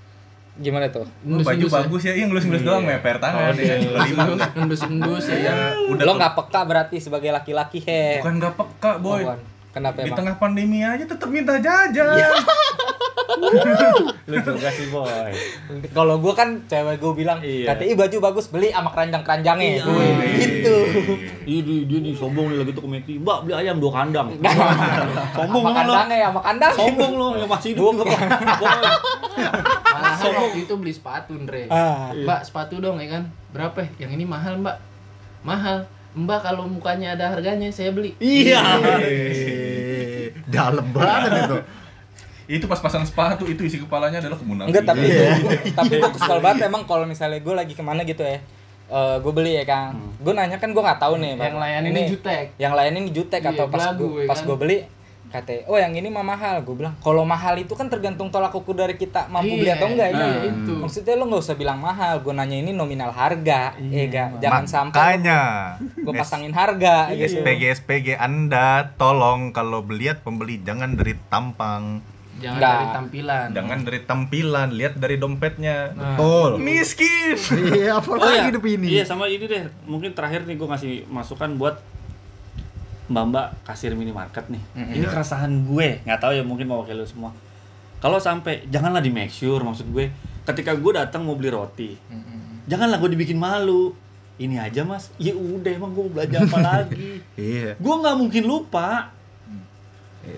Gimana 0.55 0.89
tuh? 0.89 1.05
Lu 1.23 1.37
baju 1.39 1.45
Ngelus-ngelus 1.45 1.69
ya? 1.69 1.79
bagus 1.81 2.03
ya, 2.03 2.13
iya 2.15 2.25
ngelus-ngelus 2.25 2.63
doang 2.63 2.85
meper 2.87 3.17
tangan 3.19 3.53
ya. 3.53 3.75
Enggak. 3.77 4.57
endus-endus 4.57 5.25
ya 5.27 5.37
Ya, 5.43 5.55
udah 5.85 6.05
lo 6.07 6.13
nggak 6.15 6.33
peka 6.35 6.61
berarti 6.63 6.97
sebagai 6.97 7.29
laki-laki 7.29 7.79
he. 7.79 8.21
bukan 8.21 8.35
nggak 8.39 8.55
peka, 8.55 8.91
boy. 8.97 9.21
Oh, 9.21 9.21
bukan. 9.29 9.39
Kenapa 9.73 9.99
Di 9.99 10.07
emang? 10.07 10.19
tengah 10.21 10.37
pandemi 10.37 10.81
aja 10.81 11.01
tetap 11.03 11.27
minta 11.27 11.57
jajan. 11.57 12.13
Lu 14.23 14.37
juga 14.39 14.69
sih 14.69 14.87
boy. 14.89 15.33
Kalau 15.89 16.21
gua 16.21 16.35
kan 16.35 16.61
cewek 16.67 17.01
gua 17.01 17.13
bilang, 17.13 17.39
Iya. 17.41 17.73
"Ih, 17.79 17.97
baju 17.97 18.17
bagus 18.23 18.47
beli 18.47 18.69
sama 18.69 18.93
keranjang-keranjangnya. 18.93 19.69
Iya. 19.73 19.83
Gue 19.83 20.07
gitu. 20.37 20.77
Iya 21.43 21.61
dia, 21.63 21.79
dia 21.87 21.99
nih 22.01 22.13
sombong 22.13 22.53
nih 22.53 22.59
lagi 22.61 22.73
tuh 22.73 22.85
ke 22.85 22.91
Meki. 22.91 23.15
Mbak 23.19 23.39
beli 23.43 23.55
ayam 23.57 23.77
dua 23.79 23.93
kandang. 23.95 24.29
sombong 25.37 25.65
Sama 25.65 25.73
lu 25.73 25.77
kandangnya 25.89 26.29
sama 26.29 26.41
kandang. 26.43 26.73
Sombong 26.77 27.13
lu 27.15 27.27
yang 27.35 27.49
masih 27.49 27.69
hidup. 27.73 27.97
Malahan 29.93 30.33
waktu 30.39 30.59
itu 30.61 30.75
beli 30.77 30.93
sepatu 30.93 31.33
Andre 31.33 31.65
Ah. 31.69 32.13
mbak 32.13 32.45
sepatu 32.45 32.77
dong 32.79 32.99
ya 32.99 33.09
kan 33.11 33.23
berapa 33.51 33.79
ya? 33.81 34.07
yang 34.07 34.13
ini 34.13 34.25
mahal 34.25 34.59
mbak 34.59 34.77
mahal 35.43 35.85
mbak 36.15 36.41
kalau 36.41 36.65
mukanya 36.67 37.15
ada 37.15 37.31
harganya 37.31 37.69
saya 37.69 37.89
beli 37.89 38.13
Iya. 38.19 38.61
Dalam 40.49 40.87
banget 40.91 41.31
itu. 41.41 41.59
itu 42.51 42.65
pas 42.67 42.77
pasang 42.77 43.01
sepatu 43.03 43.47
itu 43.47 43.63
isi 43.63 43.79
kepalanya 43.79 44.21
adalah 44.21 44.37
kemunafikan. 44.37 44.69
Enggak 44.69 44.85
tapi 44.85 45.07
tapi 45.79 45.93
gue 45.97 46.11
kesel 46.13 46.39
banget 46.39 46.67
emang 46.67 46.85
kalau 46.85 47.07
misalnya 47.07 47.39
gue 47.39 47.55
lagi 47.55 47.73
ke 47.73 47.81
mana 47.81 48.03
gitu 48.03 48.21
ya. 48.21 48.43
Eh 48.85 49.17
gue 49.19 49.33
beli 49.33 49.57
ya 49.57 49.65
Kang. 49.65 49.97
Gue 50.19 50.33
nanya 50.33 50.59
kan 50.59 50.69
gue 50.69 50.83
nggak 50.83 51.01
tahu 51.01 51.17
nih. 51.17 51.39
yang 51.39 51.57
layanin 51.57 51.91
ini 51.91 52.03
jutek 52.07 52.53
Yang 52.57 52.73
layanin 52.75 53.01
ini 53.01 53.11
jutek 53.11 53.41
Iya, 53.41 53.51
atau 53.57 53.65
pas 53.67 53.85
gue 53.91 54.11
ya 54.19 54.29
pas 54.29 54.37
kan? 54.37 54.45
gue 54.45 54.57
beli 54.59 54.79
kata 55.33 55.65
oh 55.65 55.75
yang 55.75 55.91
ini 55.91 56.07
mah 56.07 56.21
mahal 56.23 56.61
gue 56.61 56.75
bilang 56.75 56.95
kalau 56.99 57.25
mahal 57.25 57.57
itu 57.57 57.73
kan 57.73 57.89
tergantung 57.89 58.29
tolak 58.29 58.53
ukur 58.53 58.75
dari 58.75 58.95
kita 58.95 59.27
mampu 59.27 59.55
beli 59.55 59.65
Iya, 59.65 59.75
atau 59.75 59.89
enggak 59.89 60.09
iya, 60.11 60.27
ya 60.29 60.41
itu. 60.47 60.73
maksudnya 60.75 61.15
lo 61.15 61.25
nggak 61.25 61.41
usah 61.41 61.57
bilang 61.57 61.79
mahal 61.79 62.21
gue 62.21 62.31
nanya 62.31 62.57
ini 62.59 62.71
nominal 62.71 63.11
harga 63.11 63.73
ya 63.81 64.05
ga? 64.07 64.25
jangan 64.39 64.65
sampai 64.65 64.93
Makanya 64.95 65.41
gue 65.97 66.13
pasangin 66.13 66.53
harga 66.53 67.11
gitu. 67.11 67.41
SPG 67.41 67.63
SPG 67.75 68.09
Anda 68.15 68.69
tolong 68.95 69.51
kalau 69.51 69.81
beliat 69.81 70.21
pembeli 70.21 70.61
jangan 70.61 70.93
dari 70.93 71.17
tampang, 71.27 72.05
jangan 72.39 72.59
Nggak. 72.59 72.75
dari 72.75 72.87
tampilan 72.93 73.47
Jangan 73.53 73.79
dari 73.81 74.01
tampilan, 74.03 74.69
lihat 74.71 74.95
dari 74.97 75.17
dompetnya. 75.17 75.77
Nah, 75.93 76.15
Betul. 76.15 76.51
Miskin. 76.59 77.37
Iya, 77.71 77.95
apa 77.99 78.09
Oh 78.11 78.19
lagi 78.19 78.35
iya, 78.35 78.45
hidup 78.47 78.65
ini? 78.65 78.87
iya 78.91 79.03
sama 79.03 79.27
ini 79.27 79.45
deh. 79.45 79.65
Mungkin 79.85 80.13
terakhir 80.13 80.43
nih 80.43 80.55
gue 80.55 80.67
ngasih 80.67 80.93
masukan 81.07 81.55
buat 81.55 81.81
mbak-mbak 83.11 83.67
kasir 83.67 83.95
minimarket 83.95 84.47
nih. 84.51 84.63
Ini 84.75 85.07
keresahan 85.07 85.67
gue, 85.67 86.03
nggak 86.07 86.21
tahu 86.23 86.33
ya 86.37 86.45
mungkin 86.47 86.71
mau 86.71 86.87
lu 86.87 87.07
semua. 87.07 87.35
Kalau 88.03 88.19
sampai 88.19 88.67
janganlah 88.67 88.99
di 88.99 89.11
make 89.15 89.31
sure 89.31 89.63
maksud 89.63 89.87
gue. 89.91 90.11
Ketika 90.43 90.75
gue 90.75 90.93
datang 90.99 91.23
mau 91.23 91.39
beli 91.39 91.55
roti, 91.55 91.95
janganlah 92.67 92.99
gue 92.99 93.11
dibikin 93.15 93.39
malu. 93.39 93.95
Ini 94.43 94.59
aja 94.59 94.83
mas, 94.83 95.13
ya 95.23 95.37
udah 95.39 95.71
emang 95.71 95.95
gue 95.95 96.03
mau 96.03 96.13
belanja 96.19 96.43
apa 96.43 96.59
lagi. 96.73 97.23
Iya. 97.39 97.79
Gue 97.79 97.95
nggak 97.95 98.17
mungkin 98.19 98.43
lupa. 98.43 99.15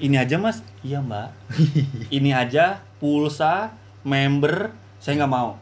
Ini 0.01 0.17
aja 0.21 0.37
mas, 0.37 0.61
iya 0.85 1.01
mbak. 1.01 1.33
Ini 2.17 2.31
aja 2.37 2.81
pulsa, 3.01 3.73
member, 4.05 4.73
saya 5.01 5.25
nggak 5.25 5.33
mau. 5.33 5.57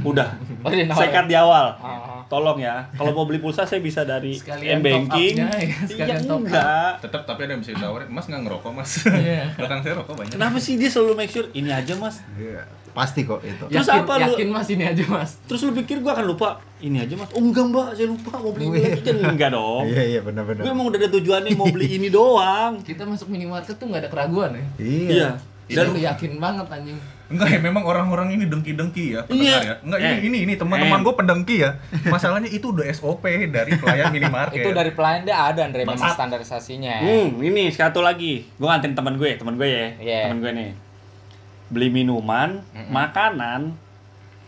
Udah, 0.00 0.28
Oh, 0.64 0.70
saya 0.70 1.08
cut 1.10 1.26
di 1.26 1.34
awal. 1.34 1.76
Ah. 1.76 2.24
Tolong 2.26 2.56
ya, 2.56 2.88
kalau 2.92 3.12
mau 3.12 3.24
beli 3.24 3.38
pulsa 3.38 3.64
saya 3.64 3.78
bisa 3.78 4.02
dari 4.02 4.32
Sekalian 4.32 4.78
m 4.78 4.82
banking. 4.82 5.34
ya, 5.38 5.48
sekalian 5.82 6.18
Iya 6.18 6.26
top 6.26 6.40
enggak. 6.42 6.90
Tetap 7.00 7.22
tapi 7.24 7.40
ada 7.42 7.52
yang 7.52 7.60
bisa 7.60 7.72
ditawarin, 7.72 8.08
Mas 8.08 8.26
nggak 8.26 8.42
ngerokok, 8.42 8.70
Mas. 8.70 8.90
Iya. 9.06 9.44
Belakang 9.58 9.80
saya 9.80 9.94
rokok 9.96 10.14
banyak. 10.14 10.32
Kenapa 10.34 10.56
sih 10.58 10.74
dia 10.74 10.88
selalu 10.88 11.12
make 11.16 11.30
sure 11.30 11.48
ini 11.52 11.70
aja 11.70 11.92
mas? 11.94 12.20
Iya. 12.34 12.68
Pasti 12.90 13.22
kok 13.22 13.40
itu. 13.40 13.64
Terus 13.64 13.86
yakin, 13.86 14.02
apa 14.02 14.12
lu? 14.18 14.32
yakin 14.34 14.48
mas 14.50 14.66
ini 14.66 14.82
aja 14.82 15.04
mas 15.06 15.30
Terus 15.46 15.60
lu 15.62 15.72
pikir 15.72 16.00
gua 16.00 16.12
akan 16.12 16.26
lupa? 16.26 16.48
Ini 16.78 16.98
aja 17.00 17.14
mas? 17.14 17.30
Oh 17.30 17.40
enggak 17.40 17.64
mbak, 17.66 17.88
saya 17.94 18.06
lupa 18.08 18.30
mau 18.36 18.50
beli 18.50 18.64
ini 18.66 18.78
lagi 18.82 19.00
kan 19.02 19.16
enggak 19.24 19.50
dong. 19.50 19.84
Iya, 19.86 20.02
iya 20.08 20.20
benar-benar. 20.20 20.62
Gue 20.62 20.70
emang 20.70 20.86
udah 20.86 20.98
ada 20.98 21.10
tujuannya 21.10 21.50
mau 21.54 21.68
beli 21.68 21.88
ini 21.94 22.08
doang. 22.08 22.72
kita 22.80 23.04
masuk 23.04 23.28
minimarket 23.28 23.72
tuh 23.72 23.86
nggak 23.86 24.02
ada 24.02 24.10
keraguan 24.10 24.50
ya 24.52 24.64
Iya. 24.78 25.28
dan 25.30 25.32
Dan 25.70 25.92
lu 25.92 25.98
yakin 25.98 26.32
banget 26.36 26.66
anjing 26.66 26.98
Enggak 27.28 27.48
ya, 27.50 27.60
memang 27.60 27.84
orang-orang 27.84 28.32
ini 28.32 28.48
dengki-dengki 28.48 29.12
ya, 29.12 29.20
pendengar 29.22 29.60
Iya. 29.60 29.68
ya. 29.68 29.74
Enggak 29.84 29.98
Eh. 30.00 30.08
ini 30.08 30.18
ini 30.24 30.38
ini 30.42 30.52
teman-teman 30.56 30.96
Eh. 30.96 31.04
gue 31.04 31.14
pendengki 31.14 31.56
ya. 31.60 31.70
Masalahnya 32.06 32.48
itu 32.48 32.72
udah 32.72 32.88
SOP 32.88 33.20
dari 33.46 33.76
pelayan 33.76 34.08
minimarket. 34.16 34.58
itu 34.58 34.70
dari 34.70 34.90
pelayan 34.90 35.22
dia 35.22 35.36
ada 35.36 35.60
Andre 35.62 35.84
memang 35.84 36.00
standarisasinya 36.00 36.94
Hmm, 36.98 37.36
ini 37.38 37.68
satu 37.68 38.00
lagi. 38.00 38.48
Gue 38.50 38.64
ngantin 38.64 38.92
teman 38.92 39.14
gue, 39.14 39.28
teman 39.34 39.54
gue 39.54 39.68
ya. 39.68 39.86
Iya. 39.98 40.20
Teman 40.24 40.40
gue 40.40 40.52
nih. 40.52 40.70
Beli 41.68 41.88
minuman, 41.92 42.64
makanan, 42.88 43.76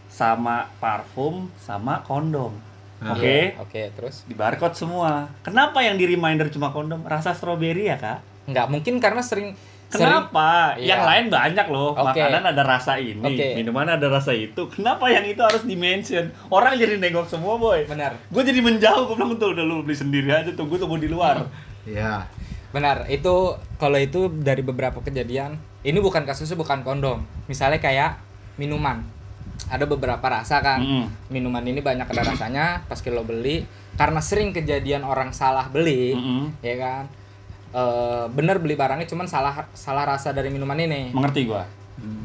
sama 0.09 0.73
parfum, 0.77 1.53
sama 1.59 2.01
kondom. 2.01 2.57
Oke. 3.03 3.57
oke 3.57 3.93
terus 3.93 4.25
Di 4.25 4.33
barcode 4.33 4.73
semua. 4.75 5.29
Kenapa 5.41 5.81
yang 5.81 5.97
di 5.97 6.05
reminder 6.07 6.49
cuma 6.49 6.69
kondom? 6.69 7.01
Rasa 7.03 7.33
stroberi 7.33 7.87
ya, 7.87 7.97
Kak? 7.97 8.19
nggak 8.43 8.67
mungkin 8.67 8.99
karena 8.99 9.21
sering 9.21 9.53
Kenapa? 9.91 10.79
Iya. 10.79 10.95
Yang 10.95 11.03
lain 11.03 11.25
banyak 11.35 11.67
loh. 11.67 11.91
Oke. 11.99 12.15
Makanan 12.15 12.43
ada 12.55 12.63
rasa 12.63 12.93
ini, 13.03 13.27
Oke. 13.27 13.59
minuman 13.59 13.91
ada 13.91 14.07
rasa 14.07 14.31
itu. 14.31 14.63
Kenapa 14.71 15.11
yang 15.11 15.27
itu 15.27 15.43
harus 15.43 15.67
di-mention? 15.67 16.31
Orang 16.47 16.79
jadi 16.79 16.95
nengok 16.97 17.27
semua, 17.27 17.59
boy. 17.59 17.83
benar 17.91 18.15
Gue 18.31 18.47
jadi 18.47 18.63
menjauh, 18.63 19.11
gue 19.11 19.17
bilang 19.19 19.35
tuh 19.35 19.51
udah 19.51 19.65
lu 19.67 19.83
beli 19.83 19.99
sendiri 19.99 20.31
aja 20.31 20.51
tuh, 20.55 20.71
gue 20.71 20.79
tunggu 20.79 20.97
di 21.03 21.11
luar. 21.11 21.43
Iya. 21.81 22.29
Benar, 22.77 23.09
itu 23.09 23.57
kalau 23.81 23.97
itu 23.97 24.29
dari 24.29 24.61
beberapa 24.61 25.01
kejadian, 25.01 25.57
ini 25.81 25.97
bukan 25.97 26.29
kasusnya 26.29 26.61
bukan 26.61 26.85
kondom. 26.85 27.25
Misalnya 27.49 27.81
kayak 27.81 28.21
minuman. 28.61 29.01
Ada 29.73 29.89
beberapa 29.89 30.23
rasa 30.29 30.61
kan. 30.61 30.85
Mm-mm. 30.85 31.09
Minuman 31.33 31.65
ini 31.65 31.81
banyak 31.81 32.05
ada 32.05 32.23
rasanya, 32.23 32.85
pas 32.85 33.01
lo 33.09 33.25
beli 33.25 33.65
karena 33.97 34.21
sering 34.23 34.53
kejadian 34.55 35.03
orang 35.05 35.33
salah 35.33 35.67
beli, 35.73 36.15
Mm-mm. 36.15 36.53
ya 36.61 36.77
kan. 36.79 37.05
Eh 37.71 38.25
bener 38.31 38.59
beli 38.59 38.75
barangnya 38.75 39.07
cuman 39.07 39.25
salah 39.25 39.67
salah 39.73 40.03
rasa 40.05 40.31
dari 40.31 40.51
minuman 40.51 40.75
ini. 40.77 41.15
Mengerti 41.15 41.47
gue? 41.47 41.63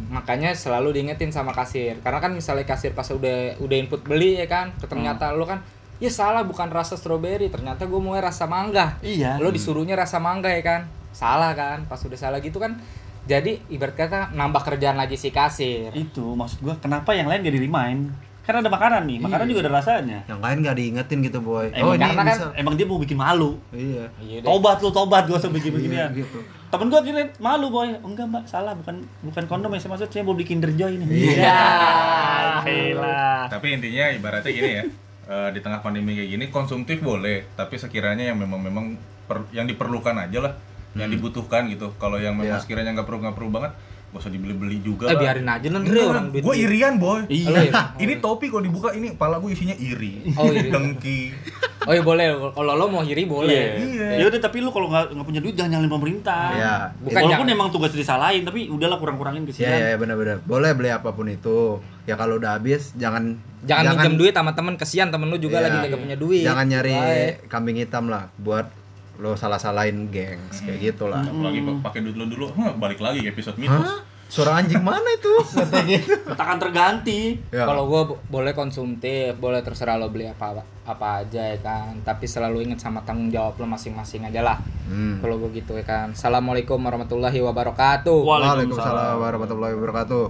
Makanya 0.05 0.55
selalu 0.55 0.95
diingetin 0.95 1.29
sama 1.29 1.51
kasir. 1.51 1.99
Karena 1.99 2.17
kan 2.17 2.31
misalnya 2.31 2.63
kasir 2.63 2.95
pas 2.95 3.05
udah 3.07 3.59
udah 3.59 3.75
input 3.75 4.01
beli 4.01 4.39
ya 4.39 4.47
kan, 4.47 4.71
ternyata 4.79 5.29
Hmm. 5.29 5.37
lo 5.37 5.43
kan 5.43 5.59
ya 5.95 6.07
salah 6.07 6.43
bukan 6.43 6.71
rasa 6.71 6.95
stroberi, 6.95 7.47
ternyata 7.47 7.83
gue 7.83 7.99
mau 7.99 8.15
rasa 8.15 8.43
mangga 8.45 8.99
Iya. 8.99 9.39
lo 9.39 9.47
disuruhnya 9.47 9.95
rasa 9.95 10.19
mangga 10.19 10.47
ya 10.47 10.59
kan 10.59 10.81
salah 11.15 11.55
kan 11.55 11.87
pas 11.87 11.95
udah 11.97 12.19
salah 12.19 12.43
gitu 12.43 12.59
kan 12.59 12.75
jadi 13.23 13.63
ibarat 13.71 13.95
kata 13.95 14.19
nambah 14.31 14.59
kerjaan 14.61 14.99
lagi 14.99 15.15
si 15.15 15.31
kasir 15.31 15.95
Itu 15.95 16.35
maksud 16.35 16.59
gue, 16.59 16.75
kenapa 16.77 17.15
yang 17.15 17.31
lain 17.31 17.39
gak 17.41 17.55
di-remind? 17.55 18.11
Kan 18.45 18.61
ada 18.61 18.69
makanan 18.69 19.09
nih, 19.09 19.17
makanan 19.19 19.45
juga 19.49 19.65
ada 19.65 19.73
rasanya. 19.75 20.21
Yang 20.25 20.39
lain 20.39 20.57
nggak 20.61 20.75
diingetin 20.77 21.19
gitu, 21.19 21.39
boy. 21.41 21.65
Emang 21.69 21.97
karena 21.97 22.13
kan 22.15 22.37
bisa. 22.37 22.47
emang 22.53 22.73
dia 22.73 22.85
mau 22.85 22.97
bikin 22.97 23.17
malu. 23.17 23.57
Iya. 23.69 24.05
iya. 24.21 24.39
Tobat 24.39 24.77
lu, 24.79 24.89
tobat 24.89 25.25
gue 25.25 25.33
usah 25.33 25.49
bikin 25.49 25.73
beginian. 25.73 26.13
Iya, 26.13 26.21
gitu. 26.21 26.39
Temen 26.69 26.87
gue 26.87 27.01
kira 27.01 27.21
malu 27.37 27.67
boy, 27.67 27.89
enggak 27.97 28.25
mbak 28.27 28.45
salah 28.45 28.73
bukan 28.73 29.01
bukan 29.21 29.43
kondom 29.45 29.69
yang 29.69 29.81
saya 29.81 29.91
maksud 29.91 30.07
saya 30.07 30.21
mau 30.21 30.33
beli 30.33 30.45
Kinder 30.45 30.69
Joy 30.69 30.93
ini. 30.95 31.05
Iya. 31.33 31.57
Gila. 32.61 33.49
Tapi 33.49 33.67
intinya 33.71 34.05
ibaratnya 34.09 34.51
gini 34.51 34.71
ya. 34.73 34.83
eh, 35.25 35.49
di 35.49 35.59
tengah 35.59 35.81
pandemi 35.81 36.13
kayak 36.13 36.29
gini 36.29 36.45
konsumtif 36.47 37.01
boleh, 37.01 37.49
tapi 37.53 37.75
sekiranya 37.75 38.29
yang 38.29 38.37
memang 38.37 38.61
memang 38.61 38.85
per- 39.25 39.49
yang 39.49 39.65
diperlukan 39.65 40.13
aja 40.13 40.37
lah, 40.37 40.53
yang 40.93 41.09
dibutuhkan 41.09 41.65
gitu. 41.65 41.97
Kalau 41.97 42.21
yang 42.21 42.37
memang 42.37 42.57
Iya. 42.57 42.61
sekiranya 42.61 42.93
nggak 42.93 43.09
perlu 43.09 43.25
nggak 43.25 43.33
perlu 43.33 43.49
banget, 43.49 43.73
gak 44.15 44.23
usah 44.23 44.31
dibeli-beli 44.31 44.79
juga. 44.79 45.05
eh 45.05 45.17
biarin 45.17 45.43
aja 45.43 45.67
Andre 45.67 45.99
orang 46.01 46.31
duit 46.31 46.39
Gue 46.39 46.55
irian 46.57 46.95
boy. 46.95 47.27
Iya. 47.27 47.67
Iya. 47.67 47.81
Ini 47.99 48.13
topi 48.17 48.47
kalau 48.47 48.63
dibuka 48.63 48.89
ini 48.89 49.11
pala 49.11 49.37
gue 49.37 49.51
isinya 49.51 49.75
iri. 49.75 50.23
Oh, 50.33 50.47
iri. 50.49 50.71
Dengki. 50.71 51.19
oh 51.85 51.91
iya 51.91 52.01
boleh 52.01 52.25
kalau 52.49 52.73
lo 52.73 52.87
mau 52.87 53.03
iri 53.03 53.27
boleh 53.27 53.75
Iya. 53.75 54.07
Ya 54.17 54.25
udah 54.25 54.39
tapi 54.39 54.57
lu 54.57 54.71
kalau 54.71 54.87
nggak 54.87 55.11
nggak 55.11 55.27
punya 55.27 55.41
duit 55.43 55.53
jangan 55.53 55.71
nyalain 55.75 55.91
pemerintah. 55.91 56.47
Iya. 56.49 56.75
Bukan 56.97 57.11
Walaupun 57.19 57.35
jangan. 57.43 57.57
emang 57.59 57.69
tugas 57.69 57.91
disalahin 57.91 58.41
tapi 58.41 58.59
udahlah 58.67 58.95
kurang-kurangin 58.95 59.43
Iya, 59.43 59.49
kesian. 59.51 59.69
iya 59.75 59.95
benar-benar. 59.95 60.39
Boleh 60.41 60.71
beli 60.71 60.89
apa 60.89 61.11
pun 61.11 61.27
itu. 61.27 61.83
Ya 62.05 62.15
kalau 62.15 62.39
udah 62.39 62.55
habis 62.55 62.95
jangan 62.95 63.35
jangan, 63.61 63.97
minjem 63.97 64.15
duit 64.15 64.31
sama 64.31 64.53
temen 64.53 64.73
kesian 64.75 65.09
temen 65.09 65.27
lu 65.27 65.35
juga 65.35 65.57
Iya. 65.57 65.65
lagi 65.67 65.77
kagak 65.83 65.99
punya 65.99 66.15
duit 66.15 66.45
Jangan 66.45 66.65
nyari 66.65 66.95
kambing 67.45 67.77
hitam 67.77 68.07
lah 68.07 68.29
buat 68.37 68.69
lo 69.17 69.33
salah-salahin 69.33 70.07
gengs 70.07 70.59
kayak 70.59 70.79
gitu 70.85 71.05
lah. 71.05 71.21
Apalagi 71.21 71.59
pa- 71.59 71.81
pakai 71.85 71.99
duit 72.01 72.13
lo 72.13 72.25
dulu, 72.25 72.51
Hah, 72.51 72.73
balik 72.73 72.99
lagi 72.99 73.19
ke 73.19 73.29
episode 73.29 73.55
mitos. 73.55 74.03
suara 74.25 74.57
anjing 74.57 74.81
mana 74.81 75.05
itu 75.07 75.29
kata 75.53 75.85
gitu 75.85 76.11
Katakan 76.25 76.57
terganti. 76.57 77.37
Ya. 77.49 77.63
Kalau 77.63 77.85
gue 77.85 78.01
boleh 78.25 78.51
konsumtif, 78.51 79.35
boleh 79.35 79.61
terserah 79.61 79.95
lo 79.95 80.09
beli 80.09 80.25
apa 80.25 80.59
apa 80.83 81.21
aja 81.21 81.45
ya 81.45 81.59
kan. 81.59 82.01
Tapi 82.01 82.25
selalu 82.25 82.65
ingat 82.65 82.79
sama 82.79 82.99
tanggung 83.01 83.29
jawab 83.29 83.55
lo 83.55 83.65
masing-masing 83.65 84.23
aja 84.23 84.41
lah. 84.41 84.57
Hmm. 84.85 85.19
Kalau 85.19 85.37
gue 85.37 85.55
gitu 85.55 85.73
ya 85.73 85.83
kan. 85.83 86.11
Assalamualaikum 86.11 86.75
warahmatullahi 86.75 87.37
wabarakatuh. 87.39 88.17
Waalaikumsalam. 88.17 88.65
Waalaikumsalam 88.65 89.15
warahmatullahi 89.19 89.73
wabarakatuh 89.73 90.23